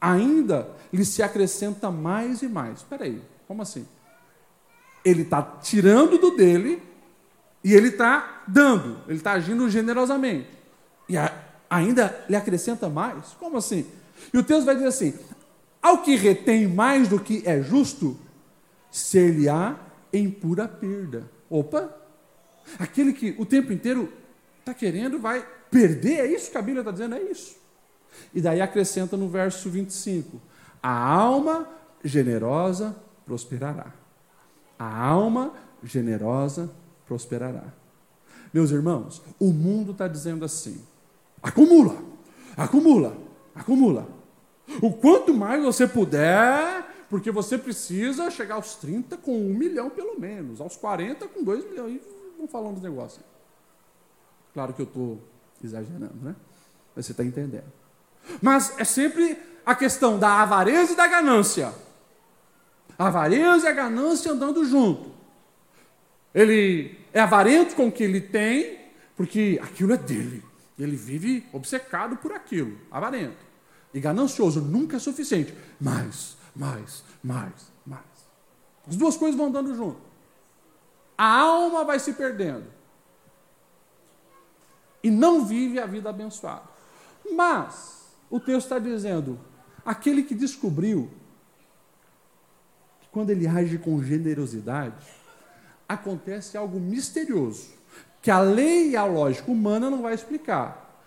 ainda 0.00 0.70
lhe 0.90 1.04
se 1.04 1.22
acrescenta 1.22 1.90
mais 1.90 2.40
e 2.40 2.48
mais. 2.48 2.78
Espera 2.78 3.04
aí, 3.04 3.20
como 3.46 3.60
assim? 3.60 3.86
Ele 5.04 5.22
está 5.22 5.42
tirando 5.42 6.18
do 6.18 6.36
dele 6.36 6.82
e 7.62 7.74
ele 7.74 7.88
está 7.88 8.42
dando, 8.46 8.98
ele 9.06 9.18
está 9.18 9.32
agindo 9.32 9.68
generosamente. 9.68 10.48
E 11.08 11.16
a, 11.16 11.32
ainda 11.68 12.24
lhe 12.28 12.36
acrescenta 12.36 12.88
mais? 12.88 13.28
Como 13.38 13.56
assim? 13.56 13.86
E 14.32 14.38
o 14.38 14.42
texto 14.42 14.66
vai 14.66 14.74
dizer 14.74 14.88
assim: 14.88 15.14
ao 15.80 16.02
que 16.02 16.16
retém 16.16 16.66
mais 16.66 17.08
do 17.08 17.18
que 17.18 17.42
é 17.46 17.62
justo, 17.62 18.16
ser-lhe-á 18.90 19.78
em 20.12 20.30
pura 20.30 20.66
perda. 20.66 21.30
Opa! 21.48 21.94
Aquele 22.78 23.12
que 23.12 23.34
o 23.38 23.46
tempo 23.46 23.72
inteiro 23.72 24.12
está 24.60 24.74
querendo, 24.74 25.18
vai 25.18 25.46
perder, 25.70 26.20
é 26.20 26.26
isso 26.26 26.50
que 26.50 26.58
a 26.58 26.62
Bíblia 26.62 26.80
está 26.80 26.90
dizendo, 26.90 27.14
é 27.14 27.22
isso. 27.22 27.56
E 28.34 28.40
daí 28.40 28.60
acrescenta 28.60 29.16
no 29.16 29.28
verso 29.28 29.70
25: 29.70 30.40
a 30.82 30.90
alma 30.90 31.68
generosa 32.04 32.96
prosperará. 33.24 33.92
A 34.78 35.04
alma 35.04 35.52
generosa 35.82 36.70
prosperará. 37.06 37.64
Meus 38.52 38.70
irmãos, 38.70 39.22
o 39.38 39.52
mundo 39.52 39.92
está 39.92 40.06
dizendo 40.06 40.44
assim: 40.44 40.80
acumula, 41.42 41.96
acumula, 42.56 43.16
acumula. 43.54 44.06
O 44.82 44.92
quanto 44.92 45.34
mais 45.34 45.62
você 45.62 45.86
puder, 45.86 46.86
porque 47.08 47.30
você 47.30 47.56
precisa 47.56 48.30
chegar 48.30 48.56
aos 48.56 48.76
30 48.76 49.16
com 49.16 49.36
um 49.36 49.54
milhão 49.54 49.88
pelo 49.90 50.18
menos, 50.20 50.60
aos 50.60 50.76
40 50.76 51.26
com 51.28 51.42
dois 51.42 51.64
milhões 51.64 52.00
vamos 52.38 52.52
falar 52.52 52.68
uns 52.68 52.80
negócios. 52.80 53.24
Claro 54.54 54.72
que 54.72 54.80
eu 54.80 54.86
estou 54.86 55.20
exagerando, 55.62 56.14
né? 56.22 56.34
Mas 56.94 57.06
você 57.06 57.12
está 57.12 57.24
entendendo. 57.24 57.70
Mas 58.40 58.78
é 58.78 58.84
sempre 58.84 59.38
a 59.66 59.74
questão 59.74 60.18
da 60.18 60.42
avareza 60.42 60.92
e 60.92 60.96
da 60.96 61.06
ganância. 61.06 61.72
A 62.98 63.06
avareza 63.06 63.66
e 63.66 63.70
a 63.70 63.72
ganância 63.72 64.32
andando 64.32 64.64
junto. 64.64 65.10
Ele 66.34 66.98
é 67.12 67.20
avarento 67.20 67.74
com 67.74 67.88
o 67.88 67.92
que 67.92 68.02
ele 68.02 68.20
tem, 68.20 68.78
porque 69.16 69.58
aquilo 69.62 69.92
é 69.92 69.96
dele. 69.96 70.44
Ele 70.78 70.96
vive 70.96 71.46
obcecado 71.52 72.16
por 72.16 72.32
aquilo, 72.32 72.76
avarento. 72.90 73.46
E 73.94 74.00
ganancioso 74.00 74.60
nunca 74.60 74.96
é 74.96 75.00
suficiente. 75.00 75.54
Mais, 75.80 76.36
mais, 76.54 77.04
mais, 77.22 77.72
mais. 77.86 78.02
As 78.86 78.96
duas 78.96 79.16
coisas 79.16 79.36
vão 79.36 79.46
andando 79.46 79.74
junto 79.74 80.08
a 81.18 81.26
alma 81.26 81.84
vai 81.84 81.98
se 81.98 82.12
perdendo. 82.12 82.66
E 85.02 85.10
não 85.10 85.44
vive 85.44 85.80
a 85.80 85.86
vida 85.86 86.08
abençoada. 86.08 86.62
Mas, 87.32 88.06
o 88.30 88.38
texto 88.38 88.66
está 88.66 88.78
dizendo: 88.78 89.38
aquele 89.84 90.22
que 90.22 90.34
descobriu 90.34 91.10
que 93.08 93.12
quando 93.12 93.30
ele 93.30 93.46
age 93.46 93.78
com 93.78 94.02
generosidade, 94.02 95.06
acontece 95.88 96.56
algo 96.56 96.78
misterioso, 96.78 97.70
que 98.20 98.30
a 98.30 98.40
lei 98.40 98.90
e 98.90 98.96
a 98.96 99.04
lógica 99.04 99.50
humana 99.50 99.88
não 99.88 100.02
vai 100.02 100.14
explicar, 100.14 101.02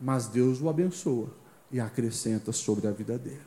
mas 0.00 0.26
Deus 0.26 0.60
o 0.60 0.68
abençoa 0.68 1.28
e 1.70 1.80
acrescenta 1.80 2.52
sobre 2.52 2.86
a 2.86 2.90
vida 2.90 3.18
dele. 3.18 3.40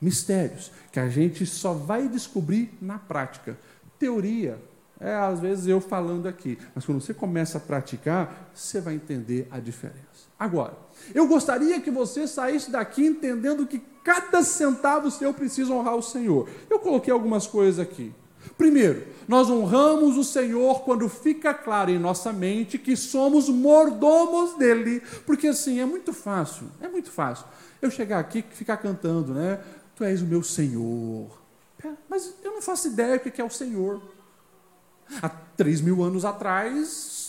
Mistérios 0.00 0.70
que 0.92 1.00
a 1.00 1.08
gente 1.08 1.44
só 1.46 1.72
vai 1.74 2.08
descobrir 2.08 2.72
na 2.80 2.98
prática. 2.98 3.58
Teoria, 3.98 4.58
é, 4.98 5.14
às 5.14 5.40
vezes, 5.40 5.66
eu 5.66 5.80
falando 5.80 6.26
aqui. 6.26 6.58
Mas 6.74 6.84
quando 6.84 7.00
você 7.00 7.14
começa 7.14 7.58
a 7.58 7.60
praticar, 7.60 8.50
você 8.54 8.80
vai 8.80 8.94
entender 8.94 9.48
a 9.50 9.58
diferença. 9.58 10.29
Agora, 10.40 10.72
eu 11.14 11.26
gostaria 11.28 11.78
que 11.82 11.90
você 11.90 12.26
saísse 12.26 12.70
daqui 12.70 13.04
entendendo 13.04 13.66
que 13.66 13.78
cada 14.02 14.42
centavo 14.42 15.10
seu 15.10 15.34
precisa 15.34 15.70
honrar 15.70 15.94
o 15.94 16.02
Senhor. 16.02 16.48
Eu 16.70 16.78
coloquei 16.78 17.12
algumas 17.12 17.46
coisas 17.46 17.78
aqui. 17.78 18.10
Primeiro, 18.56 19.06
nós 19.28 19.50
honramos 19.50 20.16
o 20.16 20.24
Senhor 20.24 20.80
quando 20.80 21.10
fica 21.10 21.52
claro 21.52 21.90
em 21.90 21.98
nossa 21.98 22.32
mente 22.32 22.78
que 22.78 22.96
somos 22.96 23.50
mordomos 23.50 24.56
dele. 24.56 25.02
Porque 25.26 25.48
assim, 25.48 25.78
é 25.78 25.84
muito 25.84 26.14
fácil, 26.14 26.68
é 26.80 26.88
muito 26.88 27.10
fácil. 27.10 27.44
Eu 27.82 27.90
chegar 27.90 28.18
aqui 28.18 28.38
e 28.38 28.54
ficar 28.54 28.78
cantando, 28.78 29.34
né? 29.34 29.60
Tu 29.94 30.04
és 30.04 30.22
o 30.22 30.26
meu 30.26 30.42
Senhor. 30.42 31.38
Mas 32.08 32.34
eu 32.42 32.52
não 32.52 32.62
faço 32.62 32.88
ideia 32.88 33.18
do 33.18 33.30
que 33.30 33.42
é 33.42 33.44
o 33.44 33.50
Senhor. 33.50 34.00
Há 35.20 35.28
três 35.28 35.82
mil 35.82 36.02
anos 36.02 36.24
atrás, 36.24 37.19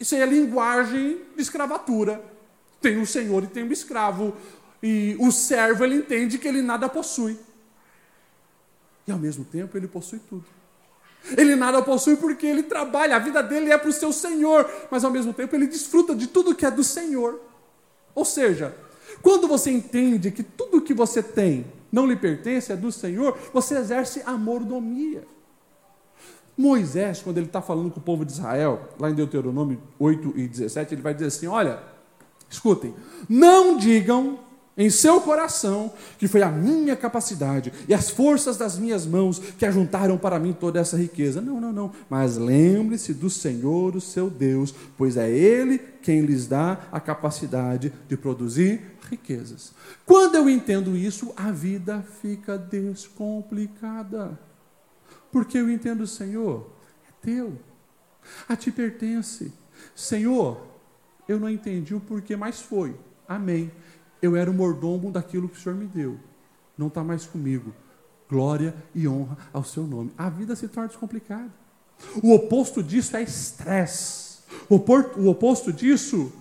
isso 0.00 0.14
aí 0.14 0.20
é 0.20 0.26
linguagem 0.26 1.20
de 1.34 1.42
escravatura. 1.42 2.22
Tem 2.80 2.98
um 2.98 3.06
senhor 3.06 3.42
e 3.44 3.46
tem 3.46 3.64
um 3.64 3.72
escravo. 3.72 4.36
E 4.82 5.16
o 5.18 5.32
servo 5.32 5.84
ele 5.84 5.96
entende 5.96 6.38
que 6.38 6.46
ele 6.46 6.62
nada 6.62 6.88
possui. 6.88 7.38
E 9.06 9.12
ao 9.12 9.18
mesmo 9.18 9.44
tempo 9.44 9.76
ele 9.76 9.88
possui 9.88 10.20
tudo. 10.28 10.44
Ele 11.36 11.56
nada 11.56 11.82
possui 11.82 12.16
porque 12.16 12.46
ele 12.46 12.62
trabalha, 12.62 13.16
a 13.16 13.18
vida 13.18 13.42
dele 13.42 13.72
é 13.72 13.76
para 13.76 13.88
o 13.88 13.92
seu 13.92 14.12
Senhor, 14.12 14.70
mas 14.90 15.04
ao 15.04 15.10
mesmo 15.10 15.32
tempo 15.32 15.54
ele 15.54 15.66
desfruta 15.66 16.14
de 16.14 16.26
tudo 16.26 16.54
que 16.54 16.64
é 16.64 16.70
do 16.70 16.84
Senhor. 16.84 17.40
Ou 18.14 18.24
seja, 18.24 18.74
quando 19.20 19.48
você 19.48 19.70
entende 19.70 20.30
que 20.30 20.42
tudo 20.42 20.80
que 20.80 20.94
você 20.94 21.22
tem 21.22 21.66
não 21.90 22.06
lhe 22.06 22.16
pertence, 22.16 22.72
é 22.72 22.76
do 22.76 22.92
Senhor, 22.92 23.36
você 23.52 23.76
exerce 23.76 24.22
a 24.24 24.32
mordomia. 24.32 25.24
Moisés, 26.58 27.22
quando 27.22 27.38
ele 27.38 27.46
está 27.46 27.62
falando 27.62 27.88
com 27.88 28.00
o 28.00 28.02
povo 28.02 28.24
de 28.24 28.32
Israel, 28.32 28.88
lá 28.98 29.08
em 29.08 29.14
Deuteronômio 29.14 29.80
8 29.96 30.34
e 30.36 30.48
17, 30.48 30.92
ele 30.92 31.02
vai 31.02 31.14
dizer 31.14 31.26
assim: 31.26 31.46
Olha, 31.46 31.78
escutem, 32.50 32.92
não 33.28 33.76
digam 33.76 34.40
em 34.76 34.90
seu 34.90 35.20
coração 35.20 35.92
que 36.18 36.28
foi 36.28 36.42
a 36.42 36.50
minha 36.50 36.96
capacidade 36.96 37.72
e 37.88 37.94
as 37.94 38.10
forças 38.10 38.56
das 38.56 38.76
minhas 38.76 39.06
mãos 39.06 39.38
que 39.38 39.66
ajuntaram 39.66 40.18
para 40.18 40.38
mim 40.38 40.52
toda 40.52 40.80
essa 40.80 40.96
riqueza. 40.96 41.40
Não, 41.40 41.60
não, 41.60 41.72
não. 41.72 41.92
Mas 42.10 42.36
lembre-se 42.36 43.14
do 43.14 43.30
Senhor, 43.30 43.94
o 43.94 44.00
seu 44.00 44.28
Deus, 44.28 44.74
pois 44.96 45.16
é 45.16 45.30
Ele 45.30 45.78
quem 45.78 46.22
lhes 46.22 46.48
dá 46.48 46.88
a 46.90 46.98
capacidade 46.98 47.92
de 48.08 48.16
produzir 48.16 48.82
riquezas. 49.08 49.72
Quando 50.04 50.34
eu 50.34 50.48
entendo 50.48 50.96
isso, 50.96 51.32
a 51.36 51.50
vida 51.50 52.04
fica 52.20 52.58
descomplicada. 52.58 54.38
Porque 55.30 55.58
eu 55.58 55.70
entendo, 55.70 56.06
Senhor, 56.06 56.70
é 57.08 57.12
teu, 57.20 57.58
a 58.48 58.56
ti 58.56 58.70
pertence. 58.70 59.52
Senhor, 59.94 60.60
eu 61.28 61.38
não 61.38 61.48
entendi 61.48 61.94
o 61.94 62.00
porquê, 62.00 62.36
mas 62.36 62.60
foi. 62.60 62.96
Amém. 63.28 63.70
Eu 64.20 64.34
era 64.34 64.50
o 64.50 64.54
mordomo 64.54 65.12
daquilo 65.12 65.48
que 65.48 65.58
o 65.58 65.60
Senhor 65.60 65.76
me 65.76 65.86
deu. 65.86 66.18
Não 66.76 66.88
está 66.88 67.04
mais 67.04 67.26
comigo. 67.26 67.74
Glória 68.28 68.74
e 68.94 69.06
honra 69.06 69.36
ao 69.52 69.64
seu 69.64 69.84
nome. 69.84 70.12
A 70.16 70.28
vida 70.28 70.56
se 70.56 70.68
torna 70.68 70.88
descomplicada. 70.88 71.52
O 72.22 72.32
oposto 72.32 72.82
disso 72.82 73.16
é 73.16 73.22
estresse. 73.22 74.38
O 74.68 74.76
oposto 75.28 75.72
disso, 75.72 76.32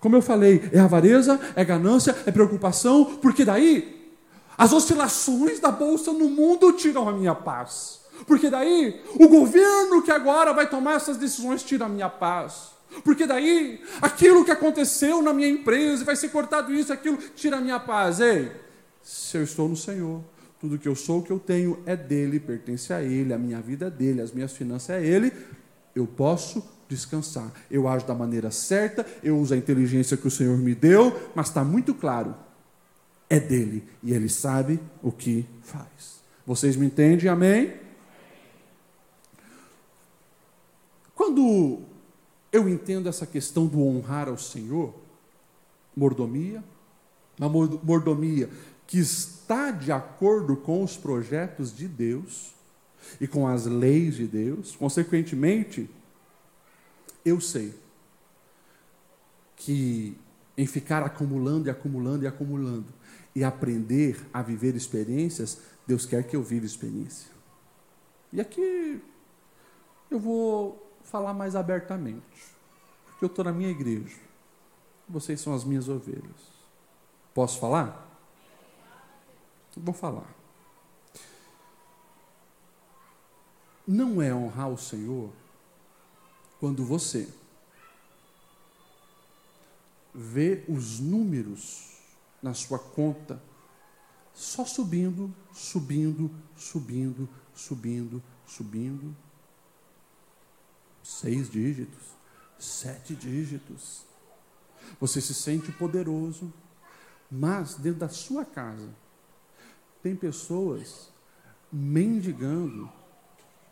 como 0.00 0.16
eu 0.16 0.22
falei, 0.22 0.68
é 0.72 0.78
avareza, 0.78 1.40
é 1.56 1.64
ganância, 1.64 2.14
é 2.26 2.30
preocupação, 2.30 3.16
porque 3.22 3.44
daí 3.44 4.12
as 4.56 4.72
oscilações 4.72 5.60
da 5.60 5.70
bolsa 5.70 6.12
no 6.12 6.28
mundo 6.28 6.72
tiram 6.72 7.08
a 7.08 7.12
minha 7.12 7.34
paz. 7.34 8.00
Porque 8.26 8.50
daí 8.50 9.00
o 9.14 9.28
governo 9.28 10.02
que 10.02 10.10
agora 10.10 10.52
vai 10.52 10.68
tomar 10.68 10.96
essas 10.96 11.16
decisões 11.16 11.62
tira 11.62 11.86
a 11.86 11.88
minha 11.88 12.08
paz. 12.08 12.70
Porque 13.04 13.26
daí 13.26 13.82
aquilo 14.00 14.44
que 14.44 14.50
aconteceu 14.50 15.22
na 15.22 15.32
minha 15.32 15.48
empresa, 15.48 16.04
vai 16.04 16.16
ser 16.16 16.30
cortado 16.30 16.74
isso, 16.74 16.92
aquilo, 16.92 17.18
tira 17.36 17.58
a 17.58 17.60
minha 17.60 17.78
paz. 17.78 18.20
Ei, 18.20 18.50
se 19.02 19.36
eu 19.36 19.42
estou 19.42 19.68
no 19.68 19.76
Senhor, 19.76 20.22
tudo 20.60 20.78
que 20.78 20.88
eu 20.88 20.94
sou, 20.94 21.20
o 21.20 21.22
que 21.22 21.30
eu 21.30 21.38
tenho 21.38 21.78
é 21.86 21.96
dele, 21.96 22.40
pertence 22.40 22.92
a 22.92 23.02
ele, 23.02 23.32
a 23.32 23.38
minha 23.38 23.60
vida 23.60 23.86
é 23.86 23.90
dele, 23.90 24.20
as 24.20 24.32
minhas 24.32 24.52
finanças 24.52 24.90
é 24.90 25.04
ele, 25.04 25.32
eu 25.94 26.06
posso 26.06 26.62
descansar. 26.88 27.52
Eu 27.70 27.86
ajo 27.86 28.06
da 28.06 28.14
maneira 28.14 28.50
certa, 28.50 29.06
eu 29.22 29.38
uso 29.38 29.54
a 29.54 29.56
inteligência 29.56 30.16
que 30.16 30.26
o 30.26 30.30
Senhor 30.30 30.56
me 30.56 30.74
deu, 30.74 31.30
mas 31.34 31.48
está 31.48 31.62
muito 31.62 31.94
claro, 31.94 32.34
é 33.28 33.38
dele 33.38 33.84
e 34.02 34.12
ele 34.12 34.28
sabe 34.28 34.80
o 35.02 35.12
que 35.12 35.46
faz. 35.62 36.18
Vocês 36.46 36.76
me 36.76 36.86
entendem? 36.86 37.28
Amém? 37.28 37.87
Quando 41.18 41.80
eu 42.52 42.68
entendo 42.68 43.08
essa 43.08 43.26
questão 43.26 43.66
do 43.66 43.82
honrar 43.82 44.28
ao 44.28 44.38
Senhor, 44.38 44.94
mordomia, 45.96 46.62
uma 47.36 47.48
mordomia 47.48 48.48
que 48.86 49.00
está 49.00 49.72
de 49.72 49.90
acordo 49.90 50.56
com 50.56 50.80
os 50.80 50.96
projetos 50.96 51.76
de 51.76 51.88
Deus 51.88 52.54
e 53.20 53.26
com 53.26 53.48
as 53.48 53.66
leis 53.66 54.14
de 54.14 54.28
Deus, 54.28 54.76
consequentemente, 54.76 55.90
eu 57.24 57.40
sei 57.40 57.74
que 59.56 60.16
em 60.56 60.66
ficar 60.68 61.02
acumulando 61.02 61.66
e 61.66 61.70
acumulando 61.70 62.22
e 62.22 62.28
acumulando 62.28 62.94
e 63.34 63.42
aprender 63.42 64.24
a 64.32 64.40
viver 64.40 64.76
experiências, 64.76 65.58
Deus 65.84 66.06
quer 66.06 66.22
que 66.28 66.36
eu 66.36 66.44
viva 66.44 66.64
experiência. 66.64 67.28
E 68.32 68.40
aqui 68.40 69.00
eu 70.08 70.20
vou 70.20 70.87
falar 71.08 71.32
mais 71.32 71.56
abertamente, 71.56 72.54
porque 73.06 73.24
eu 73.24 73.28
estou 73.28 73.44
na 73.44 73.52
minha 73.52 73.70
igreja, 73.70 74.18
vocês 75.08 75.40
são 75.40 75.54
as 75.54 75.64
minhas 75.64 75.88
ovelhas. 75.88 76.58
Posso 77.34 77.58
falar? 77.58 78.06
Vou 79.76 79.94
falar. 79.94 80.28
Não 83.86 84.20
é 84.20 84.34
honrar 84.34 84.68
o 84.68 84.76
Senhor 84.76 85.30
quando 86.60 86.84
você 86.84 87.32
vê 90.14 90.64
os 90.68 90.98
números 90.98 91.96
na 92.42 92.52
sua 92.52 92.78
conta 92.78 93.40
só 94.34 94.64
subindo, 94.64 95.34
subindo, 95.52 96.30
subindo, 96.56 97.28
subindo, 97.54 98.22
subindo. 98.46 99.27
Seis 101.08 101.48
dígitos, 101.48 102.02
sete 102.58 103.14
dígitos. 103.14 104.04
Você 105.00 105.22
se 105.22 105.32
sente 105.32 105.72
poderoso, 105.72 106.52
mas 107.30 107.76
dentro 107.76 108.00
da 108.00 108.10
sua 108.10 108.44
casa 108.44 108.90
tem 110.02 110.14
pessoas 110.14 111.10
mendigando 111.72 112.92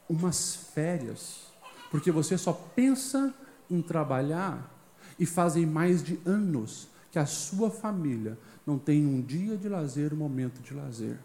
umas 0.09 0.57
férias, 0.72 1.53
porque 1.91 2.11
você 2.11 2.39
só 2.39 2.55
pensa 2.55 3.34
em 3.70 3.82
trabalhar 3.82 4.74
e 5.18 5.26
fazem 5.26 5.66
mais 5.66 6.03
de 6.03 6.18
anos 6.24 6.89
que 7.12 7.18
a 7.18 7.26
sua 7.26 7.70
família 7.70 8.39
não 8.66 8.78
tem 8.78 9.07
um 9.07 9.20
dia 9.20 9.59
de 9.59 9.68
lazer, 9.68 10.14
um 10.14 10.16
momento 10.16 10.62
de 10.62 10.72
lazer. 10.72 11.18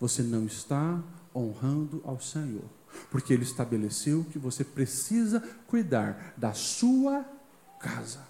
Você 0.00 0.22
não 0.22 0.46
está 0.46 0.98
honrando 1.34 2.00
ao 2.06 2.18
Senhor, 2.22 2.64
porque 3.10 3.32
Ele 3.32 3.42
estabeleceu 3.42 4.24
que 4.30 4.38
você 4.38 4.64
precisa 4.64 5.40
cuidar 5.66 6.34
da 6.36 6.52
sua 6.52 7.24
casa. 7.80 8.20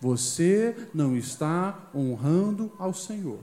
Você 0.00 0.88
não 0.92 1.16
está 1.16 1.88
honrando 1.94 2.72
ao 2.78 2.92
Senhor. 2.92 3.40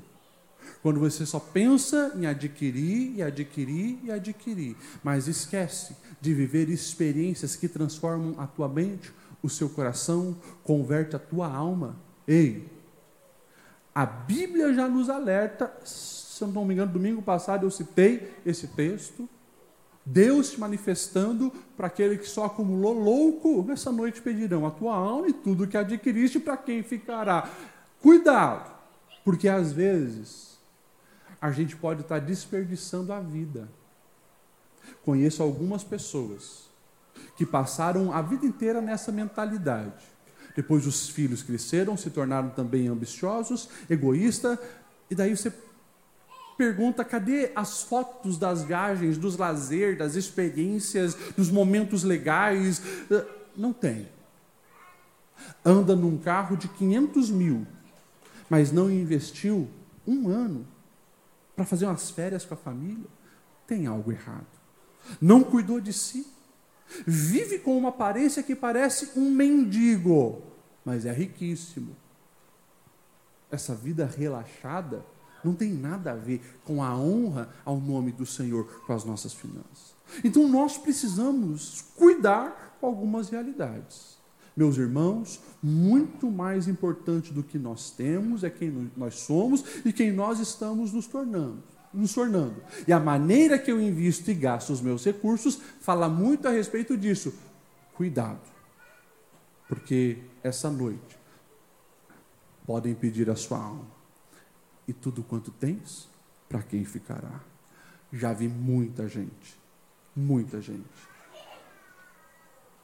Quando 0.81 0.99
você 0.99 1.25
só 1.25 1.39
pensa 1.39 2.13
em 2.15 2.25
adquirir 2.25 3.15
e 3.15 3.21
adquirir 3.21 3.99
e 4.03 4.11
adquirir, 4.11 4.75
mas 5.03 5.27
esquece 5.27 5.95
de 6.19 6.33
viver 6.33 6.69
experiências 6.69 7.55
que 7.55 7.67
transformam 7.67 8.35
a 8.37 8.47
tua 8.47 8.67
mente, 8.67 9.11
o 9.41 9.49
seu 9.49 9.69
coração, 9.69 10.35
converte 10.63 11.15
a 11.15 11.19
tua 11.19 11.47
alma. 11.47 11.97
Ei, 12.27 12.69
a 13.93 14.05
Bíblia 14.05 14.73
já 14.73 14.87
nos 14.87 15.09
alerta, 15.09 15.71
se 15.83 16.43
eu 16.43 16.47
não 16.47 16.65
me 16.65 16.73
engano, 16.73 16.91
domingo 16.91 17.21
passado 17.21 17.65
eu 17.65 17.71
citei 17.71 18.33
esse 18.45 18.67
texto. 18.67 19.29
Deus 20.05 20.51
te 20.51 20.59
manifestando 20.59 21.51
para 21.77 21.87
aquele 21.87 22.17
que 22.17 22.27
só 22.27 22.45
acumulou 22.45 22.93
louco, 22.93 23.63
nessa 23.63 23.91
noite 23.91 24.21
pedirão 24.21 24.65
a 24.65 24.71
tua 24.71 24.95
alma 24.95 25.29
e 25.29 25.33
tudo 25.33 25.67
que 25.67 25.77
adquiriste 25.77 26.39
para 26.39 26.57
quem 26.57 26.83
ficará. 26.83 27.49
Cuidado, 28.01 28.69
porque 29.23 29.47
às 29.47 29.71
vezes 29.71 30.57
a 31.39 31.51
gente 31.51 31.75
pode 31.75 32.01
estar 32.01 32.19
desperdiçando 32.19 33.13
a 33.13 33.19
vida. 33.19 33.69
Conheço 35.03 35.41
algumas 35.41 35.83
pessoas 35.83 36.69
que 37.37 37.45
passaram 37.45 38.13
a 38.13 38.21
vida 38.21 38.45
inteira 38.45 38.81
nessa 38.81 39.11
mentalidade. 39.11 40.05
Depois 40.55 40.85
os 40.85 41.09
filhos 41.09 41.41
cresceram, 41.41 41.97
se 41.97 42.09
tornaram 42.09 42.49
também 42.49 42.87
ambiciosos, 42.87 43.69
egoístas, 43.89 44.59
e 45.09 45.15
daí 45.15 45.35
você 45.35 45.51
pergunta: 46.65 47.03
cadê 47.03 47.51
as 47.55 47.83
fotos 47.83 48.37
das 48.37 48.63
viagens, 48.63 49.17
dos 49.17 49.37
lazer, 49.37 49.97
das 49.97 50.15
experiências, 50.15 51.15
dos 51.35 51.49
momentos 51.49 52.03
legais? 52.03 52.81
Eh, 53.09 53.25
não 53.55 53.73
tem. 53.73 54.09
Anda 55.65 55.95
num 55.95 56.17
carro 56.17 56.55
de 56.55 56.67
500 56.67 57.29
mil, 57.29 57.67
mas 58.49 58.71
não 58.71 58.89
investiu 58.89 59.69
um 60.07 60.29
ano 60.29 60.67
para 61.55 61.65
fazer 61.65 61.85
umas 61.85 62.09
férias 62.09 62.45
com 62.45 62.53
a 62.53 62.57
família. 62.57 63.07
Tem 63.67 63.87
algo 63.87 64.11
errado. 64.11 64.47
Não 65.21 65.43
cuidou 65.43 65.81
de 65.81 65.91
si 65.91 66.25
Vive 67.05 67.59
com 67.59 67.77
uma 67.77 67.89
aparência 67.89 68.43
que 68.43 68.55
parece 68.55 69.17
um 69.17 69.31
mendigo, 69.31 70.41
mas 70.85 71.05
é 71.05 71.11
riquíssimo. 71.11 71.95
Essa 73.49 73.73
vida 73.73 74.05
relaxada 74.05 75.05
não 75.43 75.53
tem 75.53 75.73
nada 75.73 76.11
a 76.11 76.15
ver 76.15 76.41
com 76.63 76.83
a 76.83 76.95
honra 76.97 77.49
ao 77.65 77.77
nome 77.79 78.11
do 78.11 78.25
Senhor 78.25 78.65
com 78.85 78.93
as 78.93 79.03
nossas 79.03 79.33
finanças. 79.33 79.93
Então 80.23 80.47
nós 80.47 80.77
precisamos 80.77 81.85
cuidar 81.95 82.77
com 82.79 82.87
algumas 82.87 83.29
realidades. 83.29 84.17
Meus 84.55 84.77
irmãos, 84.77 85.39
muito 85.61 86.29
mais 86.29 86.67
importante 86.67 87.33
do 87.33 87.41
que 87.41 87.57
nós 87.57 87.89
temos 87.91 88.43
é 88.43 88.49
quem 88.49 88.91
nós 88.95 89.15
somos 89.15 89.63
e 89.83 89.91
quem 89.91 90.11
nós 90.11 90.39
estamos 90.39 90.93
nos 90.93 91.07
tornando 91.07 91.73
nos 91.93 92.13
tornando. 92.13 92.55
E 92.87 92.91
a 92.91 92.99
maneira 92.99 93.59
que 93.59 93.71
eu 93.71 93.79
invisto 93.79 94.31
e 94.31 94.33
gasto 94.33 94.71
os 94.71 94.81
meus 94.81 95.05
recursos 95.05 95.59
fala 95.79 96.09
muito 96.09 96.47
a 96.47 96.51
respeito 96.51 96.97
disso. 96.97 97.33
Cuidado, 97.93 98.41
porque 99.67 100.17
essa 100.41 100.71
noite 100.71 101.19
podem 102.65 102.95
pedir 102.95 103.29
a 103.29 103.35
sua 103.35 103.59
alma. 103.59 104.02
E 104.87 104.93
tudo 104.93 105.23
quanto 105.23 105.51
tens, 105.51 106.07
para 106.49 106.61
quem 106.61 106.83
ficará? 106.83 107.41
Já 108.11 108.33
vi 108.33 108.47
muita 108.47 109.07
gente, 109.07 109.57
muita 110.15 110.61
gente, 110.61 110.83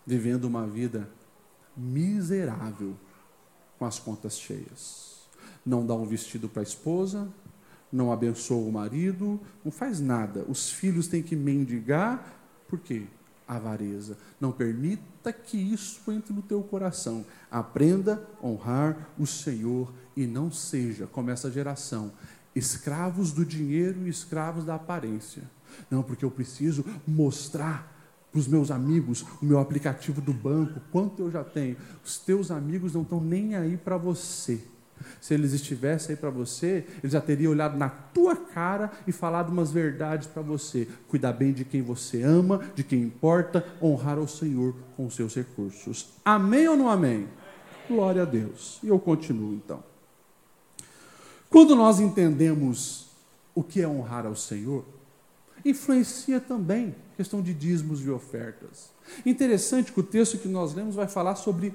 vivendo 0.06 0.46
uma 0.46 0.66
vida 0.66 1.10
miserável 1.76 2.96
com 3.78 3.86
as 3.86 4.00
contas 4.00 4.40
cheias. 4.40 5.20
Não 5.66 5.86
dá 5.86 5.94
um 5.94 6.06
vestido 6.06 6.50
para 6.50 6.62
a 6.62 6.64
esposa, 6.64 7.32
não 7.92 8.12
abençoa 8.12 8.68
o 8.68 8.72
marido, 8.72 9.40
não 9.64 9.72
faz 9.72 10.00
nada. 10.00 10.46
Os 10.48 10.72
filhos 10.72 11.08
têm 11.08 11.24
que 11.24 11.36
mendigar, 11.36 12.40
por 12.68 12.80
quê? 12.80 13.08
Avareza. 13.48 14.18
Não 14.40 14.52
permita 14.52 15.34
que 15.34 15.58
isso 15.58 16.12
entre 16.12 16.34
no 16.34 16.42
teu 16.42 16.62
coração. 16.62 17.26
Aprenda 17.50 18.28
a 18.42 18.46
honrar 18.46 19.10
o 19.18 19.26
Senhor 19.26 19.92
e 20.20 20.28
não 20.28 20.52
seja, 20.52 21.08
como 21.08 21.32
essa 21.32 21.50
geração, 21.50 22.12
escravos 22.54 23.32
do 23.32 23.46
dinheiro 23.46 24.06
e 24.06 24.10
escravos 24.10 24.66
da 24.66 24.76
aparência. 24.76 25.44
Não, 25.90 26.04
porque 26.04 26.26
eu 26.26 26.32
preciso 26.32 26.84
mostrar 27.08 27.96
para 28.30 28.40
os 28.40 28.48
meus 28.48 28.70
amigos 28.70 29.26
o 29.42 29.46
meu 29.46 29.60
aplicativo 29.60 30.20
do 30.20 30.34
banco, 30.34 30.82
quanto 30.92 31.24
eu 31.24 31.32
já 31.32 31.44
tenho. 31.44 31.78
Os 32.04 32.18
teus 32.18 32.52
amigos 32.52 32.94
não 32.94 33.02
estão 33.02 33.22
nem 33.22 33.56
aí 33.56 33.78
para 33.78 33.96
você. 33.96 34.62
Se 35.22 35.34
eles 35.34 35.54
estivessem 35.54 36.14
aí 36.14 36.20
para 36.20 36.30
você, 36.30 36.86
eles 37.02 37.14
já 37.14 37.22
teriam 37.22 37.54
olhado 37.54 37.78
na 37.78 37.88
tua 37.88 38.36
cara 38.36 38.92
e 39.08 39.14
falado 39.14 39.50
umas 39.50 39.72
verdades 39.72 40.28
para 40.28 40.42
você. 40.42 40.86
Cuidar 41.08 41.32
bem 41.32 41.54
de 41.54 41.64
quem 41.64 41.82
você 41.82 42.22
ama, 42.24 42.60
de 42.76 42.84
quem 42.84 43.02
importa, 43.02 43.66
honrar 43.82 44.18
ao 44.18 44.28
Senhor 44.28 44.76
com 44.98 45.06
os 45.06 45.16
seus 45.16 45.34
recursos. 45.34 46.10
Amém 46.26 46.68
ou 46.68 46.76
não 46.76 46.90
amém? 46.90 47.30
Glória 47.88 48.24
a 48.24 48.26
Deus. 48.26 48.80
E 48.84 48.90
eu 48.90 49.00
continuo 49.00 49.54
então. 49.54 49.89
Quando 51.50 51.76
nós 51.76 52.00
entendemos 52.00 53.08
o 53.56 53.64
que 53.64 53.82
é 53.82 53.88
honrar 53.88 54.26
ao 54.26 54.36
Senhor, 54.36 54.86
influencia 55.66 56.40
também 56.40 56.96
a 57.14 57.18
questão 57.18 57.42
de 57.42 57.54
dízimos 57.54 58.06
e 58.06 58.10
ofertas. 58.10 58.92
Interessante 59.26 59.92
que 59.92 60.00
o 60.00 60.04
texto 60.04 60.38
que 60.38 60.48
nós 60.48 60.74
lemos 60.74 60.96
vai 60.96 61.08
falar 61.08 61.36
sobre 61.36 61.74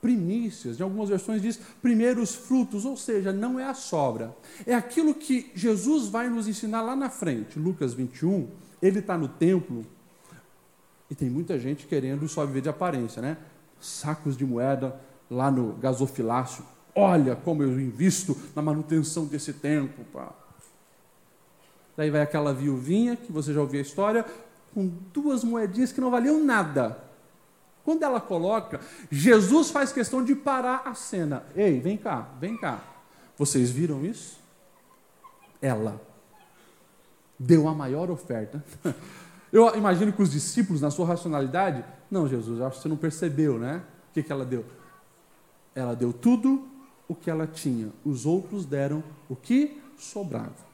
primícias, 0.00 0.78
em 0.78 0.82
algumas 0.82 1.08
versões 1.08 1.42
diz 1.42 1.58
primeiros 1.82 2.34
frutos, 2.34 2.84
ou 2.84 2.96
seja, 2.96 3.32
não 3.32 3.58
é 3.58 3.64
a 3.64 3.74
sobra. 3.74 4.36
É 4.64 4.74
aquilo 4.74 5.14
que 5.14 5.50
Jesus 5.54 6.08
vai 6.08 6.28
nos 6.28 6.46
ensinar 6.46 6.82
lá 6.82 6.94
na 6.94 7.10
frente. 7.10 7.58
Lucas 7.58 7.94
21, 7.94 8.48
ele 8.80 9.00
está 9.00 9.18
no 9.18 9.26
templo 9.26 9.84
e 11.10 11.14
tem 11.14 11.28
muita 11.28 11.58
gente 11.58 11.86
querendo 11.86 12.28
só 12.28 12.46
viver 12.46 12.60
de 12.60 12.68
aparência, 12.68 13.20
né? 13.20 13.36
Sacos 13.80 14.36
de 14.36 14.44
moeda 14.44 15.00
lá 15.28 15.50
no 15.50 15.72
gasofilácio. 15.72 16.64
Olha 16.96 17.36
como 17.36 17.62
eu 17.62 17.78
invisto 17.78 18.34
na 18.54 18.62
manutenção 18.62 19.26
desse 19.26 19.52
templo. 19.52 20.02
Pá. 20.06 20.32
Daí 21.94 22.10
vai 22.10 22.22
aquela 22.22 22.54
viuvinha, 22.54 23.16
que 23.16 23.30
você 23.30 23.52
já 23.52 23.60
ouviu 23.60 23.78
a 23.78 23.82
história, 23.82 24.24
com 24.72 24.90
duas 25.12 25.44
moedinhas 25.44 25.92
que 25.92 26.00
não 26.00 26.10
valiam 26.10 26.42
nada. 26.42 27.04
Quando 27.84 28.02
ela 28.02 28.20
coloca, 28.20 28.80
Jesus 29.10 29.70
faz 29.70 29.92
questão 29.92 30.24
de 30.24 30.34
parar 30.34 30.82
a 30.86 30.94
cena. 30.94 31.44
Ei, 31.54 31.78
vem 31.78 31.98
cá, 31.98 32.28
vem 32.40 32.56
cá. 32.56 32.82
Vocês 33.36 33.70
viram 33.70 34.04
isso? 34.04 34.40
Ela 35.60 36.00
deu 37.38 37.68
a 37.68 37.74
maior 37.74 38.10
oferta. 38.10 38.64
Eu 39.52 39.74
imagino 39.76 40.12
que 40.12 40.22
os 40.22 40.30
discípulos, 40.30 40.80
na 40.80 40.90
sua 40.90 41.06
racionalidade, 41.06 41.84
não, 42.10 42.26
Jesus, 42.26 42.60
acho 42.60 42.76
que 42.76 42.82
você 42.82 42.88
não 42.88 42.96
percebeu, 42.96 43.58
né? 43.58 43.82
O 44.10 44.14
que, 44.14 44.22
que 44.22 44.32
ela 44.32 44.44
deu? 44.44 44.64
Ela 45.74 45.94
deu 45.94 46.12
tudo 46.12 46.75
o 47.08 47.14
que 47.14 47.30
ela 47.30 47.46
tinha, 47.46 47.92
os 48.04 48.26
outros 48.26 48.64
deram 48.64 49.02
o 49.28 49.36
que 49.36 49.80
sobrava. 49.96 50.66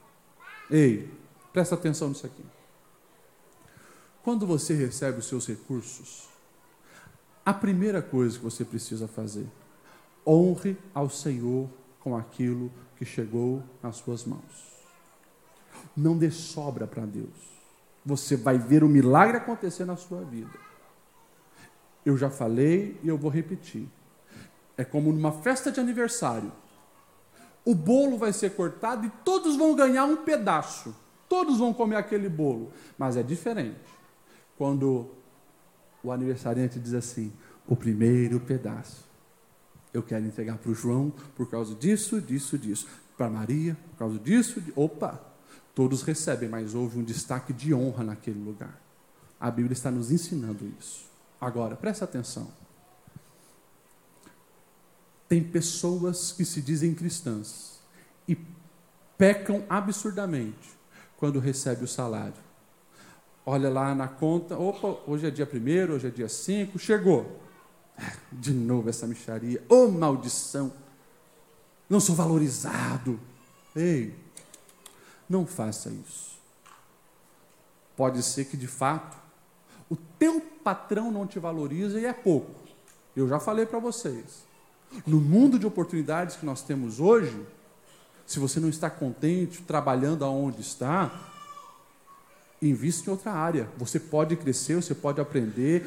Ei, 0.70 1.11
presta 1.53 1.74
atenção 1.74 2.09
nisso 2.09 2.26
aqui. 2.26 2.45
Quando 4.22 4.47
você 4.47 4.74
recebe 4.74 5.18
os 5.18 5.26
seus 5.26 5.47
recursos, 5.47 6.28
a 7.45 7.53
primeira 7.53 8.01
coisa 8.01 8.39
que 8.39 8.45
você 8.45 8.64
precisa 8.64 9.09
fazer, 9.09 9.47
honre 10.26 10.76
ao 10.95 11.11
Senhor 11.11 11.68
com 12.01 12.16
aquilo 12.16 12.70
que 12.97 13.05
chegou 13.05 13.62
nas 13.83 13.97
suas 13.97 14.24
mãos. 14.24 14.72
Não 15.97 16.16
dê 16.16 16.30
sobra 16.30 16.87
para 16.87 17.05
Deus. 17.05 17.53
Você 18.05 18.37
vai 18.37 18.59
ver 18.59 18.83
o 18.85 18.89
milagre 18.89 19.37
acontecer 19.37 19.85
na 19.85 19.97
sua 19.97 20.22
vida. 20.22 20.59
Eu 22.05 22.16
já 22.16 22.30
falei 22.30 22.99
e 23.03 23.09
eu 23.09 23.18
vou 23.18 23.30
repetir. 23.30 23.89
É 24.83 24.85
como 24.85 25.12
numa 25.12 25.30
festa 25.30 25.70
de 25.70 25.78
aniversário. 25.78 26.51
O 27.64 27.72
bolo 27.72 28.18
vai 28.18 28.33
ser 28.33 28.51
cortado 28.57 29.07
e 29.07 29.11
todos 29.24 29.55
vão 29.57 29.76
ganhar 29.76 30.05
um 30.07 30.16
pedaço. 30.16 30.93
Todos 31.28 31.59
vão 31.59 31.72
comer 31.72 31.95
aquele 31.95 32.28
bolo. 32.28 32.72
Mas 32.99 33.16
é 33.16 33.22
diferente. 33.22 33.78
Quando 34.59 35.09
o 36.03 36.11
aniversariante 36.11 36.80
diz 36.80 36.95
assim: 36.95 37.33
o 37.64 37.76
primeiro 37.76 38.41
pedaço. 38.41 39.05
Eu 39.95 40.03
quero 40.03 40.26
entregar 40.26 40.59
para 40.59 40.72
o 40.72 40.74
João 40.74 41.12
por 41.37 41.49
causa 41.49 41.76
disso, 41.76 42.20
disso, 42.20 42.59
disso. 42.59 42.89
Para 43.16 43.30
Maria, 43.30 43.76
por 43.91 43.99
causa 43.99 44.18
disso. 44.18 44.61
Opa! 44.74 45.20
Todos 45.76 46.03
recebem, 46.03 46.49
mas 46.49 46.74
houve 46.74 46.99
um 46.99 47.05
destaque 47.05 47.53
de 47.53 47.72
honra 47.72 48.03
naquele 48.03 48.43
lugar. 48.43 48.83
A 49.39 49.49
Bíblia 49.49 49.74
está 49.74 49.93
nos 49.93 50.11
ensinando 50.11 50.66
isso. 50.76 51.05
Agora, 51.41 51.76
presta 51.76 52.05
atenção. 52.05 52.62
Tem 55.33 55.43
pessoas 55.43 56.30
que 56.30 56.45
se 56.45 56.61
dizem 56.61 56.95
cristãs 56.95 57.80
e 58.28 58.37
pecam 59.16 59.64
absurdamente 59.66 60.76
quando 61.16 61.39
recebe 61.39 61.85
o 61.85 61.89
salário. 61.89 62.35
Olha 63.47 63.70
lá 63.70 63.95
na 63.95 64.07
conta, 64.09 64.59
opa, 64.59 65.01
hoje 65.11 65.26
é 65.26 65.30
dia 65.30 65.47
primeiro, 65.47 65.95
hoje 65.95 66.09
é 66.09 66.11
dia 66.11 66.28
cinco, 66.28 66.78
chegou. 66.78 67.41
De 68.30 68.53
novo 68.53 68.91
essa 68.91 69.07
micharia, 69.07 69.64
ô 69.70 69.87
oh, 69.87 69.89
maldição, 69.89 70.70
não 71.89 71.99
sou 71.99 72.14
valorizado. 72.14 73.18
Ei, 73.74 74.14
não 75.26 75.47
faça 75.47 75.89
isso. 75.89 76.39
Pode 77.97 78.22
ser 78.22 78.45
que 78.45 78.57
de 78.59 78.66
fato 78.66 79.16
o 79.89 79.97
teu 79.97 80.43
patrão 80.62 81.11
não 81.11 81.26
te 81.26 81.39
valoriza 81.39 81.99
e 81.99 82.05
é 82.05 82.12
pouco. 82.12 82.55
Eu 83.16 83.26
já 83.26 83.41
falei 83.41 83.64
para 83.64 83.78
vocês. 83.78 84.51
No 85.07 85.20
mundo 85.20 85.59
de 85.59 85.66
oportunidades 85.66 86.36
que 86.36 86.47
nós 86.47 86.62
temos 86.62 87.01
hoje, 87.01 87.36
se 88.26 88.38
você 88.38 88.61
não 88.61 88.68
está 88.68 88.88
contente 88.88 89.62
trabalhando 89.62 90.24
aonde 90.24 90.61
está, 90.61 91.11
invista 92.61 93.09
em 93.09 93.12
outra 93.12 93.32
área. 93.32 93.68
Você 93.76 93.99
pode 93.99 94.36
crescer, 94.36 94.76
você 94.76 94.95
pode 94.95 95.20
aprender. 95.20 95.86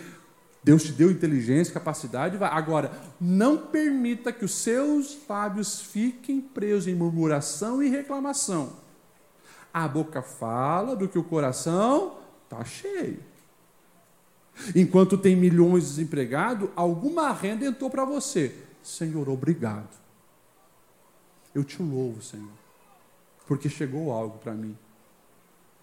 Deus 0.64 0.84
te 0.84 0.92
deu 0.92 1.12
inteligência, 1.12 1.74
capacidade. 1.74 2.38
Agora, 2.42 2.92
não 3.22 3.58
permita 3.58 4.32
que 4.32 4.44
os 4.44 4.56
seus 4.56 5.18
lábios 5.30 5.80
fiquem 5.80 6.42
presos 6.42 6.88
em 6.88 6.96
murmuração 6.96 7.82
e 7.82 7.90
reclamação. 7.90 8.74
A 9.74 9.88
boca 9.88 10.22
fala 10.22 10.96
do 10.96 11.08
que 11.08 11.20
o 11.20 11.24
coração 11.24 12.18
está 12.44 12.64
cheio. 12.64 13.20
Enquanto 14.76 15.18
tem 15.18 15.36
milhões 15.36 15.84
de 15.84 15.90
desempregados, 15.90 16.70
alguma 16.76 17.32
renda 17.32 17.66
entrou 17.66 17.90
para 17.90 18.06
você. 18.06 18.56
Senhor, 18.86 19.28
obrigado. 19.28 19.90
Eu 21.56 21.64
te 21.64 21.82
louvo, 21.82 22.22
Senhor, 22.22 22.54
porque 23.48 23.68
chegou 23.68 24.12
algo 24.12 24.38
para 24.38 24.54
mim. 24.54 24.78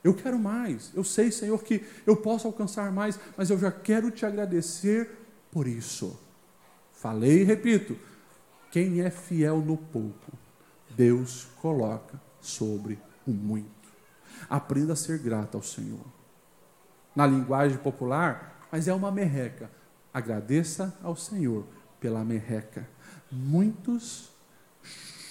Eu 0.05 0.15
quero 0.15 0.39
mais. 0.39 0.93
Eu 0.95 1.03
sei, 1.03 1.33
Senhor, 1.33 1.61
que 1.65 1.85
eu 2.07 2.17
posso 2.17 2.47
alcançar 2.47 2.93
mais, 2.93 3.19
mas 3.37 3.51
eu 3.51 3.59
já 3.59 3.73
quero 3.73 4.09
te 4.13 4.25
agradecer 4.25 5.11
por 5.51 5.67
isso. 5.67 6.17
Falei 6.93 7.41
e 7.41 7.45
repito: 7.45 7.99
quem 8.71 9.01
é 9.01 9.11
fiel 9.11 9.59
no 9.59 9.77
pouco, 9.77 10.33
Deus 10.91 11.49
coloca 11.61 12.21
sobre 12.41 13.01
o 13.27 13.33
muito. 13.33 13.69
Aprenda 14.49 14.93
a 14.93 14.97
ser 14.97 15.19
grato 15.19 15.57
ao 15.57 15.63
Senhor. 15.63 16.07
Na 17.17 17.27
linguagem 17.27 17.79
popular, 17.79 18.69
mas 18.71 18.87
é 18.87 18.95
uma 18.95 19.11
merreca. 19.11 19.69
Agradeça 20.15 20.97
ao 21.03 21.17
Senhor 21.17 21.67
pela 22.03 22.25
merreca. 22.25 22.87
Muitos 23.31 24.29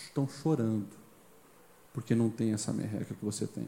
estão 0.05 0.25
chorando 0.27 0.87
porque 1.93 2.15
não 2.15 2.29
tem 2.29 2.53
essa 2.53 2.71
merreca 2.71 3.13
que 3.13 3.25
você 3.25 3.45
tem. 3.45 3.67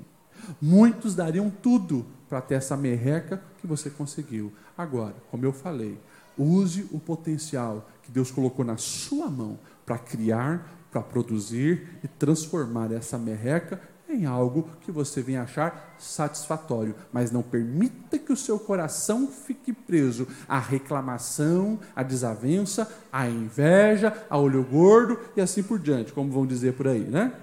Muitos 0.61 1.13
dariam 1.13 1.49
tudo 1.49 2.05
para 2.29 2.41
ter 2.41 2.55
essa 2.55 2.77
merreca 2.77 3.43
que 3.59 3.67
você 3.67 3.89
conseguiu. 3.89 4.53
Agora, 4.77 5.15
como 5.29 5.45
eu 5.45 5.51
falei, 5.51 5.99
use 6.37 6.87
o 6.91 6.99
potencial 6.99 7.89
que 8.01 8.11
Deus 8.11 8.31
colocou 8.31 8.63
na 8.63 8.77
sua 8.77 9.29
mão 9.29 9.59
para 9.85 9.97
criar, 9.97 10.87
para 10.89 11.01
produzir 11.01 11.99
e 12.01 12.07
transformar 12.07 12.91
essa 12.93 13.17
merreca 13.17 13.81
em 14.13 14.25
algo 14.25 14.69
que 14.81 14.91
você 14.91 15.21
venha 15.21 15.43
achar 15.43 15.95
satisfatório, 15.97 16.95
mas 17.11 17.31
não 17.31 17.41
permita 17.41 18.17
que 18.17 18.31
o 18.31 18.37
seu 18.37 18.59
coração 18.59 19.27
fique 19.27 19.73
preso 19.73 20.27
à 20.47 20.59
reclamação, 20.59 21.79
à 21.95 22.03
desavença, 22.03 22.89
à 23.11 23.27
inveja, 23.27 24.25
ao 24.29 24.43
olho 24.43 24.63
gordo 24.63 25.19
e 25.35 25.41
assim 25.41 25.63
por 25.63 25.79
diante, 25.79 26.13
como 26.13 26.31
vão 26.31 26.45
dizer 26.45 26.73
por 26.73 26.87
aí, 26.87 27.01
né? 27.01 27.33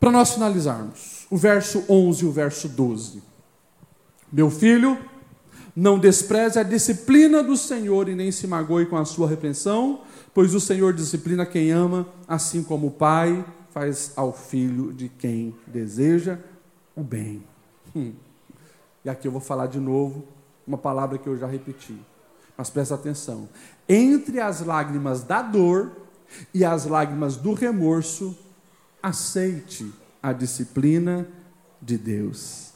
Para 0.00 0.10
nós 0.10 0.32
finalizarmos, 0.32 1.26
o 1.30 1.36
verso 1.36 1.84
11 1.88 2.24
e 2.24 2.28
o 2.28 2.32
verso 2.32 2.68
12. 2.68 3.22
Meu 4.32 4.50
filho, 4.50 4.98
não 5.74 5.98
despreze 5.98 6.58
a 6.58 6.62
disciplina 6.62 7.42
do 7.42 7.56
Senhor 7.56 8.08
e 8.08 8.14
nem 8.14 8.32
se 8.32 8.46
magoe 8.46 8.86
com 8.86 8.96
a 8.96 9.04
sua 9.04 9.28
repreensão, 9.28 10.02
pois 10.34 10.54
o 10.54 10.60
Senhor 10.60 10.92
disciplina 10.92 11.46
quem 11.46 11.70
ama, 11.70 12.06
assim 12.26 12.62
como 12.62 12.88
o 12.88 12.90
Pai 12.90 13.44
faz 13.70 14.12
ao 14.16 14.32
filho 14.32 14.92
de 14.92 15.08
quem 15.08 15.54
deseja 15.66 16.38
o 16.94 17.02
bem. 17.02 17.44
Hum. 17.94 18.12
E 19.04 19.08
aqui 19.08 19.26
eu 19.26 19.32
vou 19.32 19.40
falar 19.40 19.66
de 19.66 19.78
novo 19.78 20.26
uma 20.66 20.78
palavra 20.78 21.16
que 21.16 21.26
eu 21.26 21.36
já 21.36 21.46
repeti. 21.46 21.96
Mas 22.56 22.68
presta 22.68 22.94
atenção. 22.94 23.48
Entre 23.88 24.40
as 24.40 24.60
lágrimas 24.60 25.22
da 25.22 25.40
dor 25.40 25.92
e 26.52 26.64
as 26.64 26.84
lágrimas 26.84 27.36
do 27.36 27.54
remorso, 27.54 28.36
aceite 29.02 29.90
a 30.22 30.32
disciplina 30.32 31.26
de 31.80 31.96
Deus. 31.96 32.72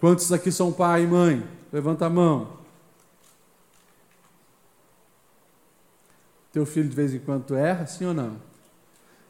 Quantos 0.00 0.30
aqui 0.32 0.52
são 0.52 0.72
pai 0.72 1.04
e 1.04 1.06
mãe? 1.06 1.48
Levanta 1.72 2.06
a 2.06 2.10
mão. 2.10 2.56
Teu 6.52 6.66
filho 6.66 6.88
de 6.88 6.96
vez 6.96 7.14
em 7.14 7.18
quando 7.18 7.54
erra, 7.54 7.86
sim 7.86 8.04
ou 8.04 8.14
não? 8.14 8.36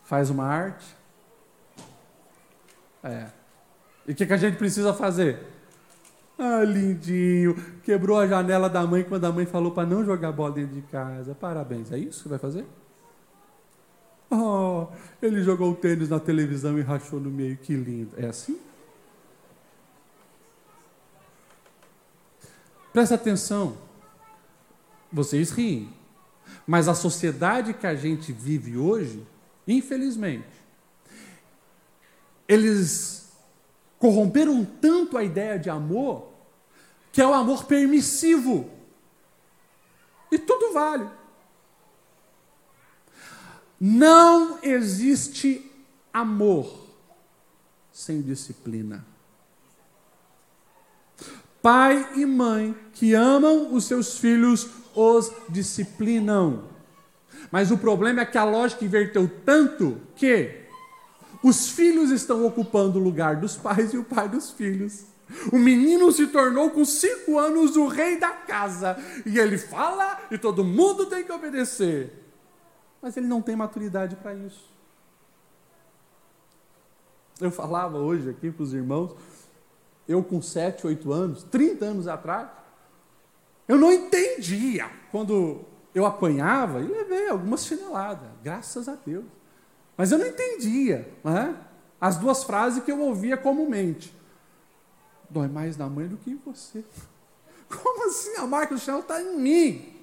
Faz 0.06 0.30
uma 0.30 0.44
arte. 0.44 0.86
É. 3.02 3.26
E 4.06 4.12
o 4.12 4.14
que, 4.14 4.24
que 4.24 4.32
a 4.32 4.36
gente 4.36 4.56
precisa 4.56 4.94
fazer? 4.94 5.44
Ah, 6.38 6.62
lindinho, 6.62 7.54
quebrou 7.82 8.18
a 8.18 8.26
janela 8.26 8.70
da 8.70 8.86
mãe 8.86 9.02
quando 9.02 9.24
a 9.24 9.32
mãe 9.32 9.46
falou 9.46 9.72
para 9.72 9.88
não 9.88 10.04
jogar 10.04 10.32
bola 10.32 10.52
dentro 10.52 10.74
de 10.74 10.82
casa. 10.82 11.34
Parabéns. 11.34 11.90
É 11.90 11.98
isso 11.98 12.22
que 12.22 12.28
vai 12.28 12.38
fazer? 12.38 12.64
Oh, 14.30 14.86
ele 15.20 15.42
jogou 15.42 15.70
o 15.70 15.74
tênis 15.74 16.08
na 16.08 16.20
televisão 16.20 16.78
e 16.78 16.82
rachou 16.82 17.18
no 17.18 17.30
meio. 17.30 17.56
Que 17.56 17.74
lindo. 17.74 18.14
É 18.16 18.26
assim? 18.26 18.60
Presta 22.92 23.16
atenção. 23.16 23.76
Vocês 25.12 25.50
riem. 25.50 25.92
Mas 26.66 26.86
a 26.86 26.94
sociedade 26.94 27.74
que 27.74 27.86
a 27.86 27.94
gente 27.94 28.32
vive 28.32 28.76
hoje 28.76 29.26
Infelizmente. 29.66 30.46
Eles 32.46 33.32
corromperam 33.98 34.64
tanto 34.64 35.18
a 35.18 35.24
ideia 35.24 35.58
de 35.58 35.68
amor, 35.68 36.32
que 37.12 37.20
é 37.20 37.26
o 37.26 37.34
amor 37.34 37.64
permissivo. 37.64 38.70
E 40.30 40.38
tudo 40.38 40.72
vale. 40.72 41.08
Não 43.80 44.58
existe 44.62 45.70
amor 46.12 46.86
sem 47.92 48.22
disciplina. 48.22 49.04
Pai 51.60 52.12
e 52.14 52.24
mãe 52.24 52.76
que 52.92 53.12
amam 53.12 53.74
os 53.74 53.84
seus 53.84 54.18
filhos 54.18 54.68
os 54.94 55.32
disciplinam. 55.48 56.75
Mas 57.50 57.70
o 57.70 57.78
problema 57.78 58.22
é 58.22 58.26
que 58.26 58.38
a 58.38 58.44
lógica 58.44 58.84
inverteu 58.84 59.30
tanto 59.44 60.00
que 60.14 60.66
os 61.42 61.68
filhos 61.68 62.10
estão 62.10 62.44
ocupando 62.44 62.98
o 62.98 63.02
lugar 63.02 63.36
dos 63.36 63.56
pais 63.56 63.92
e 63.92 63.98
o 63.98 64.04
pai 64.04 64.28
dos 64.28 64.50
filhos. 64.50 65.04
O 65.52 65.58
menino 65.58 66.10
se 66.12 66.26
tornou 66.28 66.70
com 66.70 66.84
cinco 66.84 67.38
anos 67.38 67.76
o 67.76 67.86
rei 67.86 68.18
da 68.18 68.30
casa. 68.30 68.96
E 69.24 69.38
ele 69.38 69.58
fala 69.58 70.20
e 70.30 70.38
todo 70.38 70.64
mundo 70.64 71.06
tem 71.06 71.24
que 71.24 71.32
obedecer. 71.32 72.12
Mas 73.00 73.16
ele 73.16 73.26
não 73.26 73.42
tem 73.42 73.54
maturidade 73.54 74.16
para 74.16 74.34
isso. 74.34 74.74
Eu 77.40 77.50
falava 77.50 77.98
hoje 77.98 78.30
aqui 78.30 78.50
para 78.50 78.62
os 78.62 78.72
irmãos, 78.72 79.14
eu 80.08 80.22
com 80.22 80.40
sete, 80.40 80.86
oito 80.86 81.12
anos, 81.12 81.42
30 81.42 81.84
anos 81.84 82.08
atrás, 82.08 82.48
eu 83.68 83.76
não 83.76 83.92
entendia 83.92 84.88
quando 85.10 85.64
eu 85.96 86.04
apanhava 86.04 86.80
e 86.80 86.86
levei 86.86 87.30
algumas 87.30 87.64
chineladas, 87.64 88.28
graças 88.44 88.86
a 88.86 88.94
Deus. 88.96 89.24
Mas 89.96 90.12
eu 90.12 90.18
não 90.18 90.26
entendia 90.26 91.10
né? 91.24 91.58
as 91.98 92.18
duas 92.18 92.44
frases 92.44 92.84
que 92.84 92.92
eu 92.92 93.00
ouvia 93.00 93.34
comumente. 93.34 94.14
Dói 95.30 95.48
mais 95.48 95.74
na 95.78 95.88
mãe 95.88 96.06
do 96.06 96.18
que 96.18 96.30
em 96.30 96.36
você. 96.36 96.84
Como 97.66 98.06
assim? 98.06 98.36
A 98.36 98.46
marca 98.46 98.74
do 98.74 98.78
chinelo 98.78 99.00
está 99.00 99.22
em 99.22 99.38
mim. 99.38 99.96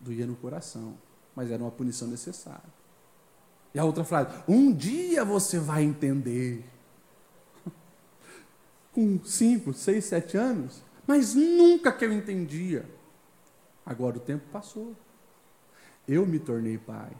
Doía 0.00 0.26
no 0.26 0.36
coração, 0.36 0.96
mas 1.36 1.50
era 1.50 1.62
uma 1.62 1.70
punição 1.70 2.08
necessária. 2.08 2.72
E 3.74 3.78
a 3.78 3.84
outra 3.84 4.04
frase: 4.04 4.30
Um 4.48 4.72
dia 4.72 5.22
você 5.22 5.58
vai 5.58 5.82
entender. 5.82 6.64
Com 8.90 9.22
cinco, 9.22 9.74
seis, 9.74 10.06
sete 10.06 10.38
anos, 10.38 10.82
mas 11.06 11.34
nunca 11.34 11.92
que 11.92 12.06
eu 12.06 12.12
entendia. 12.12 12.96
Agora 13.88 14.18
o 14.18 14.20
tempo 14.20 14.44
passou. 14.52 14.94
Eu 16.06 16.26
me 16.26 16.38
tornei 16.38 16.76
pai. 16.76 17.10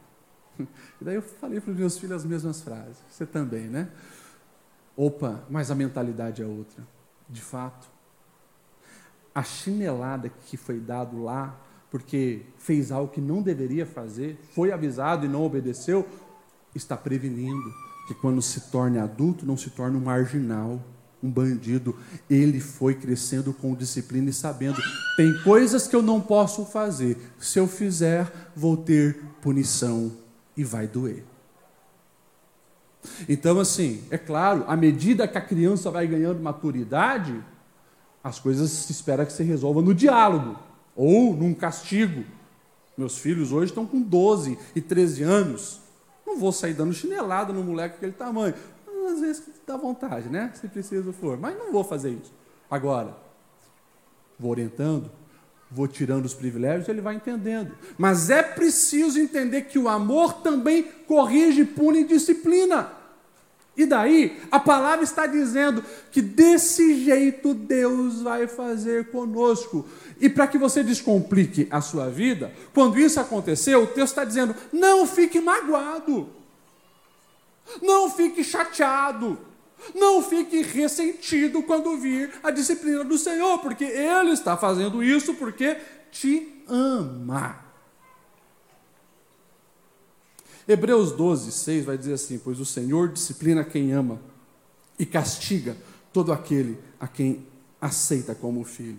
E 1.01 1.05
daí 1.05 1.15
eu 1.15 1.23
falei 1.23 1.61
para 1.61 1.71
os 1.71 1.79
meus 1.79 1.97
filhos 1.97 2.17
as 2.17 2.25
mesmas 2.25 2.61
frases. 2.61 2.99
Você 3.09 3.25
também, 3.25 3.69
né? 3.69 3.89
Opa, 4.95 5.45
mas 5.49 5.71
a 5.71 5.75
mentalidade 5.75 6.43
é 6.43 6.45
outra. 6.45 6.87
De 7.29 7.41
fato. 7.41 7.89
A 9.35 9.43
chinelada 9.43 10.29
que 10.29 10.57
foi 10.57 10.79
dado 10.79 11.23
lá, 11.23 11.59
porque 11.91 12.45
fez 12.59 12.93
algo 12.93 13.11
que 13.11 13.21
não 13.21 13.41
deveria 13.41 13.87
fazer, 13.87 14.39
foi 14.53 14.73
avisado 14.73 15.25
e 15.25 15.29
não 15.29 15.45
obedeceu, 15.45 16.07
está 16.75 16.97
prevenindo 16.97 17.73
que 18.09 18.15
quando 18.15 18.43
se 18.43 18.71
torne 18.71 18.99
adulto, 18.99 19.47
não 19.47 19.57
se 19.57 19.71
torne 19.71 19.97
um 19.97 20.01
marginal, 20.01 20.83
um 21.23 21.31
bandido. 21.31 21.97
Ele 22.29 22.61
foi 22.61 22.95
crescendo 22.95 23.53
com 23.53 23.75
disciplina 23.75 24.31
e 24.31 24.33
sabendo: 24.33 24.81
tem 25.17 25.37
coisas 25.43 25.87
que 25.87 25.97
eu 25.97 26.03
não 26.03 26.21
posso 26.21 26.65
fazer. 26.65 27.17
Se 27.39 27.59
eu 27.59 27.67
fizer, 27.67 28.51
vou 28.55 28.77
ter 28.77 29.21
punição 29.41 30.13
e 30.57 30.65
vai 30.65 30.87
doer. 30.87 31.25
Então, 33.29 33.59
assim, 33.61 34.03
é 34.11 34.19
claro, 34.19 34.65
à 34.67 34.77
medida 34.77 35.29
que 35.29 35.39
a 35.39 35.41
criança 35.41 35.91
vai 35.91 36.07
ganhando 36.07 36.41
maturidade, 36.41 37.43
as 38.23 38.39
coisas 38.39 38.71
se 38.71 38.93
espera 38.93 39.25
que 39.25 39.33
se 39.33 39.43
resolvam 39.43 39.83
no 39.83 39.95
diálogo 39.95 40.59
ou 40.95 41.35
num 41.35 41.55
castigo. 41.55 42.25
Meus 42.97 43.17
filhos 43.17 43.53
hoje 43.53 43.71
estão 43.71 43.87
com 43.87 44.03
12 44.03 44.59
e 44.75 44.81
13 44.81 45.23
anos. 45.23 45.81
Não 46.27 46.39
vou 46.39 46.53
sair 46.53 46.75
dando 46.75 46.93
chinelada 46.93 47.53
no 47.53 47.63
moleque 47.63 47.95
daquele 47.95 48.13
tamanho. 48.13 48.55
Às 49.09 49.21
vezes 49.21 49.43
dá 49.67 49.77
vontade, 49.77 50.29
né? 50.29 50.53
Se 50.55 50.69
preciso 50.69 51.13
for. 51.13 51.39
Mas 51.39 51.57
não 51.59 51.73
vou 51.73 51.85
fazer 51.85 52.11
isso. 52.11 52.33
Agora, 52.71 53.17
vou 54.39 54.51
orientando, 54.51 55.11
vou 55.71 55.89
tirando 55.89 56.25
os 56.25 56.35
privilégios, 56.35 56.89
ele 56.89 57.01
vai 57.01 57.15
entendendo. 57.15 57.73
Mas 57.97 58.31
é 58.31 58.43
preciso 58.43 59.19
entender 59.19 59.63
que 59.63 59.79
o 59.79 59.89
amor 59.89 60.35
também 60.35 60.83
corrige, 61.07 61.65
pune 61.65 62.01
e 62.01 62.05
disciplina. 62.05 62.93
E 63.77 63.87
daí, 63.87 64.37
a 64.51 64.59
palavra 64.59 65.05
está 65.05 65.25
dizendo 65.25 65.85
que 66.11 66.21
desse 66.21 67.05
jeito 67.05 67.55
Deus 67.55 68.23
vai 68.23 68.49
fazer 68.49 69.09
conosco. 69.11 69.87
E 70.21 70.29
para 70.29 70.49
que 70.49 70.59
você 70.59 70.83
descomplique 70.83 71.69
a 71.71 71.81
sua 71.81 72.11
vida, 72.11 72.53
quando 72.75 72.99
isso 72.99 73.21
aconteceu, 73.21 73.85
o 73.85 73.87
texto 73.87 74.09
está 74.09 74.25
dizendo: 74.25 74.55
não 74.73 75.07
fique 75.07 75.41
magoado, 75.41 76.29
não 77.83 78.11
fique 78.11 78.43
chateado, 78.43 79.39
não 79.95 80.23
fique 80.23 80.63
ressentido 80.63 81.63
quando 81.63 81.97
vir 81.99 82.33
a 82.43 82.51
disciplina 82.51 83.05
do 83.05 83.17
Senhor, 83.17 83.59
porque 83.59 83.85
Ele 83.85 84.31
está 84.31 84.57
fazendo 84.57 85.03
isso 85.03 85.35
porque 85.35 85.77
te 86.11 86.63
ama. 86.69 87.65
Hebreus 90.67 91.13
12, 91.13 91.51
6 91.51 91.85
vai 91.87 91.97
dizer 91.97 92.13
assim: 92.13 92.39
Pois 92.39 92.61
o 92.61 92.65
Senhor 92.65 93.09
disciplina 93.09 93.65
quem 93.65 93.93
ama 93.93 94.21
e 94.99 95.07
castiga 95.07 95.77
todo 96.13 96.33
aquele 96.33 96.79
a 97.01 97.09
quem 97.09 97.47
aceita 97.81 98.35
como 98.35 98.65
filho. 98.65 98.99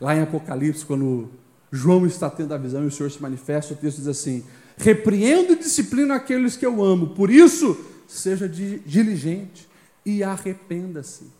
Lá 0.00 0.16
em 0.16 0.22
Apocalipse, 0.22 0.84
quando 0.84 1.30
João 1.70 2.04
está 2.06 2.28
tendo 2.28 2.52
a 2.52 2.58
visão 2.58 2.82
e 2.82 2.86
o 2.86 2.90
Senhor 2.90 3.10
se 3.10 3.22
manifesta, 3.22 3.74
o 3.74 3.76
texto 3.76 3.98
diz 3.98 4.08
assim: 4.08 4.44
Repreendo 4.82 5.52
e 5.52 5.56
disciplino 5.56 6.12
aqueles 6.12 6.56
que 6.56 6.66
eu 6.66 6.82
amo, 6.82 7.10
por 7.10 7.30
isso 7.30 7.78
seja 8.08 8.48
diligente 8.48 9.68
e 10.04 10.24
arrependa-se. 10.24 11.30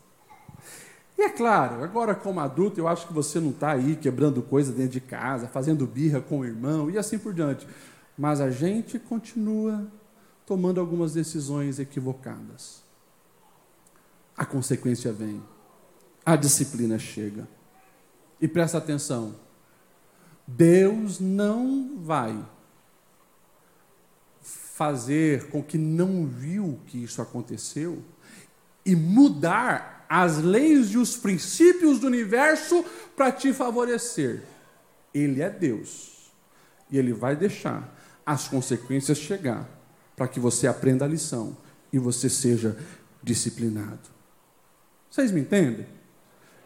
E 1.18 1.22
é 1.22 1.28
claro, 1.28 1.82
agora 1.82 2.14
como 2.14 2.38
adulto, 2.38 2.78
eu 2.78 2.86
acho 2.86 3.04
que 3.08 3.12
você 3.12 3.40
não 3.40 3.50
está 3.50 3.72
aí 3.72 3.96
quebrando 3.96 4.42
coisa 4.42 4.70
dentro 4.70 4.92
de 4.92 5.00
casa, 5.00 5.48
fazendo 5.48 5.88
birra 5.88 6.20
com 6.20 6.38
o 6.38 6.44
irmão 6.44 6.88
e 6.88 6.96
assim 6.96 7.18
por 7.18 7.34
diante. 7.34 7.66
Mas 8.16 8.40
a 8.40 8.48
gente 8.48 8.96
continua 8.96 9.90
tomando 10.46 10.78
algumas 10.78 11.12
decisões 11.12 11.80
equivocadas. 11.80 12.80
A 14.36 14.46
consequência 14.46 15.12
vem, 15.12 15.42
a 16.24 16.36
disciplina 16.36 16.96
chega. 16.96 17.48
E 18.40 18.46
presta 18.46 18.78
atenção: 18.78 19.34
Deus 20.46 21.18
não 21.18 21.96
vai 21.96 22.40
fazer 24.74 25.48
com 25.48 25.62
que 25.62 25.76
não 25.76 26.26
viu 26.26 26.80
que 26.86 27.02
isso 27.04 27.20
aconteceu 27.20 28.02
e 28.84 28.96
mudar 28.96 30.06
as 30.08 30.38
leis 30.38 30.88
e 30.90 30.98
os 30.98 31.16
princípios 31.16 32.00
do 32.00 32.06
universo 32.06 32.84
para 33.14 33.30
te 33.30 33.52
favorecer. 33.52 34.42
Ele 35.12 35.42
é 35.42 35.50
Deus. 35.50 36.32
E 36.90 36.98
ele 36.98 37.12
vai 37.12 37.36
deixar 37.36 37.94
as 38.24 38.48
consequências 38.48 39.18
chegar 39.18 39.68
para 40.16 40.26
que 40.26 40.40
você 40.40 40.66
aprenda 40.66 41.04
a 41.04 41.08
lição 41.08 41.56
e 41.92 41.98
você 41.98 42.28
seja 42.30 42.76
disciplinado. 43.22 44.10
Vocês 45.10 45.30
me 45.30 45.40
entendem? 45.40 45.86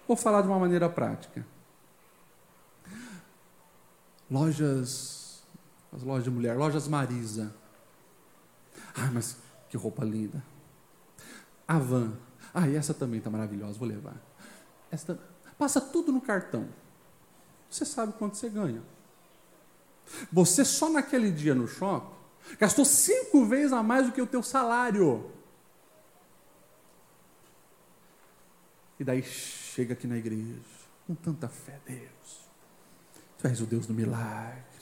Vou 0.07 0.17
falar 0.17 0.43
de 0.43 0.49
uma 0.49 0.59
maneira 0.59 0.89
prática. 0.89 1.45
Lojas, 4.31 5.43
as 5.93 6.03
lojas 6.03 6.25
de 6.25 6.31
mulher, 6.31 6.57
lojas 6.57 6.87
Marisa. 6.87 7.53
Ah, 8.97 9.11
mas 9.13 9.37
que 9.69 9.77
roupa 9.77 10.05
linda. 10.05 10.43
A 11.69 11.79
van. 11.79 12.17
Ah, 12.55 12.69
e 12.69 12.77
essa 12.77 12.95
também 12.95 13.19
está 13.19 13.29
maravilhosa, 13.31 13.79
vou 13.79 13.87
levar. 13.87 14.17
Esta, 14.91 15.19
passa 15.59 15.81
tudo 15.81 16.11
no 16.13 16.21
cartão. 16.21 16.69
Você 17.69 17.85
sabe 17.85 18.13
quanto 18.15 18.37
você 18.37 18.49
ganha. 18.49 18.83
Você 20.33 20.65
só 20.65 20.89
naquele 20.89 21.31
dia 21.31 21.55
no 21.55 21.67
shopping 21.67 22.15
gastou 22.59 22.85
cinco 22.85 23.45
vezes 23.45 23.73
a 23.73 23.83
mais 23.83 24.07
do 24.07 24.13
que 24.13 24.23
o 24.23 24.27
teu 24.27 24.43
salário. 24.43 25.31
E 28.99 29.05
daí 29.05 29.23
chega 29.23 29.93
aqui 29.93 30.07
na 30.07 30.17
igreja 30.17 30.61
com 31.07 31.15
tanta 31.15 31.49
fé, 31.49 31.79
Deus. 31.85 32.49
Tu 33.39 33.47
és 33.47 33.61
o 33.61 33.67
Deus 33.67 33.87
do 33.87 33.93
milagre. 33.93 34.76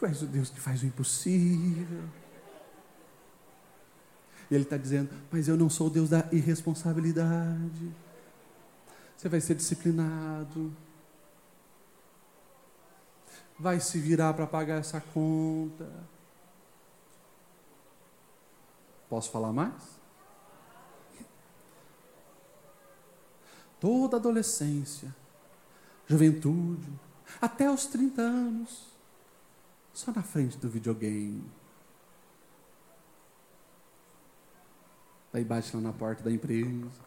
Tu 0.00 0.06
és 0.06 0.22
o 0.22 0.26
Deus 0.26 0.48
que 0.48 0.58
faz 0.58 0.82
o 0.82 0.86
impossível. 0.86 2.08
E 4.50 4.54
ele 4.54 4.64
está 4.64 4.78
dizendo: 4.78 5.10
Mas 5.30 5.46
eu 5.46 5.58
não 5.58 5.68
sou 5.68 5.88
o 5.88 5.90
Deus 5.90 6.08
da 6.08 6.26
irresponsabilidade. 6.32 7.94
Você 9.14 9.28
vai 9.28 9.42
ser 9.42 9.54
disciplinado. 9.54 10.74
Vai 13.58 13.78
se 13.78 14.00
virar 14.00 14.32
para 14.32 14.46
pagar 14.46 14.78
essa 14.78 15.02
conta. 15.02 15.86
Posso 19.06 19.30
falar 19.30 19.52
mais? 19.52 20.00
Toda 23.78 24.16
adolescência, 24.16 25.14
juventude, 26.06 26.90
até 27.40 27.70
os 27.70 27.84
30 27.86 28.22
anos, 28.22 28.90
só 30.00 30.12
na 30.12 30.22
frente 30.22 30.56
do 30.58 30.68
videogame 30.68 31.44
Daí 35.32 35.44
bate 35.44 35.74
lá 35.76 35.80
na 35.80 35.92
porta 35.92 36.24
da 36.24 36.30
empresa. 36.32 37.00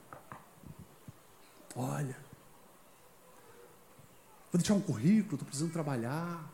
Olha, 1.76 2.16
vou 4.52 4.60
deixar 4.60 4.76
um 4.76 4.82
currículo, 4.82 5.36
estou 5.36 5.46
precisando 5.46 5.74
trabalhar. 5.74 6.50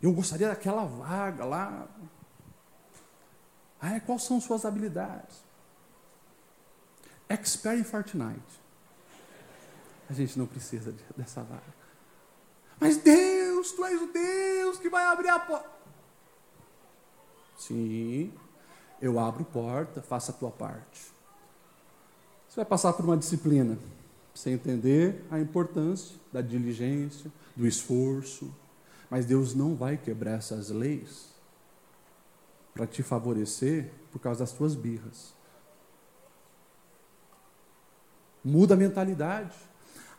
Eu 0.00 0.12
gostaria 0.12 0.48
daquela 0.48 0.84
vaga 0.84 1.44
lá. 1.44 1.88
Ah, 3.80 3.94
é, 3.94 4.00
quais 4.00 4.24
são 4.24 4.40
suas 4.40 4.64
habilidades? 4.64 5.42
Expert 7.28 7.78
em 7.78 7.84
Fortnite. 7.84 8.60
A 10.10 10.12
gente 10.12 10.38
não 10.38 10.46
precisa 10.46 10.94
dessa 11.16 11.42
vaga. 11.42 11.81
Mas 12.80 12.96
Deus, 12.96 13.72
tu 13.72 13.84
és 13.84 14.00
o 14.00 14.06
Deus 14.12 14.78
que 14.78 14.88
vai 14.88 15.04
abrir 15.04 15.28
a 15.28 15.38
porta. 15.38 15.70
Sim, 17.56 18.32
eu 19.00 19.18
abro 19.18 19.44
porta, 19.44 20.02
faça 20.02 20.32
a 20.32 20.34
tua 20.34 20.50
parte. 20.50 21.12
Você 22.48 22.56
vai 22.56 22.64
passar 22.64 22.92
por 22.92 23.04
uma 23.04 23.16
disciplina, 23.16 23.78
você 24.34 24.50
entender 24.50 25.24
a 25.30 25.38
importância 25.38 26.16
da 26.32 26.40
diligência, 26.40 27.30
do 27.56 27.66
esforço, 27.66 28.52
mas 29.08 29.26
Deus 29.26 29.54
não 29.54 29.74
vai 29.74 29.96
quebrar 29.96 30.38
essas 30.38 30.70
leis 30.70 31.28
para 32.74 32.86
te 32.86 33.02
favorecer 33.02 33.90
por 34.10 34.18
causa 34.18 34.40
das 34.40 34.52
tuas 34.52 34.74
birras. 34.74 35.34
Muda 38.44 38.74
a 38.74 38.76
mentalidade, 38.76 39.54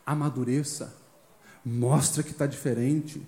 amadureça, 0.06 0.96
mostra 1.64 2.22
que 2.22 2.30
está 2.30 2.46
diferente, 2.46 3.26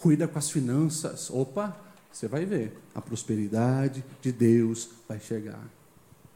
cuida 0.00 0.26
com 0.26 0.38
as 0.38 0.50
finanças. 0.50 1.30
Opa, 1.30 1.76
você 2.10 2.26
vai 2.26 2.44
ver, 2.44 2.78
a 2.94 3.02
prosperidade 3.02 4.04
de 4.22 4.32
Deus 4.32 4.88
vai 5.08 5.20
chegar. 5.20 5.62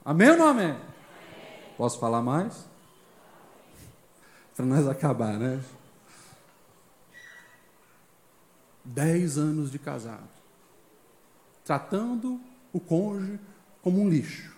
Amém 0.05 0.30
ou 0.30 0.36
não 0.36 0.49
amém? 0.49 0.76
Posso 1.76 1.99
falar 1.99 2.20
mais? 2.20 2.68
Para 4.55 4.66
nós 4.66 4.86
acabar, 4.86 5.38
né? 5.38 5.62
Dez 8.84 9.38
anos 9.38 9.70
de 9.70 9.78
casado, 9.78 10.28
tratando 11.64 12.41
o 12.72 12.80
cônjuge 12.80 13.38
como 13.82 14.01
um 14.01 14.09
lixo. 14.09 14.55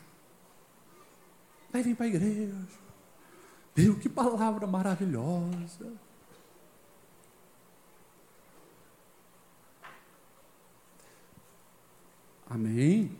Aí 1.72 1.82
vem 1.82 1.94
para 1.94 2.06
a 2.06 2.08
igreja. 2.08 2.54
Meu, 3.76 3.98
que 3.98 4.08
palavra 4.08 4.66
maravilhosa. 4.66 5.92
Amém? 12.52 13.16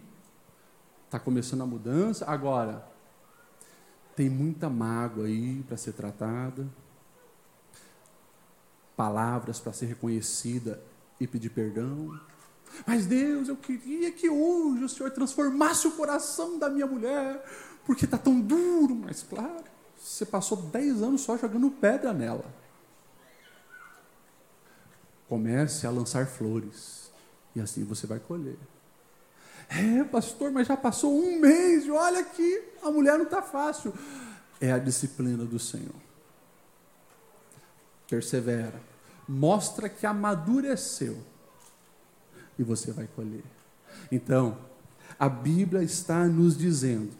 Está 1.06 1.18
começando 1.18 1.62
a 1.62 1.66
mudança. 1.66 2.26
Agora, 2.26 2.86
tem 4.14 4.28
muita 4.28 4.68
mágoa 4.68 5.24
aí 5.24 5.62
para 5.62 5.78
ser 5.78 5.94
tratada, 5.94 6.68
palavras 8.94 9.58
para 9.58 9.72
ser 9.72 9.86
reconhecida 9.86 10.82
e 11.18 11.26
pedir 11.26 11.48
perdão. 11.48 12.20
Mas 12.86 13.06
Deus, 13.06 13.48
eu 13.48 13.56
queria 13.56 14.12
que 14.12 14.28
hoje 14.28 14.84
o 14.84 14.88
Senhor 14.88 15.10
transformasse 15.10 15.88
o 15.88 15.92
coração 15.92 16.58
da 16.58 16.68
minha 16.68 16.86
mulher, 16.86 17.42
porque 17.86 18.04
está 18.04 18.18
tão 18.18 18.38
duro. 18.38 18.94
Mas 18.94 19.22
claro, 19.22 19.64
você 19.96 20.26
passou 20.26 20.58
dez 20.58 21.00
anos 21.00 21.22
só 21.22 21.38
jogando 21.38 21.70
pedra 21.70 22.12
nela. 22.12 22.44
Comece 25.26 25.86
a 25.86 25.90
lançar 25.90 26.26
flores, 26.26 27.10
e 27.56 27.62
assim 27.62 27.82
você 27.82 28.06
vai 28.06 28.20
colher. 28.20 28.58
É, 29.74 30.04
pastor, 30.04 30.50
mas 30.50 30.66
já 30.66 30.76
passou 30.76 31.18
um 31.18 31.40
mês, 31.40 31.88
olha 31.88 32.20
aqui, 32.20 32.62
a 32.82 32.90
mulher 32.90 33.16
não 33.16 33.24
está 33.24 33.40
fácil. 33.40 33.94
É 34.60 34.70
a 34.70 34.78
disciplina 34.78 35.44
do 35.44 35.58
Senhor. 35.58 35.94
Persevera. 38.08 38.78
Mostra 39.26 39.88
que 39.88 40.04
amadureceu. 40.04 41.16
E 42.58 42.62
você 42.62 42.92
vai 42.92 43.08
colher. 43.16 43.44
Então, 44.10 44.58
a 45.18 45.28
Bíblia 45.28 45.82
está 45.82 46.26
nos 46.26 46.56
dizendo 46.56 47.12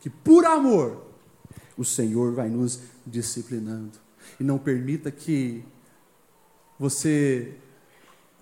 que 0.00 0.08
por 0.08 0.44
amor, 0.44 1.04
o 1.76 1.84
Senhor 1.84 2.32
vai 2.34 2.48
nos 2.48 2.80
disciplinando. 3.04 3.98
E 4.38 4.44
não 4.44 4.58
permita 4.58 5.10
que 5.10 5.64
você 6.78 7.56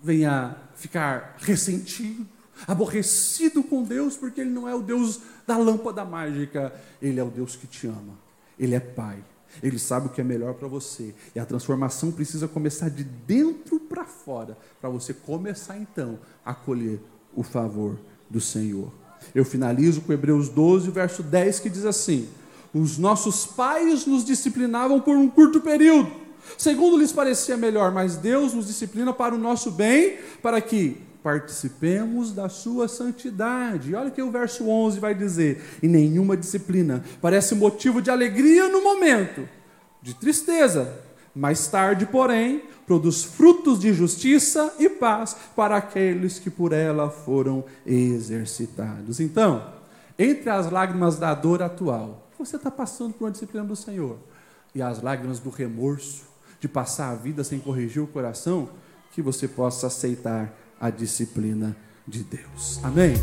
venha 0.01 0.55
ficar 0.75 1.35
ressentido, 1.39 2.27
aborrecido 2.67 3.63
com 3.63 3.83
Deus, 3.83 4.15
porque 4.15 4.41
Ele 4.41 4.49
não 4.49 4.67
é 4.67 4.75
o 4.75 4.81
Deus 4.81 5.19
da 5.45 5.57
lâmpada 5.57 6.05
mágica, 6.05 6.73
Ele 7.01 7.19
é 7.19 7.23
o 7.23 7.29
Deus 7.29 7.55
que 7.55 7.67
te 7.67 7.87
ama, 7.87 8.17
Ele 8.57 8.75
é 8.75 8.79
Pai, 8.79 9.23
Ele 9.61 9.77
sabe 9.79 10.07
o 10.07 10.09
que 10.09 10.21
é 10.21 10.23
melhor 10.23 10.53
para 10.53 10.67
você, 10.67 11.13
e 11.35 11.39
a 11.39 11.45
transformação 11.45 12.11
precisa 12.11 12.47
começar 12.47 12.89
de 12.89 13.03
dentro 13.03 13.79
para 13.79 14.05
fora, 14.05 14.57
para 14.79 14.89
você 14.89 15.13
começar 15.13 15.77
então 15.77 16.19
a 16.45 16.53
colher 16.53 16.99
o 17.35 17.43
favor 17.43 17.97
do 18.29 18.39
Senhor. 18.39 18.91
Eu 19.33 19.45
finalizo 19.45 20.01
com 20.01 20.13
Hebreus 20.13 20.49
12, 20.49 20.91
verso 20.91 21.23
10, 21.23 21.59
que 21.59 21.69
diz 21.69 21.85
assim: 21.85 22.27
Os 22.73 22.97
nossos 22.97 23.45
pais 23.45 24.05
nos 24.05 24.25
disciplinavam 24.25 24.99
por 24.99 25.15
um 25.15 25.29
curto 25.29 25.61
período, 25.61 26.11
segundo 26.57 26.97
lhes 26.97 27.11
parecia 27.11 27.55
melhor, 27.55 27.91
mas 27.91 28.17
Deus 28.17 28.53
nos 28.53 28.67
disciplina 28.67 29.13
para 29.13 29.33
o 29.33 29.37
nosso 29.37 29.71
bem, 29.71 30.17
para 30.41 30.59
que 30.59 31.01
participemos 31.23 32.33
da 32.33 32.49
sua 32.49 32.87
santidade. 32.87 33.95
Olha 33.95 34.11
que 34.11 34.21
o 34.21 34.29
verso 34.29 34.67
11 34.67 34.99
vai 34.99 35.15
dizer: 35.15 35.63
E 35.81 35.87
nenhuma 35.87 36.35
disciplina 36.35 37.03
parece 37.21 37.55
motivo 37.55 38.01
de 38.01 38.11
alegria 38.11 38.67
no 38.67 38.83
momento, 38.83 39.47
de 40.01 40.13
tristeza. 40.13 40.93
Mais 41.33 41.65
tarde, 41.65 42.05
porém, 42.05 42.61
produz 42.85 43.23
frutos 43.23 43.79
de 43.79 43.91
justiça 43.91 44.75
e 44.77 44.87
paz 44.87 45.35
para 45.55 45.77
aqueles 45.77 46.37
que 46.37 46.49
por 46.49 46.71
ela 46.71 47.09
foram 47.09 47.63
exercitados. 47.85 49.19
Então, 49.19 49.73
entre 50.19 50.51
as 50.51 50.69
lágrimas 50.69 51.17
da 51.17 51.33
dor 51.33 51.63
atual, 51.63 52.29
você 52.37 52.57
está 52.57 52.69
passando 52.69 53.13
por 53.13 53.25
uma 53.25 53.31
disciplina 53.31 53.65
do 53.65 53.75
Senhor, 53.75 54.17
e 54.75 54.81
as 54.81 55.01
lágrimas 55.01 55.39
do 55.39 55.49
remorso, 55.49 56.23
de 56.59 56.67
passar 56.67 57.09
a 57.09 57.15
vida 57.15 57.43
sem 57.43 57.59
corrigir 57.59 58.01
o 58.03 58.07
coração, 58.07 58.69
que 59.11 59.21
você 59.21 59.47
possa 59.47 59.87
aceitar 59.87 60.53
a 60.83 60.89
disciplina 60.89 61.73
de 62.05 62.25
Deus. 62.25 62.83
Amém? 62.83 63.13